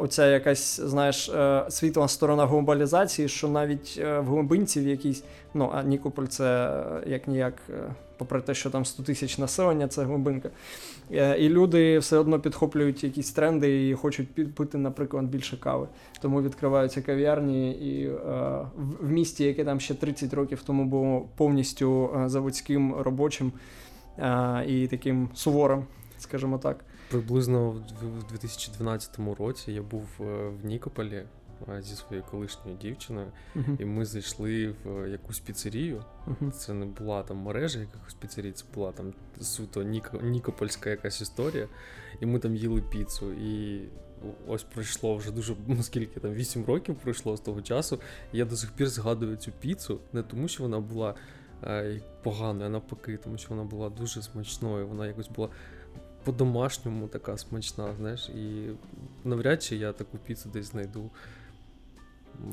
оця 0.00 0.26
якась, 0.26 0.80
знаєш, 0.80 1.28
е, 1.28 1.64
світла 1.68 2.08
сторона 2.08 2.46
глобалізації, 2.46 3.28
що 3.28 3.48
навіть 3.48 3.98
е, 3.98 4.20
в 4.20 4.26
глибинці 4.26 4.80
в 4.80 4.88
якійсь, 4.88 5.24
ну, 5.54 5.70
а 5.74 5.82
Нікополь 5.82 6.26
це 6.26 6.68
е, 6.68 7.10
як 7.10 7.28
ніяк, 7.28 7.54
попри 8.18 8.40
те, 8.40 8.54
що 8.54 8.70
там 8.70 8.84
100 8.84 9.02
тисяч 9.02 9.38
населення, 9.38 9.88
це 9.88 10.04
глибинка. 10.04 10.50
І 11.10 11.48
люди 11.48 11.98
все 11.98 12.18
одно 12.18 12.40
підхоплюють 12.40 13.04
якісь 13.04 13.30
тренди 13.30 13.88
і 13.88 13.94
хочуть 13.94 14.34
під- 14.34 14.54
пити, 14.54 14.78
наприклад, 14.78 15.24
більше 15.24 15.56
кави. 15.56 15.88
Тому 16.22 16.42
відкриваються 16.42 17.02
кав'ярні, 17.02 17.70
і 17.72 18.08
в, 19.00 19.10
місті, 19.10 19.44
яке 19.44 19.64
там 19.64 19.80
ще 19.80 19.94
30 19.94 20.34
років 20.34 20.62
тому 20.62 20.84
було 20.84 21.28
повністю 21.36 22.10
заводським 22.26 22.94
робочим 22.94 23.52
і 24.66 24.86
таким 24.90 25.28
суворим, 25.34 25.84
скажімо 26.18 26.58
так. 26.58 26.84
Приблизно 27.10 27.70
в 27.70 27.76
в 28.20 28.24
2012 28.28 29.18
році 29.38 29.72
я 29.72 29.82
був 29.82 30.08
е, 30.20 30.24
в 30.62 30.64
Нікополі 30.64 31.24
е, 31.68 31.82
зі 31.82 31.94
своєю 31.96 32.26
колишньою 32.30 32.76
дівчиною, 32.76 33.26
Мгм. 33.54 33.76
і 33.80 33.84
ми 33.84 34.04
зайшли 34.04 34.74
в 34.84 35.10
якусь 35.10 35.40
піцерію. 35.40 36.04
Мгм. 36.26 36.52
Це 36.52 36.72
не 36.72 36.86
була 36.86 37.22
там 37.22 37.36
мережа 37.36 37.80
якихось 37.80 38.14
піцерій, 38.14 38.52
це 38.52 38.64
була 38.74 38.92
там 38.92 39.12
суто 39.40 39.80
Ніко- 39.82 40.22
Нікопольська 40.22 40.90
якась 40.90 41.20
історія. 41.20 41.68
І 42.20 42.26
ми 42.26 42.38
там 42.38 42.56
їли 42.56 42.82
піцу. 42.82 43.32
І 43.32 43.82
ось 44.48 44.62
пройшло 44.62 45.16
вже 45.16 45.30
дуже, 45.30 45.54
ну 45.66 45.82
скільки 45.82 46.20
там, 46.20 46.32
8 46.34 46.64
років 46.64 46.94
пройшло 46.96 47.36
з 47.36 47.40
того 47.40 47.62
часу. 47.62 48.00
І 48.32 48.38
я 48.38 48.44
до 48.44 48.56
сих 48.56 48.70
пір 48.72 48.88
згадую 48.88 49.36
цю 49.36 49.52
піцу, 49.52 50.00
не 50.12 50.22
тому, 50.22 50.48
що 50.48 50.62
вона 50.62 50.80
була 50.80 51.14
е, 51.64 52.00
поганою, 52.22 52.66
а 52.66 52.68
навпаки, 52.68 53.16
тому 53.24 53.38
що 53.38 53.48
вона 53.50 53.64
була 53.64 53.88
дуже 53.90 54.22
смачною. 54.22 54.86
Вона 54.88 55.06
якось 55.06 55.28
була 55.28 55.48
по-домашньому 56.24 57.08
така 57.08 57.38
смачна, 57.38 57.94
знаєш, 57.98 58.28
і 58.28 58.68
навряд 59.24 59.62
чи 59.62 59.76
я 59.76 59.92
таку 59.92 60.18
піцу 60.18 60.48
десь 60.52 60.66
знайду. 60.66 61.10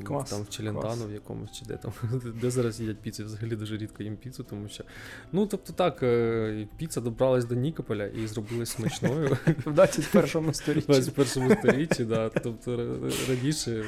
Клас, 0.04 0.30
Там 0.30 0.42
в 0.42 0.48
Челентано 0.50 0.94
клас. 0.96 1.06
в 1.06 1.12
якомусь 1.12 1.52
чи 1.52 1.64
де 1.64 1.76
там, 1.76 1.92
де 2.40 2.50
зараз 2.50 2.80
їдять 2.80 2.98
піцу. 2.98 3.24
Взагалі 3.24 3.56
дуже 3.56 3.76
рідко 3.76 4.02
їм 4.02 4.16
піцу, 4.16 4.44
тому 4.44 4.68
що. 4.68 4.84
Ну, 5.32 5.46
тобто 5.46 5.72
так, 5.72 6.02
е, 6.02 6.68
піца 6.76 7.00
добралась 7.00 7.44
до 7.44 7.54
Нікополя 7.54 8.06
і 8.06 8.26
зробилась 8.26 8.70
смачною 8.70 9.36
В 9.66 9.72
21 9.72 10.50
в 10.50 10.54
сторіччі. 10.54 10.86
21 10.86 11.56
сторіччі, 11.56 12.04
да. 12.04 12.28
Тобто 12.28 13.00
раніше 13.28 13.84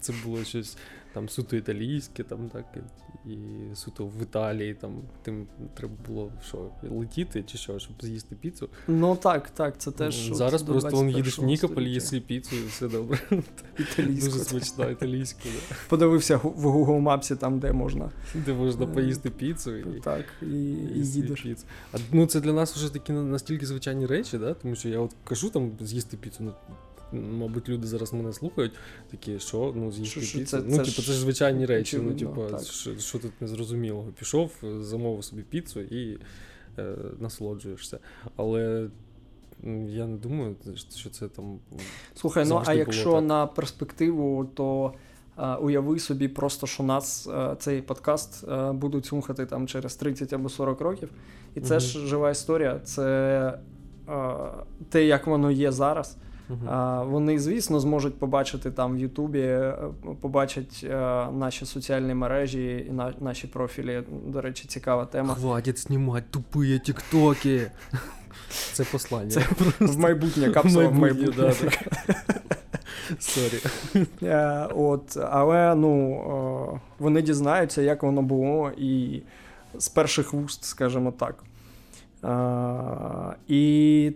це 0.00 0.12
було 0.24 0.44
щось 0.44 0.76
там 1.14 1.28
суто 1.28 1.56
італійське, 1.56 2.22
там 2.22 2.48
так, 2.48 2.64
і 3.26 3.36
суто 3.74 4.06
в 4.06 4.22
Італії, 4.22 4.74
там 4.74 5.02
тим 5.22 5.46
треба 5.74 5.94
було 6.08 6.32
що, 6.42 6.70
летіти 6.82 7.44
чи 7.46 7.58
що, 7.58 7.78
щоб 7.78 7.92
з'їсти 8.00 8.34
піцу. 8.34 8.68
Ну 8.88 9.16
так, 9.16 9.50
так, 9.50 9.78
це 9.78 9.90
теж. 9.90 10.30
Зараз 10.32 10.62
просто 10.62 10.90
вон 10.90 11.10
їдеш 11.10 11.38
в 11.38 11.42
Нікополь, 11.42 11.82
їси 11.82 12.20
піцу 12.20 12.56
і 12.56 12.66
все 12.66 12.88
добре. 12.88 13.18
Італійську. 13.78 14.30
Дуже 14.30 14.44
смачна 14.44 14.86
італійська, 14.86 15.40
да. 15.44 15.76
Подивився 15.88 16.36
в 16.36 16.66
Google 16.66 17.02
Maps, 17.02 17.36
там, 17.36 17.58
де 17.58 17.72
можна. 17.72 18.10
де 18.34 18.54
можна 18.54 18.84
Е, 18.84 18.88
поїсти 18.88 19.30
піцу 19.30 19.76
і. 19.76 20.00
Так, 20.00 20.24
і, 20.42 20.46
і 20.46 20.98
їсти 20.98 21.20
їдеш. 21.20 21.40
піцу. 21.40 21.64
А 21.92 21.96
ну 22.12 22.26
це 22.26 22.40
для 22.40 22.52
нас 22.52 22.76
вже 22.76 22.92
такі 22.92 23.12
настільки 23.12 23.66
звичайні 23.66 24.06
речі, 24.06 24.38
да? 24.38 24.54
тому 24.54 24.74
що 24.74 24.88
я 24.88 24.98
от 24.98 25.14
кажу 25.24 25.50
там 25.50 25.72
з'їсти 25.80 26.16
піцу. 26.16 26.36
Ну, 26.40 26.52
мабуть, 27.12 27.68
люди 27.68 27.86
зараз 27.86 28.12
мене 28.12 28.32
слухають, 28.32 28.72
такі, 29.10 29.38
що 29.38 29.72
ну 29.76 29.92
з'їсти 29.92 30.20
піцу. 30.20 30.44
це- 30.44 30.62
ну, 30.66 30.76
це 30.76 30.82
типу, 30.82 31.02
це 31.02 31.12
ж 31.12 31.18
звичайні 31.18 31.66
речі. 31.66 31.98
Ну, 32.02 32.14
типу, 32.14 32.44
що, 32.70 32.98
що 32.98 33.18
тут 33.18 33.32
незрозумілого? 33.40 34.08
Пішов, 34.18 34.52
замовив 34.80 35.24
собі 35.24 35.42
піцу 35.42 35.80
і 35.80 36.18
е, 36.78 36.96
насолоджуєшся. 37.18 37.98
Але 38.36 38.88
я 39.86 40.06
не 40.06 40.16
думаю, 40.16 40.56
що 40.96 41.10
це 41.10 41.28
там. 41.28 41.58
Слухай, 42.14 42.44
ну 42.48 42.62
а 42.66 42.74
якщо 42.74 43.12
так. 43.12 43.24
на 43.24 43.46
перспективу, 43.46 44.50
то 44.54 44.94
а, 45.36 45.56
уяви 45.56 45.98
собі 45.98 46.28
просто, 46.28 46.66
що 46.66 46.82
нас 46.82 47.26
а, 47.28 47.56
цей 47.58 47.82
подкаст 47.82 48.48
а, 48.48 48.72
будуть 48.72 49.06
слухати 49.06 49.46
там 49.46 49.66
через 49.66 49.96
30 49.96 50.32
або 50.32 50.48
40 50.48 50.80
років. 50.80 51.10
І 51.54 51.60
це 51.60 51.74
Мгм. 51.74 51.80
ж 51.80 52.06
жива 52.06 52.30
історія, 52.30 52.80
це 52.84 53.58
те, 54.88 55.04
як 55.04 55.26
воно 55.26 55.50
є 55.50 55.72
зараз. 55.72 56.16
А, 56.66 57.02
Вони, 57.02 57.38
звісно, 57.38 57.80
зможуть 57.80 58.18
побачити 58.18 58.70
там 58.70 58.94
в 58.96 58.98
Ютубі, 58.98 59.40
е, 59.40 59.74
побачать 60.20 60.80
е, 60.84 60.96
наші 61.32 61.66
соціальні 61.66 62.14
мережі 62.14 62.86
і 62.88 63.22
наші 63.24 63.46
профілі. 63.46 64.02
До 64.26 64.40
речі, 64.40 64.68
цікава 64.68 65.04
тема. 65.06 65.34
Хватит 65.34 65.78
знімати 65.78 66.26
тупі 66.30 66.78
тіктоки. 66.78 67.70
Це 68.72 68.84
послання. 68.84 69.30
Це 69.30 69.46
В 69.80 69.98
майбутнє 69.98 70.50
капсула 70.50 70.88
в 70.88 70.94
майбутнє. 70.94 71.32
да. 71.36 71.70
Sorry. 73.18 73.60
Е, 74.22 74.66
От, 74.74 75.16
але 75.30 75.74
ну, 75.74 76.80
вони 76.98 77.22
дізнаються, 77.22 77.82
як 77.82 78.02
воно 78.02 78.22
було, 78.22 78.70
і 78.78 79.22
з 79.78 79.88
перших 79.88 80.32
вуст, 80.32 80.64
скажімо 80.64 81.12
так. 81.18 81.44
І 83.48 84.12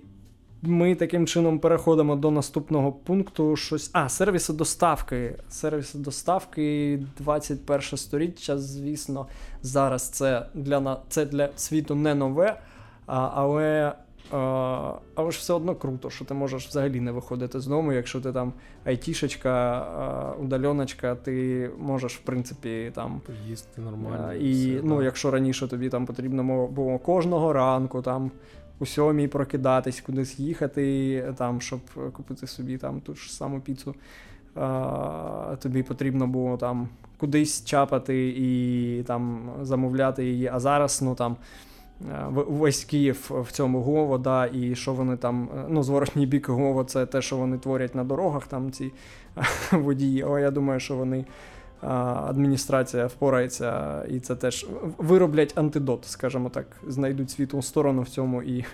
ми 0.66 0.94
таким 0.94 1.26
чином 1.26 1.58
переходимо 1.58 2.16
до 2.16 2.30
наступного 2.30 2.92
пункту. 2.92 3.56
Щось. 3.56 3.90
А, 3.92 4.08
сервіси 4.08 4.52
доставки. 4.52 5.36
Сервіси 5.48 5.98
доставки 5.98 6.98
21 7.18 7.80
сторіччя, 7.82 8.58
звісно, 8.58 9.26
зараз 9.62 10.08
це 10.08 10.46
для, 10.54 10.80
на- 10.80 11.00
це 11.08 11.26
для 11.26 11.48
світу 11.56 11.94
не 11.94 12.14
нове, 12.14 12.60
а, 13.06 13.30
але. 13.34 13.92
Але 15.14 15.30
ж 15.30 15.38
все 15.38 15.52
одно 15.52 15.74
круто, 15.74 16.10
що 16.10 16.24
ти 16.24 16.34
можеш 16.34 16.68
взагалі 16.68 17.00
не 17.00 17.12
виходити 17.12 17.60
з 17.60 17.66
дому, 17.66 17.92
якщо 17.92 18.20
ти 18.20 18.32
там 18.32 18.52
айтішечка, 18.84 20.34
удальоночка, 20.40 21.14
ти 21.14 21.70
можеш, 21.78 22.16
в 22.16 22.20
принципі, 22.20 22.92
там. 22.94 23.20
Поїсти 23.26 23.80
нормально. 23.80 24.34
І 24.34 24.52
все, 24.52 24.80
ну, 24.84 24.98
да. 24.98 25.04
якщо 25.04 25.30
раніше 25.30 25.68
тобі 25.68 25.88
там 25.88 26.06
потрібно 26.06 26.66
було 26.66 26.98
кожного 26.98 27.52
ранку 27.52 28.02
там 28.02 28.30
у 28.78 28.86
сьомій 28.86 29.28
прокидатись, 29.28 30.00
кудись 30.00 30.38
їхати, 30.38 31.34
там, 31.38 31.60
щоб 31.60 31.80
купити 32.12 32.46
собі 32.46 32.78
там 32.78 33.00
ту 33.00 33.14
ж 33.14 33.32
саму 33.34 33.60
піцу, 33.60 33.94
е, 34.56 35.56
тобі 35.56 35.82
потрібно 35.82 36.26
було 36.26 36.56
там 36.56 36.88
кудись 37.16 37.64
чапати 37.64 38.28
і 38.28 39.02
там 39.06 39.50
замовляти 39.62 40.24
її. 40.24 40.46
А 40.46 40.60
зараз, 40.60 41.02
ну 41.02 41.14
там. 41.14 41.36
е, 42.12 42.26
Весь 42.30 42.84
Київ 42.84 43.30
в 43.30 43.52
цьому 43.52 43.80
Гово, 43.82 44.18
да, 44.18 44.46
і 44.52 44.74
що 44.74 44.92
вони 44.92 45.16
там, 45.16 45.48
е, 45.58 45.64
ну, 45.68 45.82
зворотній 45.82 46.26
бік 46.26 46.48
Гово, 46.48 46.84
це 46.84 47.06
те, 47.06 47.22
що 47.22 47.36
вони 47.36 47.58
творять 47.58 47.94
на 47.94 48.04
дорогах, 48.04 48.46
там 48.46 48.72
ці 48.72 48.92
водії. 49.72 50.22
Але 50.22 50.40
я 50.40 50.50
думаю, 50.50 50.80
що 50.80 50.96
вони 50.96 51.24
а, 51.24 51.24
адміністрація 51.80 53.06
впорається, 53.06 54.02
і 54.10 54.20
це 54.20 54.36
теж 54.36 54.66
вироблять 54.98 55.58
антидот, 55.58 56.04
скажімо 56.04 56.48
так, 56.48 56.66
знайдуть 56.86 57.30
світлу 57.30 57.62
сторону 57.62 58.02
в 58.02 58.08
цьому, 58.08 58.42
і 58.42 58.64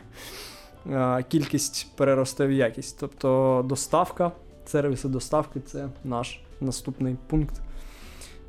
кількість 1.28 1.96
переросте 1.96 2.46
в 2.46 2.52
якість. 2.52 2.96
Тобто 3.00 3.64
доставка, 3.68 4.32
сервіси 4.66 5.08
доставки 5.08 5.60
це 5.60 5.88
наш 6.04 6.40
наступний 6.60 7.16
пункт, 7.26 7.60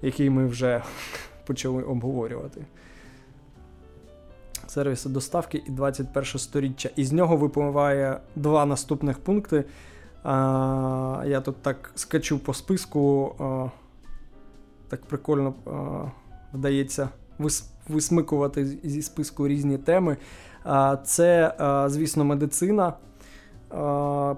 який 0.02 0.30
ми 0.30 0.48
вже 0.48 0.84
почали 1.46 1.84
обговорювати. 1.84 2.66
Сервіси 4.68 5.10
доставки 5.10 5.64
і 5.68 5.72
21 5.72 6.26
сторіччя. 6.26 6.90
Із 6.96 7.12
нього 7.12 7.38
випливає 7.38 8.20
два 8.36 8.66
наступних 8.66 9.20
пункти. 9.20 9.64
А, 10.24 11.24
я 11.28 11.42
тут 11.42 11.62
так 11.62 11.92
скачу 11.96 12.40
по 12.40 12.54
списку. 12.54 13.36
Так 14.91 15.06
прикольно 15.06 15.54
вдається 16.54 17.10
вис- 17.39 17.65
висмикувати 17.89 18.65
зі 18.84 19.01
списку 19.01 19.47
різні 19.47 19.77
теми. 19.77 20.17
Це, 21.04 21.56
звісно, 21.89 22.25
медицина. 22.25 22.93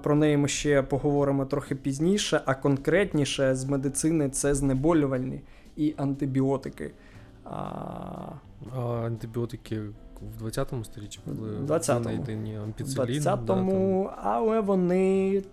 Про 0.04 0.16
неї 0.16 0.38
ми 0.38 0.48
ще 0.48 0.82
поговоримо 0.82 1.46
трохи 1.46 1.76
пізніше, 1.76 2.42
а 2.46 2.54
конкретніше 2.56 3.56
з 3.56 3.66
медицини 3.66 4.30
це 4.30 4.56
знеболювальні 4.56 5.42
і 5.76 5.94
антибіотики. 5.98 6.92
А, 7.46 7.50
А 8.76 8.80
антибіотики 9.06 9.80
в 9.80 10.38
20 10.40 10.74
сторіччі 10.86 11.20
були 11.26 11.50
20-му. 11.52 12.00
винайдені 12.00 12.58
в 12.58 12.62
ампіцилін. 12.64 13.22
20-му, 13.22 14.10
але 14.24 14.60
вони 14.62 15.44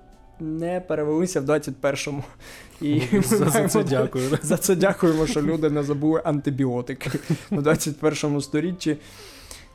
не 0.41 0.81
перевелися 0.81 1.41
в 1.41 1.45
21-му. 1.45 2.25
І 2.81 3.03
Ну, 3.13 3.23
за, 3.23 3.51
за 3.51 3.69
це 3.69 3.85
дякую. 3.85 4.39
За 4.43 4.57
це 4.57 4.77
дякуємо, 4.77 5.27
що 5.27 5.43
люди 5.43 5.71
не 5.71 5.83
забули 5.83 6.23
антибіотики 6.25 7.11
у 7.51 7.57
21-му 7.57 8.41
сторіччі. 8.41 8.97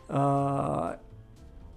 А, 0.10 0.93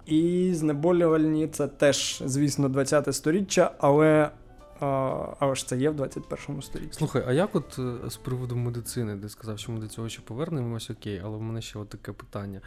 і 0.07 0.51
знеболювальні 0.55 1.49
це 1.49 1.69
теж, 1.69 2.23
звісно, 2.27 2.69
20 2.69 3.15
сторіччя, 3.15 3.71
але, 3.79 4.31
а, 4.81 4.87
але 5.39 5.55
ж 5.55 5.67
це 5.67 5.77
є 5.77 5.91
в 5.91 5.97
21 5.97 6.63
сторіччі. 6.63 6.93
Слухай, 6.93 7.25
а 7.27 7.33
як 7.33 7.57
от 7.57 7.79
е, 7.79 8.11
з 8.11 8.17
приводу 8.17 8.57
медицини, 8.57 9.17
ти 9.17 9.29
сказав, 9.29 9.59
що 9.59 9.73
ми 9.73 9.81
до 9.81 9.89
цього 9.89 10.09
ще 10.09 10.21
повернемось, 10.23 10.91
окей, 10.91 11.21
але 11.25 11.37
в 11.37 11.43
мене 11.43 11.63
ще 11.63 11.79
от 11.79 11.89
таке 11.89 12.13
питання. 12.13 12.61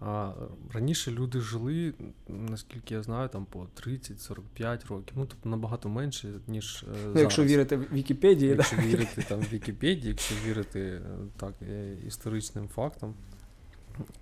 А 0.00 0.32
раніше 0.72 1.10
люди 1.10 1.40
жили, 1.40 1.94
наскільки 2.28 2.94
я 2.94 3.02
знаю, 3.02 3.28
там 3.28 3.46
по 3.46 3.66
30-45 3.86 4.88
років, 4.88 5.12
ну 5.16 5.26
тобто 5.26 5.48
набагато 5.48 5.88
менше, 5.88 6.28
ніж 6.46 6.84
е, 6.88 7.08
Ну, 7.14 7.20
якщо 7.20 7.44
вірити 7.44 7.76
в 7.76 7.92
Вікіпедії, 7.92 8.50
Якщо 8.50 8.76
вірити 8.76 9.24
там 9.28 9.40
в 9.40 9.52
Вікіпедії, 9.52 10.08
якщо 10.08 10.34
вірити 10.46 10.80
е, 10.80 11.00
так, 11.36 11.54
е, 11.62 11.96
історичним 12.06 12.68
фактам. 12.68 13.14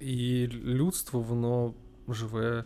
І 0.00 0.46
людство, 0.64 1.20
воно 1.20 1.74
живе 2.08 2.64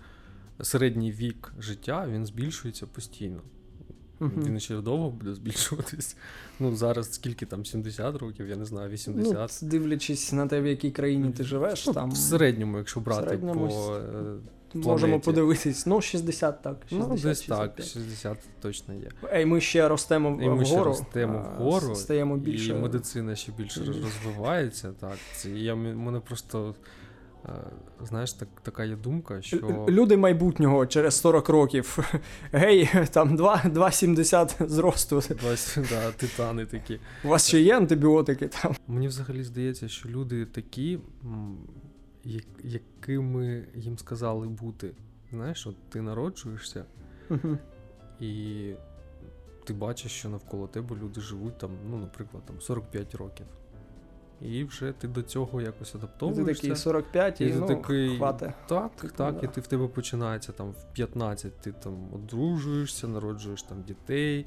середній 0.62 1.12
вік 1.12 1.52
життя, 1.58 2.08
він 2.08 2.26
збільшується 2.26 2.86
постійно. 2.86 3.40
Мгм. 4.20 4.44
Він 4.44 4.60
ще 4.60 4.76
довго 4.76 5.10
буде 5.10 5.34
збільшуватись. 5.34 6.16
Ну, 6.60 6.76
зараз 6.76 7.12
скільки 7.14 7.46
там, 7.46 7.64
70 7.64 8.16
років, 8.16 8.48
я 8.48 8.56
не 8.56 8.64
знаю, 8.64 8.90
80. 8.90 9.58
Ну, 9.62 9.68
дивлячись 9.68 10.32
на 10.32 10.46
те, 10.46 10.60
в 10.60 10.66
якій 10.66 10.90
країні 10.90 11.30
ти 11.30 11.44
живеш, 11.44 11.86
Ну, 11.86 11.92
там 11.92 12.10
В 12.10 12.16
середньому, 12.16 12.78
якщо 12.78 13.00
брати 13.00 13.24
середньому 13.24 13.68
по. 13.68 13.96
е, 13.96 14.34
можемо 14.74 15.20
подивитись. 15.20 15.86
Ну, 15.86 16.00
60 16.00 16.62
так. 16.62 16.76
60, 16.88 17.08
Ну, 17.08 17.16
десь 17.16 17.40
так, 17.42 17.82
60 17.82 18.38
точно 18.60 18.94
є. 18.94 19.08
Ей, 19.32 19.46
ми 19.46 19.60
ще 19.60 19.88
ростемо 19.88 20.42
І 20.42 20.48
ми 20.48 20.64
ще 20.64 20.84
ростемо 20.84 21.56
вгору, 21.58 21.94
Стаємо 21.94 22.36
більше. 22.36 22.70
І 22.70 22.74
медицина 22.74 23.36
ще 23.36 23.52
більше 23.52 23.80
Більше. 23.80 24.00
розвивається. 24.02 24.92
Так, 25.00 25.16
це 25.36 25.50
я 25.50 25.74
мене 25.74 26.20
просто. 26.20 26.74
Е, 27.46 27.52
Знаєш, 28.04 28.32
так, 28.32 28.48
така 28.62 28.84
є 28.84 28.96
думка, 28.96 29.42
що 29.42 29.86
Люди 29.88 30.16
майбутнього 30.16 30.86
через 30.86 31.20
40 31.20 31.48
років. 31.48 31.98
Гей, 32.52 32.90
там 33.10 33.36
2, 33.36 33.56
2,70 33.64 34.68
зросту. 34.68 35.22
Да, 35.90 36.12
титани 36.12 36.66
такі. 36.66 37.00
У 37.24 37.28
вас 37.28 37.48
ще 37.48 37.60
є 37.60 37.76
антибіотики 37.76 38.48
там? 38.48 38.74
Мені 38.88 39.08
взагалі 39.08 39.44
здається, 39.44 39.88
що 39.88 40.08
люди 40.08 40.46
такі, 40.46 40.98
якими 42.64 43.64
їм 43.74 43.98
сказали 43.98 44.48
бути. 44.48 44.90
Знаєш, 45.30 45.66
от 45.66 45.76
ти 45.90 46.02
народжуєшся, 46.02 46.84
і 48.20 48.72
ти 49.64 49.72
бачиш, 49.72 50.12
що 50.12 50.28
навколо 50.28 50.66
тебе 50.66 50.96
люди 50.96 51.20
живуть 51.20 51.58
там, 51.58 51.70
ну, 51.90 51.98
наприклад, 51.98 52.42
там 52.46 52.60
45 52.60 53.14
років. 53.14 53.46
І 54.42 54.64
вже 54.64 54.92
ти 54.92 55.08
до 55.08 55.22
цього 55.22 55.60
якось 55.60 55.94
Ти 56.18 56.44
такий 56.44 56.76
45 56.76 57.40
і, 57.40 57.44
І 57.44 57.50
ти 57.50 57.56
ну, 57.58 57.66
такий- 57.66 58.16
хвати. 58.16 58.52
Так, 58.68 58.96
Типу, 58.96 59.14
так, 59.16 59.34
да. 59.34 59.46
і 59.46 59.54
ти 59.54 59.60
в 59.60 59.66
тебе 59.66 59.88
починається 59.88 60.52
там 60.52 60.70
в 60.70 60.84
15, 60.92 61.60
ти 61.60 61.72
там 61.72 62.14
одружуєшся, 62.14 63.08
народжуєш 63.08 63.62
там 63.62 63.82
дітей, 63.82 64.46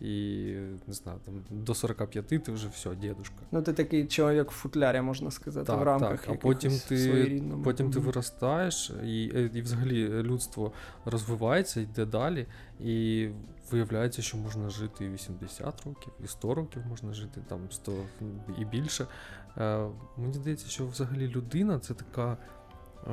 і 0.00 0.44
не 0.86 0.94
знаю, 0.94 1.18
там 1.24 1.34
до 1.50 1.74
45 1.74 2.26
ти 2.26 2.52
вже 2.52 2.68
все, 2.68 2.94
дідушка. 2.94 3.36
Ну, 3.52 3.62
ти 3.62 3.72
такий 3.72 4.06
чоловік 4.06 4.50
в 4.50 4.54
футлярі, 4.54 5.00
можна 5.00 5.30
сказати, 5.30 5.72
в 5.72 5.82
рамках. 5.82 6.20
так. 6.20 6.34
А 6.34 6.34
потім 6.34 6.72
ти, 6.88 7.42
потім 7.64 7.90
ти 7.90 7.98
виростаєш, 7.98 8.92
і, 9.04 9.24
і 9.54 9.62
взагалі 9.62 10.08
людство 10.08 10.72
розвивається, 11.04 11.80
йде 11.80 12.04
далі, 12.04 12.46
і 12.84 13.28
виявляється, 13.70 14.22
що 14.22 14.36
можна 14.36 14.68
жити 14.70 15.04
і 15.04 15.10
80 15.10 15.86
років, 15.86 16.12
і 16.24 16.26
100 16.26 16.54
років 16.54 16.82
можна 16.88 17.12
жити, 17.12 17.40
там 17.48 17.60
100 17.70 17.92
і 18.58 18.64
більше. 18.64 19.06
Е, 19.58 19.86
мені 20.16 20.32
здається, 20.34 20.68
що 20.68 20.86
взагалі 20.86 21.28
людина 21.28 21.78
це 21.78 21.94
така. 21.94 22.36
е, 23.06 23.12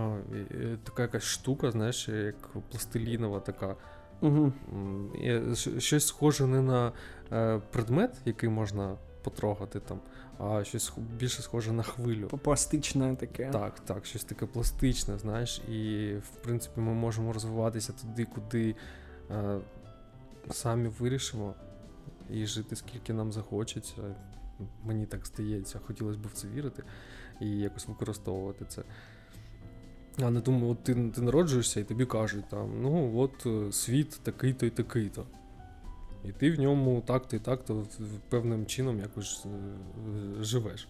е, 0.51 0.77
Така 0.83 1.01
якась 1.01 1.23
штука, 1.23 1.71
знаєш, 1.71 2.07
як 2.09 2.47
пластилінова 2.69 3.39
така. 3.39 3.75
Щ- 4.23 5.79
Щось 5.79 6.07
схоже 6.07 6.47
не 6.47 6.61
на 6.61 6.91
предмет, 7.71 8.15
який 8.25 8.49
можна 8.49 8.95
потрогати 9.23 9.79
там, 9.79 9.99
а 10.39 10.63
щось 10.63 10.93
більше 11.19 11.41
схоже 11.41 11.71
на 11.71 11.83
хвилю. 11.83 12.27
Пластичне 12.27 13.15
таке. 13.15 13.49
Так, 13.51 13.79
так, 13.79 14.05
щось 14.05 14.23
таке 14.23 14.45
пластичне, 14.45 15.17
знаєш, 15.17 15.61
і 15.69 16.13
в 16.15 16.29
принципі 16.43 16.79
ми 16.81 16.93
можемо 16.93 17.33
розвиватися 17.33 17.93
туди, 17.93 18.25
куди 18.25 18.75
самі 20.51 20.87
вирішимо, 20.87 21.53
і 22.29 22.45
жити 22.45 22.75
скільки 22.75 23.13
нам 23.13 23.31
захочеться. 23.31 24.15
Мені 24.83 25.05
так 25.05 25.25
здається, 25.25 25.79
хотілося 25.79 26.19
б 26.19 26.27
в 26.27 26.31
це 26.31 26.47
вірити 26.47 26.83
і 27.41 27.49
якось 27.49 27.87
використовувати 27.87 28.65
це. 28.65 28.83
А 30.21 30.29
не 30.29 30.39
думаю, 30.39 30.71
от 30.71 30.83
ти, 30.83 31.09
ти 31.15 31.21
народжуєшся 31.21 31.79
і 31.79 31.83
тобі 31.83 32.05
кажуть, 32.05 32.45
там, 32.49 32.81
ну 32.81 33.19
от 33.19 33.45
е, 33.45 33.71
світ 33.71 34.19
такий-то 34.23 34.65
і 34.65 34.69
такий-то. 34.69 35.25
І 36.25 36.31
ти 36.31 36.51
в 36.51 36.59
ньому 36.59 37.01
так-то 37.01 37.35
і 37.35 37.39
так-то 37.39 37.87
певним 38.29 38.65
чином 38.65 38.99
якось 38.99 39.45
е, 39.45 39.49
е, 39.49 40.43
живеш. 40.43 40.87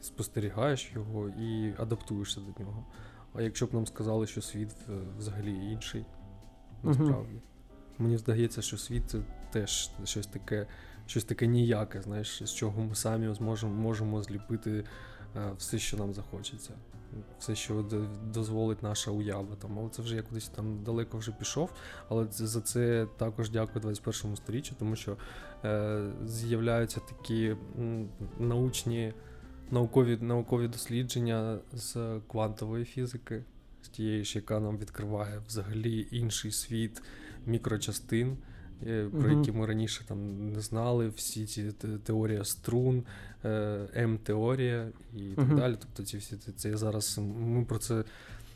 Спостерігаєш 0.00 0.92
його 0.94 1.28
і 1.28 1.74
адаптуєшся 1.78 2.40
до 2.40 2.64
нього. 2.64 2.86
А 3.34 3.42
якщо 3.42 3.66
б 3.66 3.74
нам 3.74 3.86
сказали, 3.86 4.26
що 4.26 4.42
світ 4.42 4.68
взагалі 5.18 5.52
інший, 5.52 6.04
Насправді. 6.82 7.40
Мені 7.98 8.18
здається, 8.18 8.62
що 8.62 8.78
світ 8.78 9.02
це 9.10 9.18
теж 9.50 9.90
щось 10.04 10.26
таке, 10.26 10.66
щось 11.06 11.24
таке 11.24 11.46
ніяке, 11.46 12.02
знаєш, 12.02 12.42
з 12.44 12.54
чого 12.54 12.82
ми 12.82 12.94
самі 12.94 13.34
зможемо 13.34 13.74
можемо 13.74 14.22
зліпити 14.22 14.84
е, 15.36 15.52
все, 15.58 15.78
що 15.78 15.96
нам 15.96 16.14
захочеться. 16.14 16.70
Все, 17.38 17.54
що 17.54 17.84
дозволить 18.32 18.82
наша 18.82 19.10
уява. 19.10 19.56
Там, 19.58 19.78
але 19.78 19.88
це 19.88 20.02
вже 20.02 20.16
я 20.16 20.22
кудись 20.22 20.48
там 20.48 20.82
далеко 20.82 21.18
вже 21.18 21.32
пішов. 21.32 21.72
Але 22.08 22.26
за 22.30 22.60
це 22.60 23.06
також 23.16 23.50
дякую 23.50 23.80
21 23.80 24.36
сторіччю, 24.36 24.74
тому 24.78 24.96
що 24.96 25.16
е, 25.64 26.10
з'являються 26.26 27.00
такі 27.00 27.56
научні, 28.38 29.14
наукові, 29.70 30.16
наукові 30.20 30.68
дослідження 30.68 31.58
з 31.72 32.20
квантової 32.28 32.84
фізики, 32.84 33.44
з 33.86 33.88
тієї 33.88 34.24
ж, 34.24 34.38
яка 34.38 34.60
нам 34.60 34.78
відкриває 34.78 35.40
взагалі 35.48 36.06
інший 36.10 36.52
світ 36.52 37.02
мікрочастин. 37.46 38.36
е, 38.86 39.08
Про 39.10 39.30
які 39.38 39.52
ми 39.52 39.66
раніше 39.66 40.04
там 40.08 40.50
не 40.52 40.60
знали, 40.60 41.08
всі 41.08 41.46
ці 41.46 41.72
теорія 42.04 42.44
струн, 42.44 43.04
е, 43.44 43.88
М-теорія 43.96 44.88
і 45.14 45.18
так 45.36 45.48
далі. 45.56 45.76
Тобто 45.80 46.02
ці 46.02 46.16
всі 46.18 46.36
це, 46.36 46.76
зараз 46.76 47.18
ми 47.38 47.64
про 47.64 47.78
це 47.78 48.04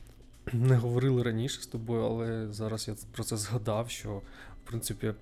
не 0.52 0.76
говорили 0.76 1.22
раніше 1.22 1.62
з 1.62 1.66
тобою, 1.66 2.02
але 2.02 2.52
зараз 2.52 2.88
я 2.88 2.94
про 3.12 3.24
це 3.24 3.36
згадав, 3.36 3.90
що 3.90 4.22
в 4.64 4.68
принципі 4.68 5.14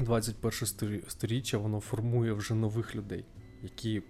21 0.00 0.50
сторі- 0.66 1.02
сторіччя 1.10 1.58
воно 1.58 1.80
формує 1.80 2.32
вже 2.32 2.54
нових 2.54 2.96
людей, 2.96 3.24
які 3.62 4.02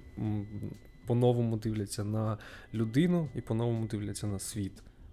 по-новому 1.06 1.56
дивляться 1.56 2.04
на 2.04 2.38
людину 2.74 3.28
і 3.34 3.40
по-новому 3.40 3.86
дивляться 3.86 4.26
на 4.26 4.38
світ 4.38 4.72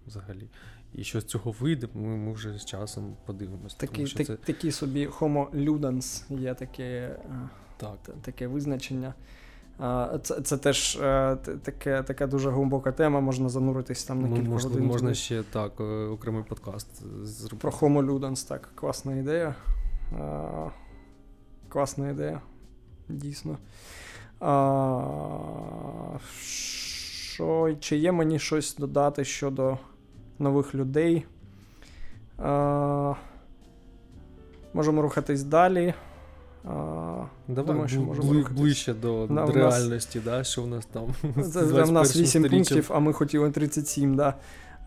взагалі. 0.10 0.50
І 0.94 1.04
що 1.04 1.22
з 1.22 1.26
цього 1.26 1.52
вийде, 1.60 1.88
ми, 1.94 2.18
ми 2.18 2.34
вже 2.34 2.58
з 2.58 2.66
часом 2.66 3.18
подивимося. 3.26 3.76
Такі, 3.78 4.06
так, 4.06 4.28
це 4.28 4.36
такі 4.36 4.72
собі 4.72 5.08
homo 5.08 5.66
ludens 5.66 6.24
є 6.40 6.54
таке, 6.54 7.20
так. 7.78 7.98
таке 8.22 8.48
визначення. 8.48 9.14
Це, 10.22 10.42
це 10.42 10.58
теж 10.58 10.96
е, 10.96 11.38
таке, 11.64 12.04
така 12.04 12.28
дуже 12.28 12.50
глибока 12.50 12.92
тема, 12.92 13.20
можна 13.20 13.50
зануритись 13.50 14.04
там 14.04 14.22
на 14.22 14.38
кілька 14.38 14.50
можна, 14.50 14.70
годин. 14.70 14.88
можна 14.88 15.14
ще 15.14 15.44
так, 15.44 15.72
е, 15.80 15.84
окремий 15.84 16.44
подкаст 16.44 16.88
зробити. 17.24 17.62
Про 17.62 17.72
Homo 17.72 18.06
ludens, 18.06 18.48
так, 18.48 18.70
класна 18.76 19.16
ідея. 19.16 19.56
Класна 21.70 22.10
ідея, 22.10 22.42
дійсно. 23.10 23.58
А, 24.40 26.18
що, 26.42 27.76
чи 27.80 27.98
є 27.98 28.12
мені 28.12 28.40
щось 28.40 28.76
додати 28.76 29.26
щодо 29.26 29.78
нових 30.40 30.76
людей? 30.76 31.26
А, 32.38 33.14
можемо 34.74 35.02
рухатись 35.02 35.44
далі. 35.44 35.94
А, 36.66 36.70
Давай 37.48 37.66
Думаю, 37.66 37.88
що 37.88 38.02
можемо 38.02 38.32
бли- 38.32 38.38
рухатись. 38.38 38.58
ближче 38.62 38.94
до, 38.94 39.28
Да, 39.28 39.46
в 39.46 39.58
нас- 39.58 40.08
да, 40.26 40.44
що 40.44 40.62
в 40.64 40.68
нас 40.68 40.86
там. 40.86 41.08
це, 41.44 41.64
в 41.84 41.92
нас 41.92 42.16
8 42.16 42.26
сторіччям. 42.44 42.50
пунктів, 42.78 42.92
а 42.96 43.00
ми 43.00 43.14
хотіли 43.14 43.52
37, 43.52 44.16
да. 44.16 44.34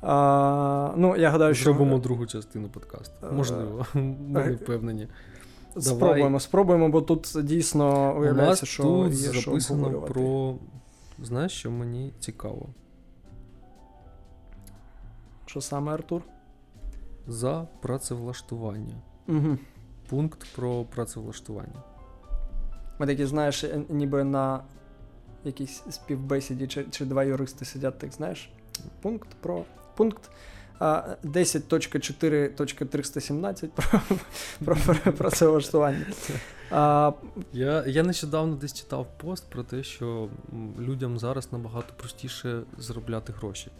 А, 0.03 0.93
ну, 0.97 1.17
я 1.17 1.31
гадаю, 1.31 1.55
що 1.55 1.65
Зробимо 1.65 1.99
другу 1.99 2.27
частину 2.27 2.69
подкасту. 2.69 3.27
Е, 3.27 3.33
Можливо, 3.33 3.87
ми 3.95 4.03
не 4.29 4.41
е, 4.41 4.51
впевнені. 4.53 5.09
спробуємо, 5.81 6.41
спробуємо, 6.41 6.89
бо 6.89 7.03
тут 7.03 7.33
дійсно 7.43 8.15
виявляється, 8.15 8.67
що 8.67 8.83
тут 8.83 9.13
є 9.13 9.17
записано 9.41 9.79
обговорювати. 9.87 10.13
про 10.13 10.55
знаєш, 11.23 11.53
що 11.53 11.71
мені 11.71 12.13
цікаво? 12.21 12.67
Що 15.53 15.61
саме, 15.61 15.93
Артур? 15.93 16.23
За 17.27 17.67
працевлаштування. 17.83 18.95
Угу. 19.29 19.59
Пункт 20.09 20.47
про 20.57 20.85
працевлаштування. 20.85 21.83
Ми 22.99 23.07
такі, 23.07 23.27
знаєш, 23.27 23.65
е, 23.65 23.83
ніби 23.89 24.25
на 24.25 24.65
якійсь 25.45 25.83
співбесіді, 25.91 26.67
чи, 26.67 26.85
чи 26.91 27.05
два 27.05 27.25
юристи 27.25 27.65
сидять, 27.65 27.99
так 27.99 28.13
знаєш. 28.13 28.53
Пункт 29.03 29.29
про 29.41 29.65
пункт 29.97 30.31
10.4.317 30.81 33.69
про, 33.69 34.01
про, 34.65 34.77
про 34.77 35.13
працевлаштування. 35.13 36.07
А, 36.71 37.13
Я, 37.53 37.85
я 37.87 38.03
нещодавно 38.03 38.57
десь 38.57 38.75
читав 38.75 39.07
пост 39.19 39.51
про 39.51 39.63
те, 39.63 39.83
що 39.83 40.29
людям 40.79 41.19
зараз 41.19 41.53
набагато 41.53 41.95
простіше 41.95 42.63
заробляти 42.79 43.33
гроші. 43.33 43.71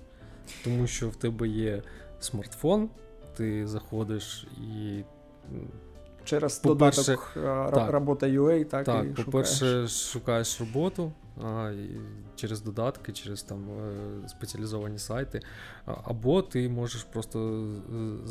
Тому 0.65 0.87
що 0.87 1.09
в 1.09 1.17
тебе 1.17 1.49
є 1.49 1.83
смартфон, 2.21 2.89
ти 3.37 3.67
заходиш 3.67 4.47
і. 4.75 5.05
через 6.25 6.59
По-перше, 6.59 7.01
додаток 7.03 7.31
так. 7.75 7.91
робота 7.91 8.27
UA, 8.27 8.65
так, 8.65 8.85
Так, 8.85 9.07
і 9.07 9.23
по-перше, 9.23 9.89
шукаєш 9.89 10.61
роботу 10.61 11.13
а, 11.43 11.73
через 12.37 12.61
додатки, 12.63 13.13
через 13.13 13.43
там 13.43 13.59
е, 13.71 14.29
спеціалізовані 14.29 14.99
сайти. 14.99 15.41
Або 15.85 16.43
ти 16.43 16.69
можеш 16.69 17.03
просто 17.03 17.65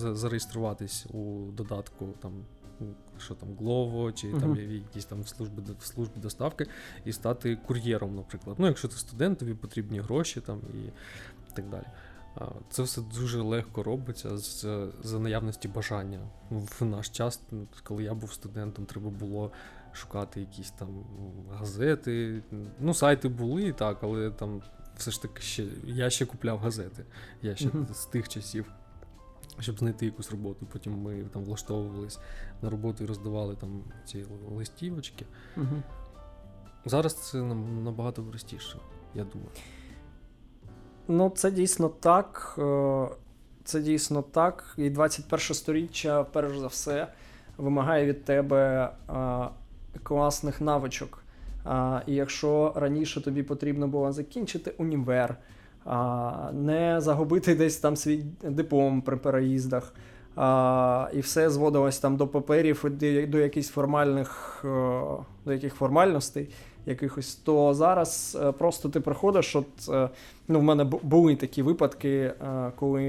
е, 0.06 0.16
зареєструватись 0.16 1.06
у 1.14 1.52
додатку 1.52 2.08
там. 2.22 2.32
Що 3.20 3.36
там 3.36 3.50
Glovo, 3.50 4.14
чи 4.14 4.28
там 4.32 4.50
Мгм. 4.50 4.56
є 4.56 4.64
якісь 4.64 5.06
там 5.06 5.26
служби 5.26 5.64
служби 5.82 6.14
доставки, 6.22 6.66
і 7.06 7.14
стати 7.14 7.56
кур'єром, 7.68 8.16
наприклад. 8.16 8.56
Ну, 8.60 8.68
якщо 8.68 8.88
ти 8.88 8.96
студент, 8.96 9.40
тобі 9.40 9.54
потрібні 9.54 10.00
гроші 10.00 10.42
там 10.42 10.60
і 10.74 10.90
так 11.52 11.70
далі. 11.70 11.86
Це 12.70 12.84
все 12.84 13.02
дуже 13.02 13.42
легко 13.42 13.84
робиться 13.84 14.38
з, 14.38 14.66
за 15.04 15.20
наявності 15.20 15.68
бажання. 15.68 16.20
В 16.50 16.86
наш 16.86 17.10
час, 17.10 17.42
ну, 17.52 17.68
коли 17.84 18.04
я 18.04 18.14
був 18.14 18.34
студентом, 18.34 18.86
треба 18.86 19.10
було 19.10 19.52
шукати 19.94 20.40
якісь 20.40 20.72
там 20.72 20.88
газети. 21.60 22.44
Ну, 22.80 22.94
сайти 22.94 23.28
були, 23.30 23.72
так, 23.74 23.98
але 24.02 24.32
там 24.32 24.62
все 24.98 25.12
ж 25.12 25.22
таки 25.22 25.42
ще 25.42 25.66
я 25.86 26.10
ще 26.10 26.26
купляв 26.26 26.60
газети. 26.60 27.06
Я 27.42 27.56
ще 27.56 27.68
Мгм. 27.68 27.88
з 27.94 28.06
тих 28.06 28.30
часів, 28.30 28.72
щоб 29.60 29.80
знайти 29.80 30.06
якусь 30.06 30.32
роботу. 30.32 30.68
Потім 30.72 31.02
ми 31.02 31.24
там 31.24 31.44
влаштовувались 31.44 32.20
на 32.62 32.70
роботу 32.70 33.04
і 33.04 33.08
роздавали 33.08 33.56
там 33.56 33.84
ці 34.06 34.26
листівочки. 34.52 35.26
Мгм. 35.56 35.84
Зараз 36.86 37.30
це 37.30 37.38
набагато 37.84 38.24
простіше, 38.24 38.80
я 39.16 39.24
думаю. 39.24 39.50
Ну, 41.08 41.30
це 41.36 41.52
дійсно 41.52 41.90
так. 41.90 42.56
е, 42.58 43.08
Це 43.64 43.80
дійсно 43.82 44.22
так. 44.22 44.74
І 44.78 44.90
21 44.90 45.40
сторіччя, 45.40 46.24
перш 46.24 46.58
за 46.58 46.68
все, 46.68 47.08
вимагає 47.58 48.06
від 48.06 48.26
тебе 48.26 48.90
класних 50.04 50.62
навичок. 50.62 51.24
І 52.08 52.14
якщо 52.16 52.74
раніше 52.76 53.22
тобі 53.22 53.44
потрібно 53.44 53.88
було 53.88 54.12
закінчити 54.12 54.74
універ, 54.78 55.38
не 56.54 56.96
загубити 56.98 57.56
десь 57.56 57.78
там 57.78 57.96
свій 57.96 58.24
диплом 58.44 59.02
при 59.02 59.18
переїздах, 59.18 59.94
а, 60.36 61.10
і 61.14 61.20
все 61.20 61.50
зводилось 61.50 62.00
там 62.00 62.18
до 62.18 62.28
паперів 62.28 62.86
до, 63.28 63.38
якихось 63.38 63.70
формальних, 63.70 64.62
е, 64.66 65.02
до 65.46 65.54
яких 65.54 65.74
формальностей 65.74 66.50
якихось, 66.86 67.36
то 67.36 67.74
зараз 67.74 68.38
е, 68.42 68.52
просто 68.52 68.90
ти 68.90 69.00
приходиш, 69.00 69.56
от 69.56 69.90
е, 69.90 70.10
ну, 70.48 70.60
в 70.60 70.64
мене 70.64 70.84
були 70.84 71.36
такі 71.36 71.62
випадки, 71.62 72.10
е, 72.10 72.34
коли 72.76 73.04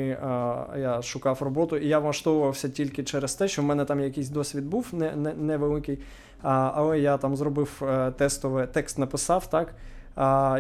я 0.79 1.01
шукав 1.03 1.39
роботу, 1.41 1.77
і 1.77 1.89
я 1.89 1.99
влаштовувався 1.99 2.69
тільки 2.69 3.05
через 3.05 3.35
те, 3.35 3.49
що 3.49 3.63
в 3.63 3.65
мене 3.65 3.85
там 3.85 4.01
якийсь 4.01 4.29
досвід 4.29 4.67
був 4.67 4.87
не, 4.93 5.17
не, 5.17 5.35
невеликий, 5.35 5.99
але 6.43 7.01
я 7.01 7.17
там 7.17 7.37
зробив 7.37 7.83
тестове, 8.17 8.67
текст 8.67 8.99
написав, 8.99 9.47
так. 9.51 9.75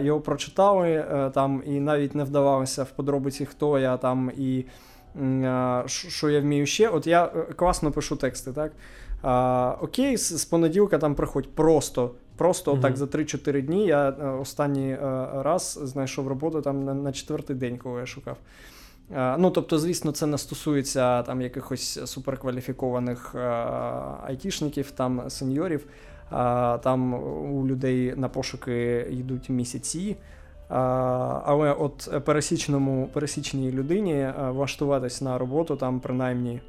Його 0.04 0.20
прочитали 0.20 1.04
там 1.34 1.62
і 1.66 1.80
навіть 1.80 2.14
не 2.14 2.24
вдавалося 2.24 2.82
в 2.82 2.90
подробиці, 2.90 3.46
хто 3.46 3.78
я 3.78 3.96
там 3.96 4.30
і 4.36 4.64
що 5.86 6.30
я 6.30 6.40
вмію 6.40 6.66
ще. 6.66 6.88
От 6.88 7.06
я 7.06 7.24
е, 7.24 7.52
класно 7.56 7.90
пишу 7.90 8.16
тексти, 8.16 8.52
так. 8.52 8.72
А, 9.22 9.76
окей, 9.80 10.16
з, 10.16 10.44
понеділка 10.44 10.98
там 10.98 11.14
приходь 11.14 11.54
просто. 11.54 12.10
Просто 12.36 12.72
Мгм. 12.72 12.80
так 12.80 12.96
за 12.96 13.04
3-4 13.04 13.62
дні 13.62 13.86
я 13.86 14.08
е, 14.08 14.24
останній 14.24 14.92
е, 14.92 14.98
раз 15.34 15.80
знайшов 15.82 16.28
роботу 16.28 16.62
там 16.62 16.84
на, 16.84 16.94
на 16.94 17.12
четвертий 17.12 17.56
день, 17.56 17.78
коли 17.78 18.00
я 18.00 18.06
шукав. 18.06 18.36
Ну, 19.38 19.50
тобто, 19.50 19.78
звісно, 19.78 20.12
це 20.12 20.26
не 20.26 20.38
стосується 20.38 21.22
там 21.22 21.42
якихось 21.42 22.10
суперкваліфікованих 22.10 23.34
айтішників, 24.24 24.90
там 24.90 25.30
сеньорів. 25.30 25.86
Там 26.82 27.14
у 27.54 27.66
людей 27.66 28.14
на 28.16 28.28
пошуки 28.28 29.06
йдуть 29.10 29.48
місяці. 29.50 30.16
Але 31.44 31.72
от 31.72 32.24
пересічному, 32.24 33.10
пересічній 33.12 33.72
людині 33.72 34.14
е, 34.14 34.34
влаштуватись 34.50 35.22
на 35.22 35.38
роботу 35.38 35.76
там 35.76 36.00
принаймні 36.00 36.60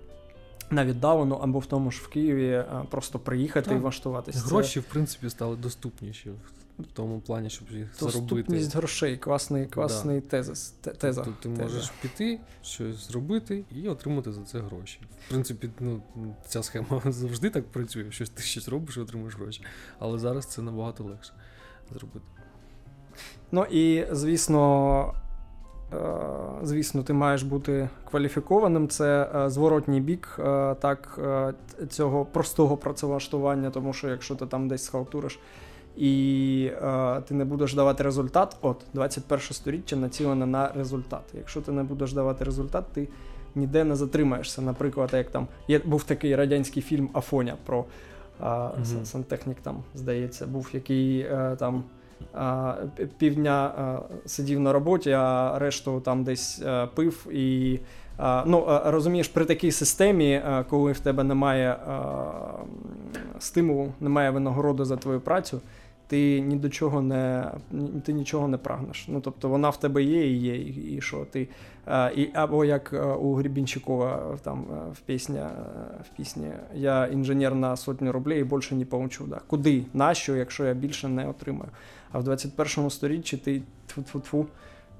на 0.71 0.85
віддалену 0.85 1.35
або 1.35 1.59
в 1.59 1.65
тому 1.65 1.91
ж 1.91 2.01
в 2.03 2.07
Києві 2.07 2.47
е, 2.47 2.65
просто 2.89 3.19
приїхати 3.19 3.69
і 3.69 3.73
Так. 3.73 3.81
влаштуватись. 3.81 4.35
Це 4.35 4.41
Гроші, 4.41 4.79
в 4.79 4.83
принципі, 4.83 5.29
стали 5.29 5.55
доступніші 5.55 6.29
в 6.79 6.85
тому 6.93 7.19
плані, 7.19 7.49
щоб 7.49 7.71
їх 7.71 7.95
заробити. 7.99 8.19
Доступність 8.19 8.75
грошей, 8.75 9.17
класний, 9.17 9.65
класний 9.65 10.21
тезис, 10.21 10.71
теза. 10.71 11.23
Тобто 11.23 11.49
ти 11.49 11.49
теза. 11.49 11.63
можеш 11.63 11.89
піти, 12.01 12.39
щось 12.61 13.07
зробити 13.07 13.63
і 13.75 13.87
отримати 13.89 14.33
за 14.33 14.41
це 14.41 14.59
гроші. 14.59 14.99
В 15.27 15.29
принципі, 15.29 15.69
ну, 15.79 16.01
ця 16.47 16.63
схема 16.63 17.01
завжди 17.05 17.49
так 17.49 17.65
працює, 17.65 18.11
що 18.11 18.27
ти 18.27 18.43
щось 18.43 18.67
робиш 18.67 18.97
і 18.97 18.99
отримуєш 18.99 19.35
гроші. 19.35 19.61
Але 19.99 20.19
зараз 20.19 20.45
це 20.45 20.61
набагато 20.61 21.03
легше 21.03 21.33
зробити. 21.91 22.25
Ну 23.51 23.66
і 23.72 24.05
звісно, 24.11 25.14
е, 25.93 25.97
звісно, 26.64 27.03
ти 27.03 27.14
маєш 27.14 27.43
бути 27.43 27.89
кваліфікованим. 28.11 28.88
Це 28.88 29.30
е, 29.36 29.49
зворотній 29.49 30.01
бік 30.01 30.36
е, 30.39 30.76
так, 30.80 31.20
е, 31.24 31.53
цього 31.89 32.26
простого 32.26 32.78
працевлаштування, 32.78 33.70
тому 33.70 33.93
що 33.93 34.09
якщо 34.09 34.36
ти 34.36 34.45
там 34.45 34.68
десь 34.68 34.84
схалтуриш 34.84 35.39
і 35.97 36.72
е, 36.84 37.22
ти 37.28 37.34
не 37.34 37.45
будеш 37.45 37.74
давати 37.74 38.03
результат, 38.03 38.57
от 38.61 38.82
21 38.93 39.39
сторіччя 39.51 39.95
націлене 39.95 40.45
на 40.45 40.72
результат. 40.76 41.22
Якщо 41.34 41.61
ти 41.61 41.72
не 41.72 41.84
будеш 41.84 42.14
давати 42.14 42.45
результат, 42.45 42.86
ти 42.93 43.07
ніде 43.55 43.84
не 43.84 43.95
затримаєшся. 43.95 44.61
Наприклад, 44.61 45.09
як 45.14 45.30
там 45.30 45.47
є 45.68 45.80
був 45.80 46.03
такий 46.03 46.36
радянський 46.36 46.84
фільм 46.84 47.09
Афоня 47.14 47.55
про 47.66 47.86
а, 48.39 48.70
Мгм. 48.70 49.05
сантехнік, 49.05 49.57
там 49.61 49.84
здається, 49.95 50.47
був 50.47 50.70
який 50.74 51.20
е, 51.20 51.55
там 51.59 51.84
півдня 53.17 53.71
сидів 54.26 54.59
на 54.59 54.74
роботі, 54.74 55.11
а 55.11 55.59
решту 55.59 55.99
там 55.99 56.24
десь 56.24 56.61
пив. 56.95 57.28
І 57.32 57.80
ну, 58.45 58.82
розумієш, 58.86 59.28
при 59.28 59.45
такій 59.45 59.71
системі, 59.71 60.41
коли 60.69 60.91
в 60.91 60.99
тебе 60.99 61.24
немає 61.24 61.78
стимулу, 63.39 63.91
немає 63.99 64.30
винагороди 64.30 64.86
за 64.86 64.97
твою 64.97 65.19
працю. 65.19 65.61
Ти 66.07 66.41
ні 66.41 66.55
до 66.55 66.69
чого 66.69 67.01
не 67.01 67.51
ти 68.03 68.13
нічого 68.13 68.47
не 68.47 68.57
прагнеш. 68.57 69.05
Ну 69.07 69.21
тобто 69.21 69.49
вона 69.49 69.69
в 69.69 69.79
тебе 69.79 70.03
є 70.03 70.27
і 70.31 70.37
є, 70.37 70.55
і, 70.55 70.95
і 70.95 71.01
що 71.01 71.25
ти. 71.31 71.47
А, 71.85 72.11
і, 72.15 72.29
або 72.33 72.65
як 72.65 72.93
у 73.21 73.33
Гребінчикова 73.35 74.37
там 74.43 74.65
в 74.93 74.99
пісні, 74.99 75.39
в 76.03 76.17
пісні 76.17 76.47
Я 76.73 77.07
інженер 77.07 77.55
на 77.55 77.75
сотню 77.77 78.11
рублей 78.11 78.41
і 78.41 78.43
більше 78.43 78.75
не 78.75 78.85
получу. 78.85 79.25
Да. 79.27 79.41
Куди? 79.47 79.85
Нащо, 79.93 80.35
якщо 80.35 80.65
я 80.65 80.73
більше 80.73 81.07
не 81.07 81.27
отримаю? 81.29 81.69
А 82.11 82.19
в 82.19 82.23
21 82.23 82.89
сторіччі 82.89 83.37
ти 83.37 83.61
тьфу-тьфу-тьфу, 83.87 84.45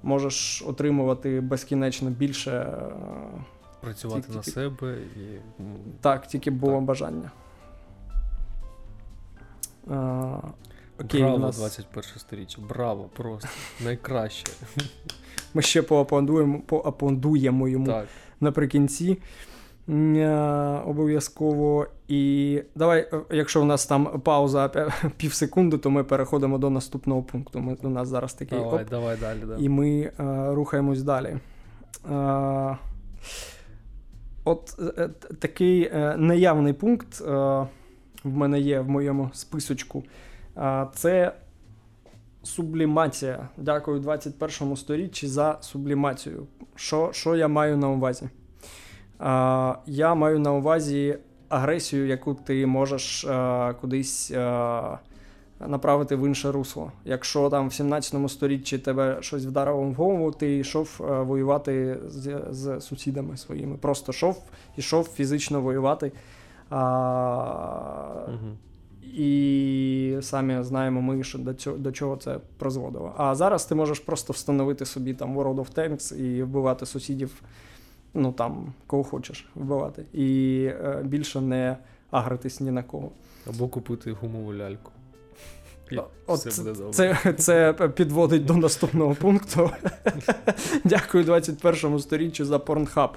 можеш 0.04 0.64
отримувати 0.68 1.42
безкінечно 1.42 2.10
більше. 2.10 2.52
е, 2.52 2.92
Працювати 3.82 4.22
Тільки- 4.22 4.36
на 4.38 4.42
тільки- 4.44 4.52
себе 4.52 4.98
і. 5.16 5.38
Так, 6.02 6.28
тільки 6.28 6.52
було 6.52 6.74
Так. 6.74 6.84
бажання. 6.84 7.32
А, 9.92 10.38
окей, 11.00 11.22
Браво, 11.22 11.38
нас... 11.38 11.58
21 11.58 12.04
сторіччя. 12.18 12.62
Браво, 12.70 13.10
просто 13.14 13.48
найкраще. 13.84 14.52
Ми 15.54 15.62
ще 15.62 15.82
поаплодуємо, 15.82 16.60
поаплодуємо 16.60 17.68
йому 17.68 17.86
Так. 17.88 18.08
наприкінці. 18.40 19.18
Е, 19.90 20.30
Обов'язково. 20.86 21.88
І 22.08 22.62
давай, 22.76 23.10
е, 23.14 23.22
якщо 23.32 23.62
у 23.62 23.66
нас 23.66 23.86
там 23.86 24.22
пауза 24.22 24.92
пів 25.18 25.34
секунди, 25.34 25.78
то 25.78 25.90
ми 25.90 26.04
переходимо 26.04 26.58
до 26.58 26.70
наступного 26.70 27.24
пункту. 27.24 27.60
Ми, 27.60 27.78
у 27.84 27.90
нас 27.90 28.08
зараз 28.08 28.34
такий 28.34 28.60
Давай, 28.60 28.84
оп, 28.84 28.90
давай 28.90 29.18
далі. 29.18 29.40
Да. 29.48 29.56
і 29.60 29.70
ми 29.70 30.00
е, 30.00 30.12
рухаємось 30.54 31.04
далі. 31.04 31.38
Е, 32.12 32.78
от 34.44 34.80
такий 35.40 35.92
неявний 36.18 36.74
пункт 36.74 37.22
е, 37.22 37.26
в 38.24 38.38
мене 38.38 38.60
є 38.60 38.80
в 38.80 38.90
моєму 38.90 39.30
списочку. 39.34 40.04
Це 40.96 41.34
сублімація. 42.44 43.50
Дякую 43.58 44.00
21 44.00 44.76
сторіччі 44.76 45.28
за 45.28 45.58
сублімацію. 45.62 46.48
Що 46.76 47.10
що 47.14 47.36
я 47.36 47.48
маю 47.48 47.78
на 47.78 47.90
увазі? 47.90 48.30
Я 49.86 50.16
маю 50.16 50.40
на 50.40 50.54
увазі 50.54 51.18
агресію, 51.50 52.08
яку 52.08 52.34
ти 52.34 52.66
можеш 52.66 53.28
кудись 53.82 54.32
направити 55.68 56.16
в 56.16 56.28
інше 56.28 56.52
русло. 56.52 56.92
Якщо 57.06 57.50
там 57.50 57.68
в 57.68 57.74
17 57.74 58.32
сторіччі 58.32 58.78
тебе 58.78 59.18
щось 59.22 59.46
вдарило 59.46 59.82
в 59.82 59.94
голову, 59.94 60.32
ти 60.32 60.58
йшов 60.58 60.96
воювати 61.00 62.00
з, 62.06 62.42
з 62.50 62.82
сусідами 62.82 63.38
своїми. 63.38 63.78
Просто 63.78 64.12
йшов, 64.12 64.44
йшов 64.78 65.08
фізично 65.08 65.62
воювати. 65.62 66.12
А, 66.70 68.26
угу. 68.28 68.58
І 69.14 70.18
самі 70.22 70.64
знаємо 70.64 71.02
ми, 71.02 71.24
що 71.24 71.38
до 71.38 71.54
цього 71.54 71.78
до 71.78 71.92
чого 71.92 72.18
це 72.18 72.40
призводило. 72.58 73.14
А 73.18 73.36
зараз 73.36 73.66
ти 73.66 73.76
можеш 73.76 74.00
просто 74.00 74.34
встановити 74.34 74.86
собі 74.86 75.14
там 75.14 75.40
World 75.40 75.56
of 75.56 75.74
Tanks 75.76 76.16
і 76.16 76.44
вбивати 76.44 76.86
сусідів, 76.86 77.42
ну 78.14 78.32
там 78.32 78.74
кого 78.88 79.04
хочеш 79.04 79.50
вбивати. 79.56 80.06
І 80.14 80.64
е, 80.66 81.02
більше 81.04 81.42
не 81.42 81.78
агритись 82.12 82.60
ні 82.60 82.72
на 82.72 82.84
кого. 82.84 83.12
Або 83.50 83.68
купити 83.68 84.12
гумову 84.12 84.54
ляльку. 84.54 84.92
От 86.28 86.40
все 86.40 86.64
буде 86.64 86.92
Це 86.92 87.34
це 87.38 87.74
підводить 87.74 88.46
до 88.46 88.54
наступного 88.54 89.16
пункту. 89.16 89.72
Дякую 90.84 91.24
21 91.24 92.00
сторіччю 92.00 92.46
за 92.46 92.58
Pornhub. 92.58 93.10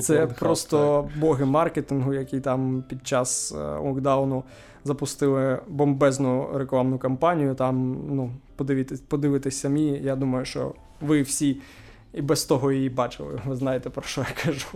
Це 0.00 0.26
просто 0.26 1.08
боги 1.16 1.44
маркетингу, 1.44 2.14
які 2.14 2.40
там 2.40 2.84
під 2.88 3.06
час 3.06 3.52
е, 3.52 3.78
локдауну 3.78 4.44
запустили 4.84 5.58
бомбезну 5.68 6.48
рекламну 6.54 6.98
кампанію. 6.98 7.54
Там, 7.54 8.04
ну, 8.10 8.30
подивитись, 8.56 9.00
подивитись 9.00 9.60
самі. 9.60 10.00
Я 10.04 10.16
думаю, 10.16 10.44
що 10.44 10.74
ви 11.00 11.22
всі 11.22 11.60
і 12.12 12.22
без 12.22 12.44
того 12.44 12.72
її 12.72 12.88
бачили. 12.88 13.40
Ви 13.46 13.56
знаєте, 13.56 13.90
про 13.90 14.02
що 14.02 14.20
я 14.20 14.44
кажу. 14.44 14.66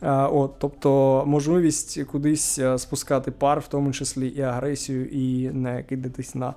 А, 0.00 0.28
от, 0.28 0.58
Тобто 0.58 1.24
можливість 1.26 2.04
кудись 2.04 2.58
е, 2.58 2.78
спускати 2.78 3.30
пар, 3.30 3.60
в 3.60 3.68
тому 3.68 3.92
числі 3.92 4.28
і 4.28 4.40
агресію, 4.40 5.06
і 5.06 5.50
не 5.50 5.82
кидатись 5.82 6.34
на 6.34 6.54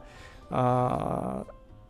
а, 0.50 1.44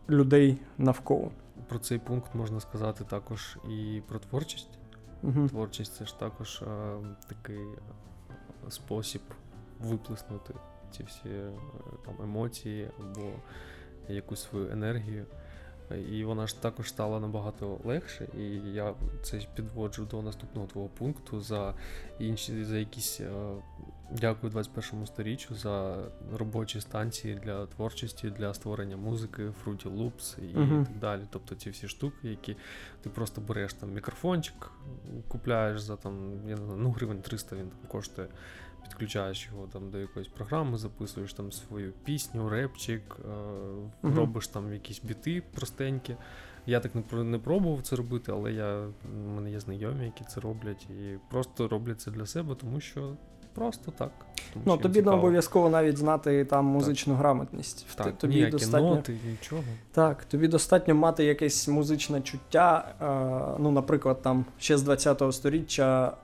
людей 0.08 0.58
навколо. 0.78 1.30
Про 1.68 1.78
цей 1.78 1.98
пункт 1.98 2.34
можна 2.34 2.60
сказати 2.60 3.04
також 3.10 3.58
і 3.70 4.02
про 4.08 4.18
творчість. 4.18 4.78
Угу. 5.22 5.48
Творчість 5.48 5.96
це 5.96 6.04
ж 6.04 6.18
також 6.18 6.62
а, 6.62 6.96
такий 7.28 7.66
спосіб 8.68 9.22
виплеснути 9.80 10.54
ці 10.90 11.02
всі 11.02 11.28
е, 11.28 11.52
там 12.04 12.14
емоції 12.22 12.90
або 13.00 13.30
якусь 14.08 14.42
свою 14.42 14.70
енергію. 14.70 15.26
І 16.12 16.24
вона 16.24 16.46
ж 16.46 16.62
також 16.62 16.88
стала 16.88 17.20
набагато 17.20 17.80
легше, 17.84 18.28
і 18.38 18.72
я 18.72 18.94
це 19.22 19.40
підводжу 19.54 20.08
до 20.10 20.22
наступного 20.22 20.66
твого 20.66 20.88
пункту 20.88 21.40
за 21.40 21.74
інші 22.18 22.64
за 22.64 22.78
якісь 22.78 23.20
е, 23.20 23.30
дякую 24.10 24.50
21 24.50 25.06
сторіччю 25.06 25.54
за 25.54 25.96
робочі 26.38 26.80
станції 26.80 27.34
для 27.44 27.66
творчості, 27.66 28.30
для 28.30 28.54
створення 28.54 28.96
музики, 28.96 29.42
Fruity 29.42 29.96
Loops 29.96 30.40
і 30.40 30.56
uh-huh. 30.56 30.86
так 30.86 30.98
далі. 30.98 31.22
Тобто 31.30 31.54
ці 31.54 31.70
всі 31.70 31.88
штуки, 31.88 32.28
які 32.28 32.56
ти 33.02 33.10
просто 33.10 33.40
береш 33.40 33.74
там 33.74 33.92
мікрофончик, 33.92 34.70
купляєш 35.28 35.80
за 35.80 35.96
там, 35.96 36.32
я 36.48 36.56
не 36.56 36.64
знаю, 36.64 36.80
ну 36.80 36.90
гривень 36.90 37.22
300 37.22 37.56
він 37.56 37.68
там 37.68 37.78
коштує 37.88 38.28
підключаєш 38.84 39.48
його 39.52 39.66
там 39.66 39.90
до 39.90 39.98
якоїсь 39.98 40.28
програми, 40.28 40.78
записуєш 40.78 41.32
там 41.32 41.52
свою 41.52 41.92
пісню, 42.04 42.48
репчик, 42.48 43.02
е, 43.24 43.28
uh 44.02 44.14
робиш 44.14 44.48
там 44.48 44.72
якісь 44.72 45.00
біти 45.02 45.42
простенькі. 45.54 46.16
Я 46.66 46.80
так 46.80 46.92
не 46.94 47.24
не 47.24 47.38
пробував 47.38 47.82
це 47.82 47.96
робити, 47.96 48.32
але 48.32 48.52
я, 48.52 48.86
в 49.14 49.28
мене 49.34 49.50
є 49.50 49.60
знайомі, 49.60 50.04
які 50.04 50.24
це 50.24 50.40
роблять, 50.40 50.86
і 50.90 51.18
просто 51.30 51.68
роблять 51.68 52.00
це 52.00 52.10
для 52.10 52.26
себе, 52.26 52.54
тому 52.54 52.80
що 52.80 53.16
просто 53.54 53.90
так. 53.90 54.10
Тому 54.52 54.64
ну, 54.66 54.76
тобі 54.76 55.02
не 55.02 55.10
обов'язково 55.10 55.68
навіть 55.70 55.96
знати 55.96 56.44
там 56.44 56.64
музичну 56.64 57.12
так. 57.12 57.20
грамотність. 57.20 57.86
Так, 57.94 58.18
тобі 58.18 58.34
ніякі 58.34 58.52
достатньо... 58.52 58.94
ноти, 58.94 59.16
нічого. 59.30 59.62
Так, 59.92 60.24
тобі 60.24 60.48
достатньо 60.48 60.94
мати 60.94 61.24
якесь 61.24 61.68
музичне 61.68 62.20
чуття. 62.20 62.94
Е, 63.56 63.58
ну, 63.62 63.70
наприклад, 63.70 64.22
там 64.22 64.44
ще 64.58 64.78
з 64.78 64.88
20-го 64.88 65.32
сторіччя 65.32 66.16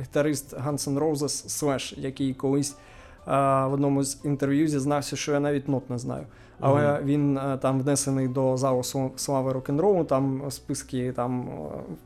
гітарист 0.00 0.56
Guns 0.56 0.94
N' 0.94 0.98
Roses 0.98 1.48
Slash, 1.48 2.00
який 2.00 2.34
колись 2.34 2.76
в 3.26 3.72
одному 3.72 4.02
з 4.04 4.20
інтерв'ю 4.24 4.68
зізнався, 4.68 5.16
що 5.16 5.32
я 5.32 5.40
навіть 5.40 5.68
нот 5.68 5.90
не 5.90 5.98
знаю. 5.98 6.26
Але 6.60 6.80
mm-hmm. 6.80 7.04
він 7.04 7.40
там 7.60 7.80
внесений 7.80 8.28
до 8.28 8.56
залу 8.56 8.82
слави 9.16 9.52
рок-н-ролу, 9.52 10.04
там 10.04 10.42
списки 10.50 11.12
там 11.12 11.48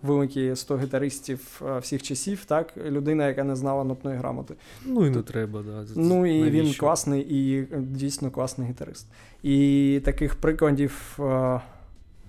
великі 0.03 0.57
100 0.57 0.79
гітаристів 0.79 1.63
всіх 1.81 2.03
часів, 2.03 2.45
так, 2.45 2.77
людина, 2.77 3.29
яка 3.29 3.45
не 3.45 3.57
знала 3.57 3.85
нотної 3.85 4.17
грамоти. 4.17 4.55
Ну 4.87 5.07
і 5.07 5.11
не 5.11 5.23
треба, 5.23 5.63
да. 5.63 5.85
Ну 5.97 6.27
і 6.27 6.41
Навіщо? 6.41 6.65
він 6.65 6.75
класний 6.75 7.27
і 7.29 7.67
дійсно 7.79 8.31
класний 8.31 8.69
гітарист. 8.69 9.07
І 9.43 10.01
таких 10.05 10.35
прикладів, 10.35 11.19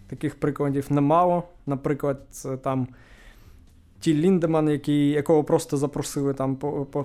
таких 0.08 0.36
прикладів 0.36 0.86
немало. 0.90 1.44
Наприклад, 1.66 2.20
там. 2.62 2.88
Тіл 4.04 4.18
Ліндеман, 4.18 4.70
який, 4.70 5.10
якого 5.10 5.44
просто 5.44 5.78
запросили 5.78 6.34
там 6.34 6.56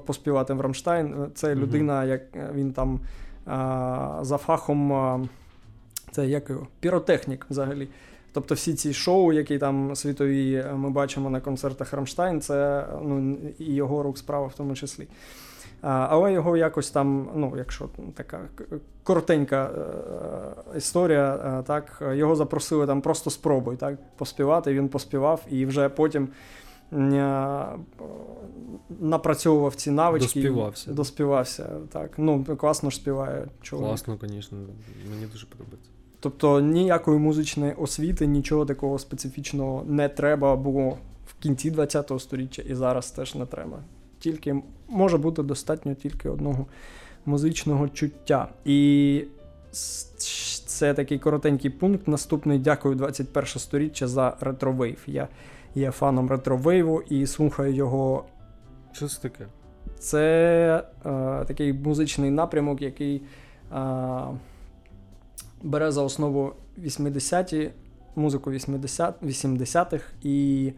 поспівати 0.06 0.54
в 0.54 0.60
Рамштайн. 0.60 1.14
Це 1.34 1.54
людина, 1.54 2.04
як 2.04 2.22
він 2.54 2.72
там 2.72 3.00
а, 3.46 4.18
за 4.22 4.36
фахом, 4.36 4.92
а, 4.92 5.20
це 6.10 6.26
як 6.26 6.50
його, 6.50 6.66
піротехнік 6.80 7.46
взагалі. 7.50 7.88
Тобто 8.32 8.54
всі 8.54 8.74
ці 8.74 8.92
шоу, 8.92 9.32
які 9.32 9.58
там 9.58 9.96
світові 9.96 10.64
ми 10.74 10.90
бачимо 10.90 11.30
на 11.30 11.40
концертах 11.40 11.92
Рамштайн, 11.92 12.40
це 12.40 12.86
ну, 13.02 13.36
і 13.58 13.74
його 13.74 14.02
рук 14.02 14.18
справа 14.18 14.46
в 14.46 14.54
тому 14.54 14.74
числі. 14.74 15.08
А, 15.82 16.06
Але 16.10 16.32
його 16.32 16.56
якось 16.56 16.90
там, 16.90 17.28
ну, 17.34 17.54
якщо 17.56 17.88
така 18.14 18.40
коротенька 19.02 19.70
е, 20.74 20.78
історія, 20.78 21.58
е, 21.60 21.62
так, 21.62 22.02
його 22.12 22.36
запросили 22.36 22.86
там 22.86 23.00
просто 23.00 23.30
спробуй 23.30 23.76
так, 23.76 23.94
поспівати. 24.16 24.74
Він 24.74 24.88
поспівав 24.88 25.42
і 25.50 25.66
вже 25.66 25.88
потім. 25.88 26.28
Е, 26.92 27.66
напрацьовував 29.00 29.74
ці 29.74 29.90
навички. 29.90 30.40
Доспівався. 30.40 30.92
Доспівався, 30.92 31.70
так. 31.92 32.10
Ну, 32.18 32.44
класно 32.44 32.90
ж 32.90 32.96
співає 32.96 33.46
чоловік. 33.62 33.88
Класно, 33.88 34.18
звісно, 34.22 34.58
мені 35.10 35.26
дуже 35.32 35.46
подобається. 35.46 35.90
Тобто 36.20 36.60
ніякої 36.60 37.18
музичної 37.18 37.72
освіти, 37.72 38.26
нічого 38.26 38.66
такого 38.66 38.98
специфічного 38.98 39.84
не 39.86 40.08
треба 40.08 40.56
було 40.56 40.98
в 41.26 41.34
кінці 41.42 41.70
ХХ 41.70 42.20
століття 42.20 42.62
і 42.62 42.74
зараз 42.74 43.10
теж 43.10 43.34
не 43.34 43.46
треба. 43.46 43.78
Тільки 44.18 44.62
може 44.88 45.18
бути 45.18 45.42
достатньо 45.42 45.94
тільки 45.94 46.28
одного 46.28 46.66
музичного 47.26 47.88
чуття. 47.88 48.48
І 48.64 49.24
це 50.66 50.94
такий 50.94 51.18
коротенький 51.18 51.70
пункт. 51.70 52.08
Наступний 52.08 52.58
дякую 52.58 52.94
21 52.94 53.46
сторіччя 53.46 54.08
за 54.08 54.36
ретровейв. 54.40 54.98
Я 55.06 55.28
є 55.74 55.90
фаном 55.90 56.30
ретровейву 56.30 57.00
і 57.00 57.26
слухаю 57.26 57.74
його. 57.74 58.24
Що 58.92 59.08
це 59.08 59.22
таке? 59.22 59.46
Це 59.98 60.84
е, 61.06 61.44
такий 61.44 61.72
музичний 61.72 62.30
напрямок, 62.30 62.82
який 62.82 63.22
е, 63.72 63.80
бере 65.62 65.90
за 65.90 66.02
основу 66.02 66.52
80-ті, 66.84 67.70
музику 68.16 68.50
80, 68.50 69.22
80-х 69.22 70.04
і 70.22 70.72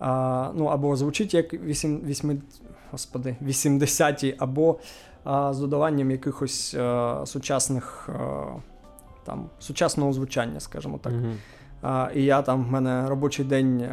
е, 0.00 0.06
ну, 0.54 0.64
або 0.64 0.96
звучить 0.96 1.34
як 1.34 1.54
8, 1.54 2.00
8, 2.06 2.42
господи, 2.90 3.36
80-ті, 3.42 4.34
або 4.38 4.78
е, 5.26 5.48
з 5.50 5.58
додаванням 5.58 6.10
якихось 6.10 6.74
е, 6.74 7.16
сучасних 7.24 8.08
е, 8.08 8.20
там, 9.24 9.50
сучасного 9.58 10.12
звучання, 10.12 10.60
скажімо 10.60 10.98
так. 11.02 11.12
Угу. 11.12 11.32
І 12.14 12.24
я 12.24 12.42
там 12.42 12.64
в 12.64 12.70
мене 12.70 13.08
робочий 13.08 13.44
день 13.44 13.88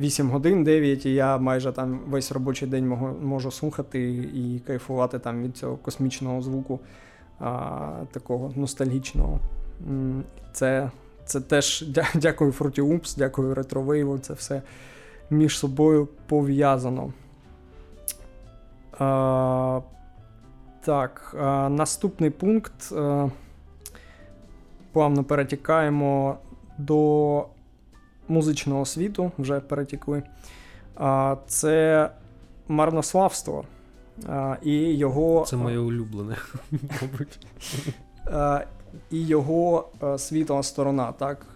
8 0.00 0.30
годин, 0.30 0.64
9, 0.64 1.06
і 1.06 1.14
я 1.14 1.38
майже 1.38 1.72
там 1.72 2.00
весь 2.08 2.32
робочий 2.32 2.68
день 2.68 2.88
можу, 3.22 3.50
слухати 3.50 4.10
і 4.34 4.60
кайфувати 4.66 5.18
там 5.18 5.42
від 5.42 5.56
цього 5.56 5.76
космічного 5.76 6.42
звуку, 6.42 6.80
такого 8.12 8.52
ностальгічного. 8.56 9.38
Це 10.52 10.90
це 11.24 11.40
теж 11.40 11.84
дякую 12.14 12.50
Fruity 12.50 12.82
Loops, 12.82 13.18
дякую 13.18 13.54
Retrowave, 13.54 14.18
це 14.18 14.34
все 14.34 14.62
між 15.30 15.58
собою 15.58 16.08
пов'язано. 16.26 17.12
А, 18.98 19.80
Так, 20.84 21.36
а, 21.40 21.68
наступний 21.68 22.30
пункт. 22.30 22.92
А, 22.96 23.28
плавно 24.92 25.24
перетікаємо 25.24 26.38
до 26.78 27.46
музичного 28.28 28.84
світу, 28.84 29.32
вже 29.38 29.60
перетікли. 29.60 30.22
Це 31.46 32.10
марнославство. 32.68 33.64
І 34.62 34.74
його... 34.74 35.44
Це 35.48 35.56
моє 35.56 35.78
улюблене, 35.78 36.36
мабуть. 36.72 37.38
і 39.10 39.26
його 39.26 39.88
світла 40.18 40.62
сторона, 40.62 41.12
так? 41.12 41.46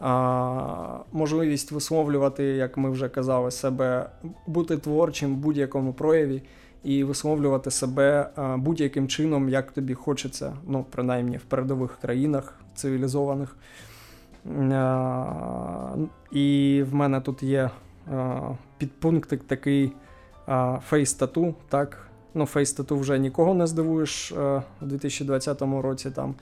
А, 0.00 0.98
можливість 1.12 1.72
висловлювати, 1.72 2.44
як 2.44 2.76
ми 2.76 2.90
вже 2.90 3.08
казали, 3.08 3.50
себе, 3.50 4.10
бути 4.46 4.76
творчим 4.76 5.34
в 5.34 5.36
будь-якому 5.36 5.92
прояві 5.92 6.42
і 6.84 7.04
висловлювати 7.04 7.70
себе 7.70 8.30
будь-яким 8.58 9.08
чином, 9.08 9.48
як 9.48 9.72
тобі 9.72 9.94
хочеться, 9.94 10.56
ну, 10.66 10.86
принаймні 10.90 11.36
в 11.36 11.42
передових 11.42 11.98
країнах 12.00 12.54
цивілізованих. 12.74 13.56
А, 14.72 15.94
і 16.32 16.82
в 16.90 16.94
мене 16.94 17.20
тут 17.20 17.42
є 17.42 17.70
підпунктик 18.78 19.44
такий 19.44 19.92
фейс-тату, 20.88 21.54
так. 21.68 22.08
Ну, 22.34 22.46
фейс-тату 22.46 22.98
вже 22.98 23.18
нікого 23.18 23.54
не 23.54 23.66
здивуєш 23.66 24.32
у 24.32 24.84
2020 24.86 25.62
році 25.62 26.10
там. 26.10 26.34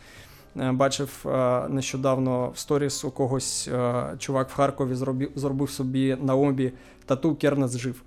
Е, 0.61 0.73
бачив 0.73 1.27
е, 1.27 1.69
нещодавно 1.69 2.49
в 2.49 2.59
сторіс 2.59 3.05
у 3.05 3.11
когось 3.11 3.69
е, 3.69 4.05
чувак 4.19 4.51
в 4.51 4.55
Харкові 4.55 4.95
зробив 5.35 5.71
собі 5.71 6.17
на 6.23 6.35
обі 6.35 6.73
тату 7.07 7.35
Кернес 7.35 7.77
жив. 7.77 8.03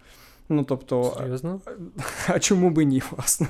Ну, 0.50 0.64
тобто, 0.64 1.14
Серйозно? 1.18 1.62
А 2.28 2.40
чому 2.40 2.70
би 2.70 2.86
ні, 2.86 3.02
власне? 3.12 3.48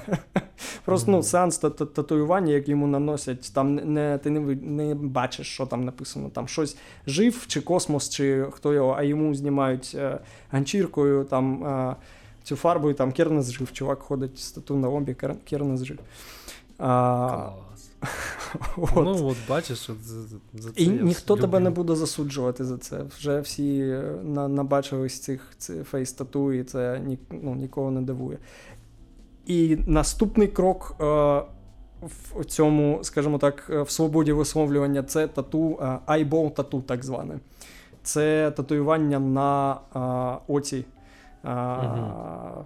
Просто 0.85 1.11
mm-hmm. 1.11 1.15
ну, 1.15 1.23
сеанс 1.23 1.57
та 1.57 1.69
татуювання, 1.69 2.53
як 2.53 2.69
йому 2.69 2.87
наносять, 2.87 3.51
там 3.53 3.75
не, 3.75 4.17
ти 4.17 4.29
не 4.29 4.39
не 4.55 4.95
бачиш, 4.95 5.47
що 5.47 5.65
там 5.65 5.85
написано. 5.85 6.29
Там 6.29 6.47
щось 6.47 6.77
жив, 7.07 7.45
чи 7.47 7.61
космос, 7.61 8.09
чи 8.09 8.45
хто 8.51 8.73
його, 8.73 8.95
а 8.97 9.03
йому 9.03 9.35
знімають 9.35 9.91
е, 9.95 10.19
ганчіркою, 10.51 11.23
там 11.23 11.63
е, 11.63 11.95
цю 12.43 12.55
фарбою, 12.55 12.93
там 12.93 13.11
Кернес 13.11 13.51
жив. 13.51 13.71
Чувак 13.71 13.99
ходить 13.99 14.39
з 14.39 14.51
тату 14.51 14.75
на 14.75 14.89
обі, 14.89 15.15
Кернес 15.45 15.83
жив. 15.83 15.99
А, 16.79 17.49
от. 18.77 18.95
Ну, 18.95 19.27
от 19.27 19.37
бачиш, 19.49 19.89
от 19.89 20.03
за, 20.03 20.21
за 20.53 20.71
це 20.71 20.81
І 20.83 20.87
ніхто 20.87 21.33
люблю. 21.33 21.41
тебе 21.41 21.59
не 21.59 21.69
буде 21.69 21.95
засуджувати 21.95 22.65
за 22.65 22.77
це. 22.77 23.03
Вже 23.17 23.39
всі 23.39 23.79
е, 23.79 24.15
на, 24.23 24.47
набачились 24.47 25.19
цих 25.19 25.53
фейс-тату, 25.83 26.53
і 26.53 26.63
це 26.63 27.01
ні, 27.05 27.17
ну, 27.31 27.55
нікого 27.55 27.91
не 27.91 28.01
дивує. 28.01 28.37
І 29.45 29.77
наступний 29.87 30.47
крок 30.47 30.95
е, 31.01 31.03
в 32.39 32.45
цьому, 32.45 32.99
скажімо 33.01 33.37
так, 33.37 33.67
е, 33.69 33.81
в 33.81 33.89
свободі 33.89 34.31
висловлювання 34.31 35.03
це 35.03 35.27
тату, 35.27 35.79
е, 35.81 35.99
eyeball 36.07 36.51
тату, 36.51 36.81
так 36.81 37.05
зване. 37.05 37.39
Це 38.03 38.51
татуювання 38.51 39.19
на 39.19 39.77
е, 39.95 40.53
оці. 40.53 40.85
Е, 41.45 41.53
угу. 41.53 42.65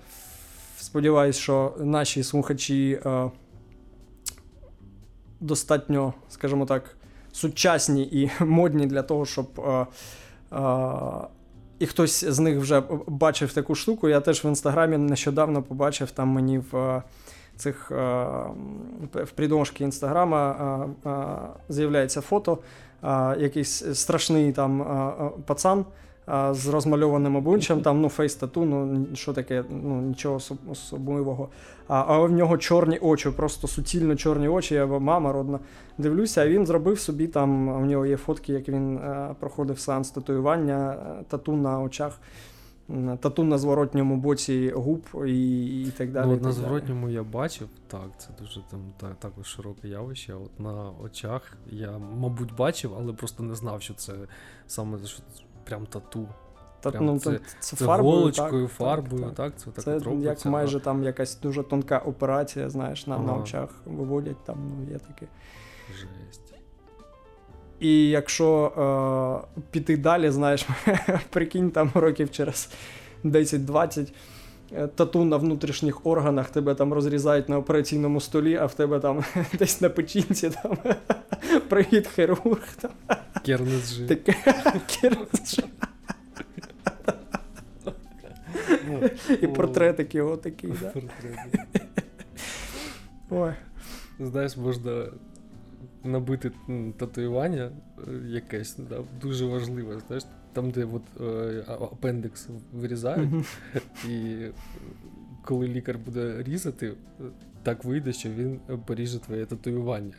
Сподіваюсь, 0.77 1.37
що 1.37 1.73
наші 1.79 2.23
слухачі 2.23 2.99
достатньо, 5.41 6.13
скажімо 6.29 6.65
так, 6.65 6.83
сучасні 7.31 8.03
і 8.03 8.31
модні 8.43 8.87
для 8.87 9.01
того, 9.03 9.25
щоб. 9.25 9.47
Е, 9.59 9.85
е, 10.57 11.27
і 11.79 11.85
хтось 11.85 12.25
з 12.25 12.39
них 12.39 12.59
вже 12.59 12.83
бачив 13.07 13.53
таку 13.53 13.75
штуку. 13.75 14.09
Я 14.09 14.19
теж 14.19 14.43
в 14.43 14.45
інстаграмі 14.45 14.97
нещодавно 14.97 15.63
побачив 15.63 16.11
там 16.11 16.27
мені 16.27 16.57
в 16.71 16.77
е, 16.77 17.03
цих 17.57 17.91
в 19.13 19.31
придомшки 19.35 19.83
інстаграма 19.83 20.89
з'являється 21.69 22.21
фото, 22.21 22.57
якийсь 23.37 23.83
страшний 23.93 24.51
там 24.51 24.85
пацан 25.45 25.85
з 26.51 26.67
розмальованим 26.67 27.35
обличчям, 27.35 27.81
там 27.81 28.01
ну 28.01 28.09
фейс-тату, 28.09 28.65
ну 28.65 29.07
що 29.13 29.33
таке, 29.33 29.63
ну 29.69 30.01
нічого 30.01 30.39
особливого. 30.71 31.49
А 31.87 32.05
а 32.07 32.19
в 32.19 32.31
нього 32.31 32.57
чорні 32.57 32.97
очі, 32.97 33.29
просто 33.29 33.67
суцільно 33.67 34.15
чорні 34.15 34.47
очі. 34.47 34.75
Я 34.75 34.85
мама 34.85 35.31
родна 35.31 35.59
дивлюся, 35.97 36.41
а 36.41 36.47
він 36.47 36.65
зробив 36.65 36.99
собі 36.99 37.27
там. 37.27 37.67
У 37.67 37.85
нього 37.85 38.05
є 38.05 38.17
фотки, 38.17 38.53
як 38.53 38.69
він 38.69 38.97
а, 38.97 39.35
проходив 39.39 39.79
сеанс 39.79 40.11
татуювання, 40.11 40.97
тату 41.27 41.55
на 41.55 41.81
очах. 41.81 42.19
Тату 43.19 43.43
на 43.43 43.57
зворотньому 43.57 44.17
боці 44.17 44.71
губ 44.75 45.01
і 45.27 45.81
і 45.81 45.91
так 45.91 46.11
далі. 46.11 46.27
Ну, 46.27 46.33
так 46.35 46.43
На 46.43 46.51
зворотньому 46.51 47.05
далі. 47.05 47.15
я 47.15 47.23
бачив, 47.23 47.67
так, 47.87 48.09
це 48.17 48.27
дуже 48.39 48.61
там 48.71 48.79
так, 48.97 49.15
також 49.19 49.47
широке 49.47 49.87
явище. 49.87 50.33
От 50.33 50.59
на 50.59 50.91
очах 51.03 51.57
я, 51.69 51.97
мабуть, 51.97 52.55
бачив, 52.55 52.91
але 52.99 53.13
просто 53.13 53.43
не 53.43 53.55
знав, 53.55 53.81
що 53.81 53.93
це 53.93 54.13
саме 54.67 54.97
що 55.05 55.23
прям 55.71 55.85
тату. 55.85 56.27
Та, 56.81 56.91
прям 56.91 57.05
ну, 57.05 57.19
це, 57.19 57.39
це, 57.59 57.75
це 57.75 57.85
фарбою, 57.85 58.15
голочкою, 58.15 58.67
так, 58.67 58.77
фарбою, 58.77 59.23
так, 59.23 59.33
так, 59.35 59.53
це 59.59 59.65
так 59.71 59.83
Це 59.83 59.95
от 59.95 60.03
робиться, 60.03 60.29
як 60.29 60.45
майже 60.45 60.79
там 60.79 61.03
якась 61.03 61.39
дуже 61.39 61.63
тонка 61.63 61.97
операція, 61.97 62.69
знаєш, 62.69 63.07
на, 63.07 63.15
ага. 63.15 63.23
на 63.23 63.33
очах 63.33 63.69
виводять, 63.85 64.43
там 64.45 64.57
ну, 64.59 64.91
є 64.91 64.99
таке. 64.99 65.27
Жесть. 65.99 66.53
І 67.79 68.09
якщо 68.09 68.71
е, 69.53 69.61
піти 69.71 69.97
далі, 69.97 70.29
знаєш, 70.29 70.67
прикинь, 71.29 71.71
там 71.71 71.91
років 71.93 72.31
через 72.31 72.69
10-20 73.23 74.13
е, 74.71 74.87
тату 74.87 75.25
на 75.25 75.37
внутрішніх 75.37 76.05
органах 76.05 76.49
тебе 76.49 76.75
там 76.75 76.93
розрізають 76.93 77.49
на 77.49 77.57
операційному 77.57 78.21
столі, 78.21 78.55
а 78.55 78.65
в 78.65 78.73
тебе 78.73 78.99
там 78.99 79.23
десь 79.59 79.81
на 79.81 79.89
печінці 79.89 80.49
там 80.49 80.77
привіт, 81.69 82.07
хірург. 82.07 82.67
Там. 82.81 82.91
Кернес 83.45 83.93
жив. 83.93 84.07
Кернес 84.87 85.55
жив. 85.55 85.65
І 89.41 89.47
портретик 89.47 90.15
його 90.15 90.37
такий, 90.37 90.73
да? 90.81 90.93
Ой. 93.29 93.53
Знаєш, 94.19 94.57
можна 94.57 95.05
набити 96.03 96.51
татуювання 96.97 97.71
е, 98.07 98.11
якесь, 98.27 98.75
да, 98.77 99.03
дуже 99.21 99.45
важливе, 99.45 99.99
знаєш, 100.07 100.23
там, 100.53 100.71
де 100.71 100.85
от, 100.85 101.21
е, 101.21 101.63
апендикс 101.67 102.47
вирізають, 102.73 103.29
і 104.09 104.45
коли 105.45 105.67
лікар 105.67 105.97
буде 105.97 106.43
різати, 106.43 106.93
так 107.63 107.83
вийде, 107.83 108.13
що 108.13 108.29
він 108.29 108.59
поріже 108.85 109.19
твоє 109.19 109.45
татуювання. 109.45 110.13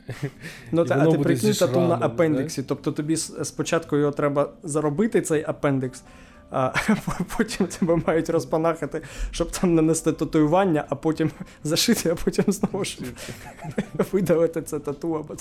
Ну, 0.72 0.84
та, 0.84 0.98
а 0.98 1.06
ти 1.06 1.18
прикинь 1.18 1.52
тату 1.52 1.80
на 1.80 1.98
апендиксі. 2.00 2.62
Тобто 2.62 2.92
тобі 2.92 3.16
спочатку 3.16 3.96
його 3.96 4.12
треба 4.12 4.52
заробити, 4.62 5.20
цей 5.22 5.44
апендикс, 5.46 6.02
а 6.50 6.72
потім 7.36 7.66
тебе 7.66 7.96
мають 8.06 8.30
розпанахати, 8.30 9.02
щоб 9.30 9.50
там 9.50 9.74
нанести 9.74 10.12
татуювання, 10.12 10.84
а 10.88 10.94
потім 10.94 11.30
зашити, 11.64 12.10
а 12.10 12.14
потім 12.14 12.44
знову 12.48 12.84
ж 12.84 12.98
видавити 14.12 14.62
це 14.62 14.78
тату. 14.78 15.14
Або... 15.14 15.34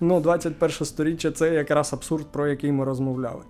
Ну, 0.00 0.20
21 0.20 0.70
сторіччя 0.70 1.30
це 1.30 1.54
якраз 1.54 1.92
абсурд, 1.92 2.26
про 2.32 2.48
який 2.48 2.72
ми 2.72 2.84
розмовляли. 2.84 3.42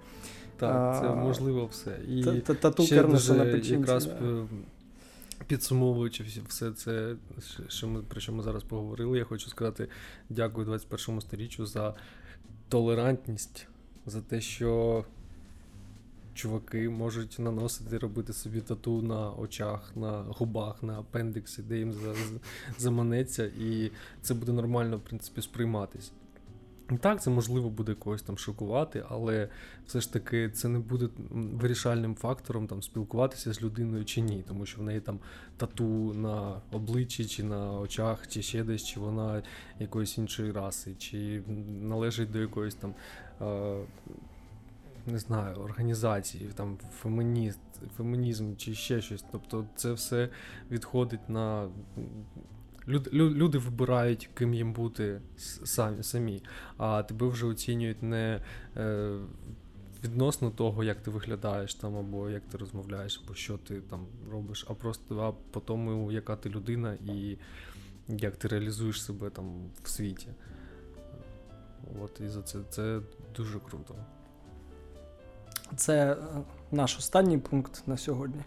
Так, 0.57 1.03
це 1.03 1.09
можливо 1.09 1.69
все. 1.71 1.91
І 2.09 2.25
Тату 2.25 2.83
на 3.35 3.45
печінці. 3.45 3.73
Якраз 3.73 4.09
Підсумовуючи 5.47 6.25
все 6.49 6.73
це, 6.73 7.17
про 8.09 8.21
що 8.21 8.33
ми 8.33 8.43
зараз 8.43 8.63
поговорили, 8.63 9.19
я 9.19 9.25
хочу 9.25 9.51
сказати 9.51 9.89
дякую 10.29 10.67
21 10.67 11.21
сторіччю 11.21 11.67
за 11.67 11.95
толерантність, 12.69 13.67
за 14.07 14.21
те, 14.21 14.41
що 14.41 15.05
чуваки 16.35 16.89
можуть 16.89 17.39
наносити, 17.39 17.99
робити 17.99 18.33
собі 18.33 18.61
тату 18.61 19.03
на 19.03 19.31
очах, 19.31 19.93
на 19.97 20.11
губах, 20.11 20.83
на 20.83 20.99
апендиксі, 20.99 21.63
де 21.63 21.79
їм 21.79 21.95
заманеться, 22.79 23.45
і 23.45 23.91
це 24.23 24.35
буде 24.35 24.53
нормально, 24.53 24.97
в 24.97 25.01
принципі, 25.01 25.43
сприйматись. 25.43 26.13
Так, 26.99 27.23
це 27.23 27.31
можливо 27.31 27.71
буде 27.71 27.95
когось 27.95 28.23
там 28.23 28.39
шокувати, 28.39 29.05
але 29.09 29.49
все 29.87 30.01
ж 30.01 30.13
таки 30.13 30.51
це 30.51 30.69
не 30.69 30.79
буде 30.79 31.09
вирішальним 31.31 32.15
фактором 32.15 32.67
там 32.67 32.83
спілкуватися 32.83 33.53
з 33.53 33.63
людиною 33.63 34.05
чи 34.05 34.21
ні, 34.21 34.45
тому 34.49 34.67
що 34.67 34.81
в 34.81 34.85
неї 34.85 35.01
там 35.01 35.19
тату 35.57 36.15
на 36.15 36.61
обличчі, 36.73 37.27
чи 37.27 37.45
на 37.45 37.73
очах, 37.73 38.29
чи 38.29 38.43
ще 38.43 38.65
десь, 38.65 38.85
чи 38.85 39.01
вона 39.01 39.43
якоїсь 39.79 40.19
іншої 40.19 40.53
раси, 40.53 40.95
чи 40.99 41.43
належить 41.81 42.31
до 42.31 42.39
якоїсь 42.39 42.75
там. 42.75 42.95
Е- 43.43 43.85
не 45.07 45.19
знаю, 45.19 45.57
організації, 45.57 46.51
там 46.55 46.79
фемініст, 47.01 47.59
фемінізм 47.97 48.57
чи 48.57 48.75
ще 48.75 49.01
щось. 49.01 49.25
Тобто 49.33 49.67
це 49.77 49.93
все 49.93 50.29
відходить 50.71 51.29
на 51.29 51.69
Люди 52.89 53.11
люди 53.13 53.59
вибирають, 53.59 54.31
ким 54.35 54.55
їм 54.55 54.73
бути 54.73 55.21
самі, 55.65 56.03
самі, 56.03 56.43
а 56.77 57.03
тебе 57.03 57.27
вже 57.27 57.47
оцінюють 57.47 58.03
не 58.03 58.41
е, 58.77 59.19
відносно 60.05 60.51
того, 60.51 60.85
як 60.85 61.01
ти 61.03 61.11
виглядаєш 61.11 61.75
там, 61.75 61.97
або 61.97 62.31
як 62.31 62.43
ти 62.43 62.59
розмовляєш, 62.59 63.21
або 63.25 63.35
що 63.35 63.59
ти 63.59 63.81
там 63.81 64.07
робиш, 64.31 64.67
а 64.69 64.75
просто 64.75 65.21
а 65.21 65.53
по 65.53 65.61
тому, 65.61 66.13
яка 66.13 66.37
ти 66.37 66.49
людина 66.49 66.95
і 66.95 67.39
як 68.09 68.37
ти 68.37 68.49
реалізуєш 68.49 69.03
себе 69.03 69.31
там 69.31 69.71
в 69.83 69.89
світі. 69.89 70.29
От 72.03 72.21
і 72.21 72.29
за 72.29 72.43
це 72.43 72.59
це 72.71 73.01
дуже 73.37 73.59
круто. 73.59 73.95
Це 75.77 76.13
е, 76.13 76.17
наш 76.71 76.99
останній 76.99 77.39
пункт 77.39 77.83
на 77.87 77.97
сьогодні. 77.97 78.43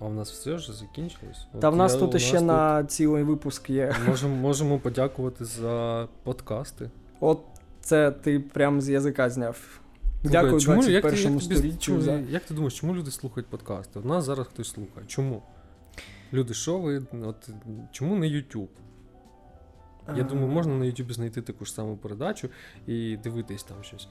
А 0.00 0.04
в 0.06 0.14
нас 0.14 0.30
все 0.32 0.54
вже 0.54 0.72
закінчилось. 0.72 1.46
Та 1.60 1.68
От 1.68 1.74
в 1.74 1.76
нас 1.76 1.94
я- 1.94 1.98
тут 2.00 2.20
ще 2.20 2.40
на 2.40 2.84
цілий 2.84 3.22
випуск 3.22 3.70
є. 3.70 3.94
тут 3.98 4.08
можемо, 4.08 4.36
можемо 4.36 4.78
подякувати 4.78 5.44
за 5.44 6.08
подкасти. 6.22 6.90
От 7.20 7.40
це 7.80 8.10
ти 8.10 8.40
прям 8.40 8.80
з 8.80 8.88
язика 8.88 9.30
зняв. 9.30 9.80
Дякую 10.24 10.60
чому, 10.60 10.76
як, 10.76 10.86
ти, 10.86 10.92
як, 10.92 11.02
21 11.02 11.40
сторіччю. 11.40 11.78
чому- 11.80 12.00
за... 12.00 12.12
як 12.12 12.42
ти 12.44 12.54
думаєш, 12.54 12.78
чому 12.80 12.94
люди 12.94 13.10
слухають 13.10 13.46
подкасти? 13.46 13.98
У 13.98 14.04
нас 14.04 14.24
зараз 14.24 14.46
хтось 14.46 14.70
слухає. 14.70 15.06
Чому? 15.06 15.42
Люди, 16.32 16.54
що 16.54 16.78
ви? 16.78 17.02
От, 17.22 17.48
чому 17.92 18.16
не 18.16 18.26
YouTube? 18.26 18.68
Я 20.16 20.22
думаю, 20.24 20.48
можна 20.48 20.74
на 20.74 20.84
YouTube 20.84 21.12
знайти 21.12 21.42
таку 21.42 21.64
ж 21.64 21.72
саму 21.72 21.96
передачу 21.96 22.48
і 22.86 23.16
дивитись 23.16 23.62
там 23.62 23.76
щось. 23.82 24.08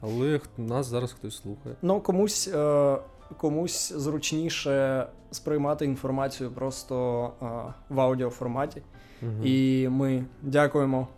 Але 0.00 0.40
нас 0.56 0.86
зараз 0.86 1.12
хтось 1.12 1.36
слухає. 1.36 1.74
Ну, 1.82 2.00
комусь, 2.00 2.48
е, 2.48 2.98
комусь 3.38 3.92
зручніше 3.92 5.06
сприймати 5.30 5.84
інформацію 5.84 6.50
просто 6.50 7.24
е, 7.42 7.46
в 7.88 8.00
аудіоформаті. 8.00 8.82
Мгм. 9.22 9.40
І 9.44 9.88
ми 9.88 10.24
дякуємо 10.42 11.08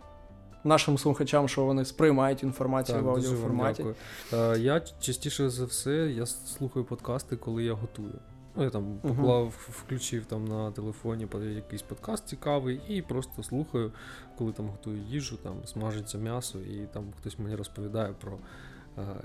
нашим 0.63 0.97
слухачам, 0.97 1.47
що 1.47 1.65
вони 1.65 1.85
сприймають 1.85 2.43
інформацію 2.43 2.97
Так, 2.97 3.05
в 3.07 3.15
дуже 3.15 3.35
вам 3.35 3.73
дякую. 3.77 3.95
Е, 4.33 4.59
я 4.59 4.81
частіше 4.99 5.49
за 5.49 5.65
все 5.65 5.91
я 5.91 6.25
слухаю 6.25 6.85
подкасти, 6.85 7.35
коли 7.35 7.63
я 7.63 7.73
готую. 7.73 8.19
Ну, 8.57 8.63
я 8.63 8.69
там 8.69 8.99
поклав, 9.01 9.47
включив 9.69 10.25
там 10.25 10.45
на 10.45 10.71
телефоні 10.71 11.27
якийсь 11.55 11.81
подкаст 11.81 12.27
цікавий 12.27 12.81
і 12.87 13.01
просто 13.01 13.43
слухаю, 13.43 13.91
коли 14.37 14.51
там 14.51 14.67
готую 14.67 14.97
їжу, 14.97 15.37
там 15.37 15.53
смажиться 15.65 16.17
м'ясо, 16.17 16.59
і 16.59 16.87
там 16.93 17.03
хтось 17.19 17.39
мені 17.39 17.55
розповідає 17.55 18.13
про 18.21 18.37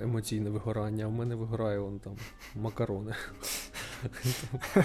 емоційне 0.03 0.51
вигорання, 0.51 1.05
а 1.05 1.09
в 1.09 1.13
мене 1.13 1.35
вигорає 1.35 1.79
вон 1.79 1.99
там 1.99 2.13
макарони. 2.55 3.15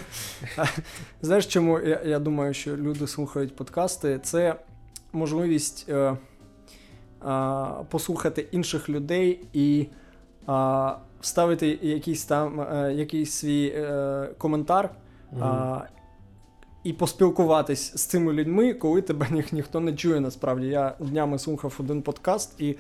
Знаєш, 1.22 1.48
чому 1.48 1.80
я, 1.80 2.02
я 2.06 2.20
думаю, 2.20 2.54
що 2.54 2.78
люди 2.78 3.08
слухають 3.08 3.56
подкасти? 3.56 4.20
Це 4.24 4.56
можливість 5.14 5.90
е, 5.90 6.18
а, 7.20 7.84
послухати 7.90 8.48
інших 8.52 8.90
людей 8.90 9.48
і 9.54 9.88
а, 10.48 10.96
вставити 11.22 11.80
якийсь 11.82 12.26
там 12.26 12.62
е, 12.62 12.94
якийсь 12.94 13.32
свій 13.32 13.74
е, 13.76 14.30
коментар. 14.38 14.90
А, 15.42 15.82
і 16.84 16.94
поспілкуватись 16.94 17.98
з 17.98 18.06
цими 18.06 18.34
людьми, 18.34 18.74
коли 18.74 19.02
тебе 19.02 19.28
ні, 19.32 19.44
ніхто 19.52 19.80
не 19.80 19.94
чує 19.94 20.20
насправді. 20.20 20.68
Я 20.68 20.96
днями 21.00 21.40
слухав 21.40 21.76
один 21.80 22.02
подкаст 22.02 22.62
і 22.62 22.76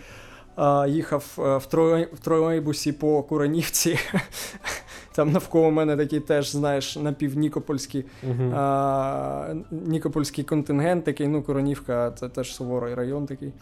їхав 0.87 1.37
е, 1.39 1.57
в, 1.57 1.65
тролей, 1.65 2.07
в 2.13 2.19
тролейбусі 2.19 2.91
по 2.91 3.23
Куранівці. 3.23 3.99
Там 5.15 5.31
навколо 5.31 5.71
мене 5.71 5.97
такий 5.97 6.19
теж, 6.19 6.51
знаєш, 6.51 6.95
напівнікопольський, 6.95 8.05
Мгм. 8.23 8.53
а, 8.55 9.53
нікопольський 9.71 10.43
контингент, 10.43 11.03
такий, 11.03 11.27
ну, 11.27 11.43
Коронівка, 11.43 12.11
це 12.11 12.29
теж 12.29 12.55
суворий 12.55 12.95
район 12.95 13.25
такий. 13.25 13.53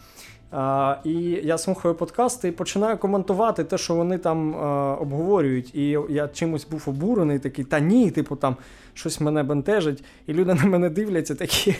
А, 0.52 0.96
і 1.04 1.12
я 1.44 1.58
слухаю 1.58 1.94
подкасти 1.94 2.48
і 2.48 2.52
починаю 2.52 2.98
коментувати 2.98 3.64
те, 3.64 3.78
що 3.78 3.94
вони 3.94 4.18
там 4.18 4.56
а, 4.56 4.94
обговорюють. 4.94 5.74
І 5.74 5.98
я 6.08 6.28
чимось 6.28 6.66
був 6.66 6.82
обурений, 6.86 7.38
такий, 7.38 7.64
та 7.64 7.80
ні, 7.80 8.10
типу, 8.10 8.36
там 8.36 8.56
щось 8.94 9.20
мене 9.20 9.42
бентежить, 9.42 10.04
і 10.26 10.32
люди 10.32 10.54
на 10.54 10.64
мене 10.64 10.90
дивляться 10.90 11.34
такі. 11.34 11.76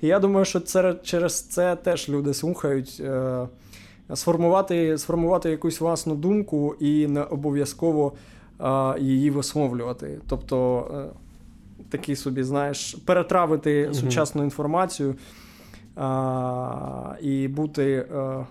І 0.00 0.06
я 0.06 0.18
думаю, 0.18 0.44
що 0.44 0.60
це 0.60 0.94
через 1.02 1.42
це 1.42 1.76
теж 1.76 2.08
люди 2.08 2.34
слухають. 2.34 3.00
Е, 3.00 3.48
сформувати, 4.14 4.98
сформувати 4.98 5.50
якусь 5.50 5.80
власну 5.80 6.14
думку 6.14 6.74
і 6.80 7.06
не 7.06 7.22
обов'язково 7.22 8.12
її 8.98 9.30
висловлювати. 9.30 10.20
Тобто, 10.28 10.86
е, 10.94 11.16
такий 11.90 12.16
собі, 12.16 12.42
знаєш, 12.42 12.94
перетравити 12.94 13.84
Мгм. 13.84 13.94
сучасну 13.94 14.44
інформацію 14.44 15.14
а, 15.96 17.14
і 17.20 17.48
бути, 17.48 18.06
е, 18.14 18.46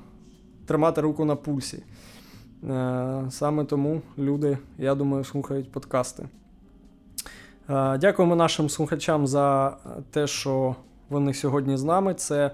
тримати 0.65 1.01
руку 1.01 1.25
на 1.25 1.35
пульсі. 1.35 1.83
Е, 2.69 3.25
Саме 3.29 3.65
тому 3.65 4.01
люди, 4.17 4.57
я 4.77 4.95
думаю, 4.95 5.23
слухають 5.23 5.71
подкасти. 5.71 6.23
Е, 7.69 7.97
Дякуємо 7.97 8.35
нашим 8.35 8.69
слухачам 8.69 9.27
за 9.27 9.77
те, 10.11 10.27
що 10.27 10.75
вони 11.09 11.33
сьогодні 11.33 11.77
з 11.77 11.83
нами. 11.83 12.13
Це 12.13 12.51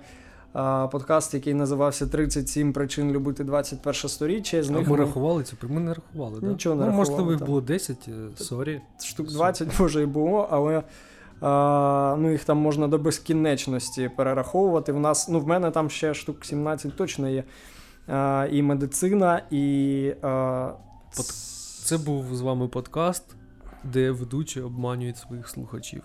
подкаст, 0.91 1.33
який 1.33 1.53
називався 1.53 2.07
37 2.07 2.73
причин 2.73 3.11
любити 3.11 3.43
21 3.43 3.93
сторіччя. 3.93 4.63
З 4.63 4.69
А 4.69 4.73
них 4.73 4.87
ми 4.87 4.97
ми 4.97 5.03
рахували 5.03 5.43
ці, 5.43 5.55
ми 5.69 5.79
не 5.79 5.93
рахували, 5.93 6.39
так? 6.39 6.49
Нічого 6.49 6.75
не 6.75 6.81
ну, 6.81 6.87
рахували, 6.87 7.09
можливо, 7.09 7.31
їх 7.31 7.45
було 7.45 7.61
10, 7.61 8.07
е, 8.07 8.43
sorry. 8.43 8.81
штук 9.03 9.27
20 9.27 9.67
може 9.79 10.01
і 10.03 10.05
було, 10.05 10.47
але 10.51 10.83
а, 11.41 12.15
ну, 12.19 12.31
їх 12.31 12.43
там 12.43 12.57
можна 12.57 12.87
до 12.87 12.97
безкінечності 12.97 14.11
перераховувати. 14.17 14.91
В 14.91 14.99
нас, 14.99 15.29
ну, 15.29 15.39
в 15.39 15.47
мене 15.47 15.71
там 15.71 15.89
ще 15.89 16.13
штук 16.13 16.45
17 16.45 16.95
точно 16.95 17.29
є. 17.29 17.43
А, 18.07 18.47
і 18.51 18.61
медицина, 18.61 19.41
і. 19.51 20.13
А, 20.21 20.69
Под- 21.17 21.25
Це 21.83 21.97
був 21.97 22.35
з 22.35 22.41
вами 22.41 22.67
подкаст, 22.67 23.23
де 23.83 24.11
ведучі 24.11 24.61
обманюють 24.61 25.17
своїх 25.17 25.49
слухачів. 25.49 26.03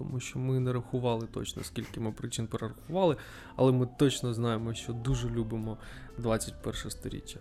Тому 0.00 0.20
що 0.20 0.38
ми 0.38 0.60
не 0.60 0.72
рахували 0.72 1.26
точно, 1.26 1.64
скільки 1.64 2.00
ми 2.00 2.12
причин 2.12 2.46
перерахували, 2.46 3.16
але 3.56 3.72
ми 3.72 3.88
точно 3.98 4.34
знаємо, 4.34 4.74
що 4.74 4.92
дуже 4.92 5.28
любимо 5.28 5.78
21 6.18 6.90
сторіччя. 6.90 7.38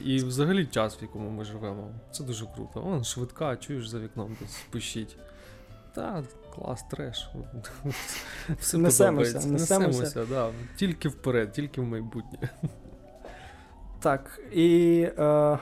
І 0.00 0.16
взагалі 0.18 0.66
час, 0.66 1.00
в 1.00 1.02
якому 1.02 1.30
ми 1.30 1.44
живемо. 1.44 1.90
Це 2.10 2.24
дуже 2.24 2.46
круто. 2.54 2.80
Вон 2.80 3.04
швидка, 3.04 3.56
чуєш 3.56 3.88
за 3.88 3.98
вікном 3.98 4.36
десь 4.40 4.64
пищить. 4.70 5.16
Та, 5.94 6.24
клас, 6.54 6.82
треш. 6.82 7.30
Все 8.58 8.78
Несемося, 8.78 9.34
несемося. 9.34 9.78
Несемося, 9.78 10.26
да. 10.26 10.50
Тільки 10.76 11.08
вперед, 11.08 11.52
тільки 11.52 11.80
в 11.80 11.84
майбутнє. 11.84 12.50
Так, 14.00 14.40
і 14.52 15.00
е, 15.18 15.58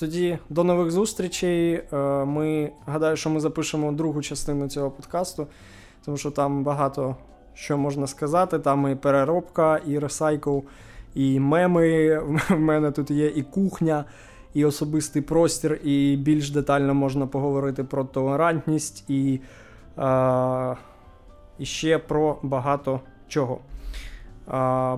тоді 0.00 0.38
до 0.48 0.64
нових 0.64 0.90
зустрічей. 0.90 1.72
Е, 1.72 1.96
ми 2.24 2.70
гадаю, 2.86 3.16
що 3.16 3.30
ми 3.30 3.40
запишемо 3.40 3.92
другу 3.92 4.22
частину 4.22 4.68
цього 4.68 4.90
подкасту, 4.90 5.46
тому 6.04 6.16
що 6.16 6.30
там 6.30 6.64
багато 6.64 7.16
що 7.54 7.78
можна 7.78 8.06
сказати. 8.06 8.58
Там 8.58 8.92
і 8.92 8.94
переробка, 8.94 9.80
і 9.86 9.98
ресайкл, 9.98 10.58
і 11.14 11.40
меми. 11.40 12.18
В 12.50 12.58
мене 12.58 12.90
тут 12.90 13.10
є 13.10 13.26
і 13.26 13.42
кухня, 13.42 14.04
і 14.54 14.64
особистий 14.64 15.22
простір, 15.22 15.80
і 15.84 16.16
більш 16.16 16.50
детально 16.50 16.94
можна 16.94 17.26
поговорити 17.26 17.84
про 17.84 18.04
толерантність 18.04 19.10
і, 19.10 19.40
е, 19.98 20.76
і 21.58 21.64
ще 21.64 21.98
про 21.98 22.38
багато 22.42 23.00
чого. 23.28 23.58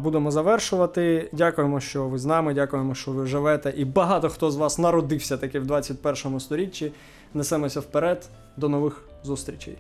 Будемо 0.00 0.30
завершувати. 0.30 1.30
Дякуємо, 1.32 1.80
що 1.80 2.08
ви 2.08 2.18
з 2.18 2.24
нами. 2.24 2.54
Дякуємо, 2.54 2.94
що 2.94 3.10
ви 3.10 3.26
живете. 3.26 3.74
І 3.76 3.84
багато 3.84 4.28
хто 4.28 4.50
з 4.50 4.56
вас 4.56 4.78
народився 4.78 5.36
таки 5.36 5.60
в 5.60 5.66
21 5.66 6.40
сторіччі. 6.40 6.92
Несемося 7.34 7.80
вперед. 7.80 8.28
До 8.56 8.68
нових 8.68 9.04
зустрічей. 9.24 9.78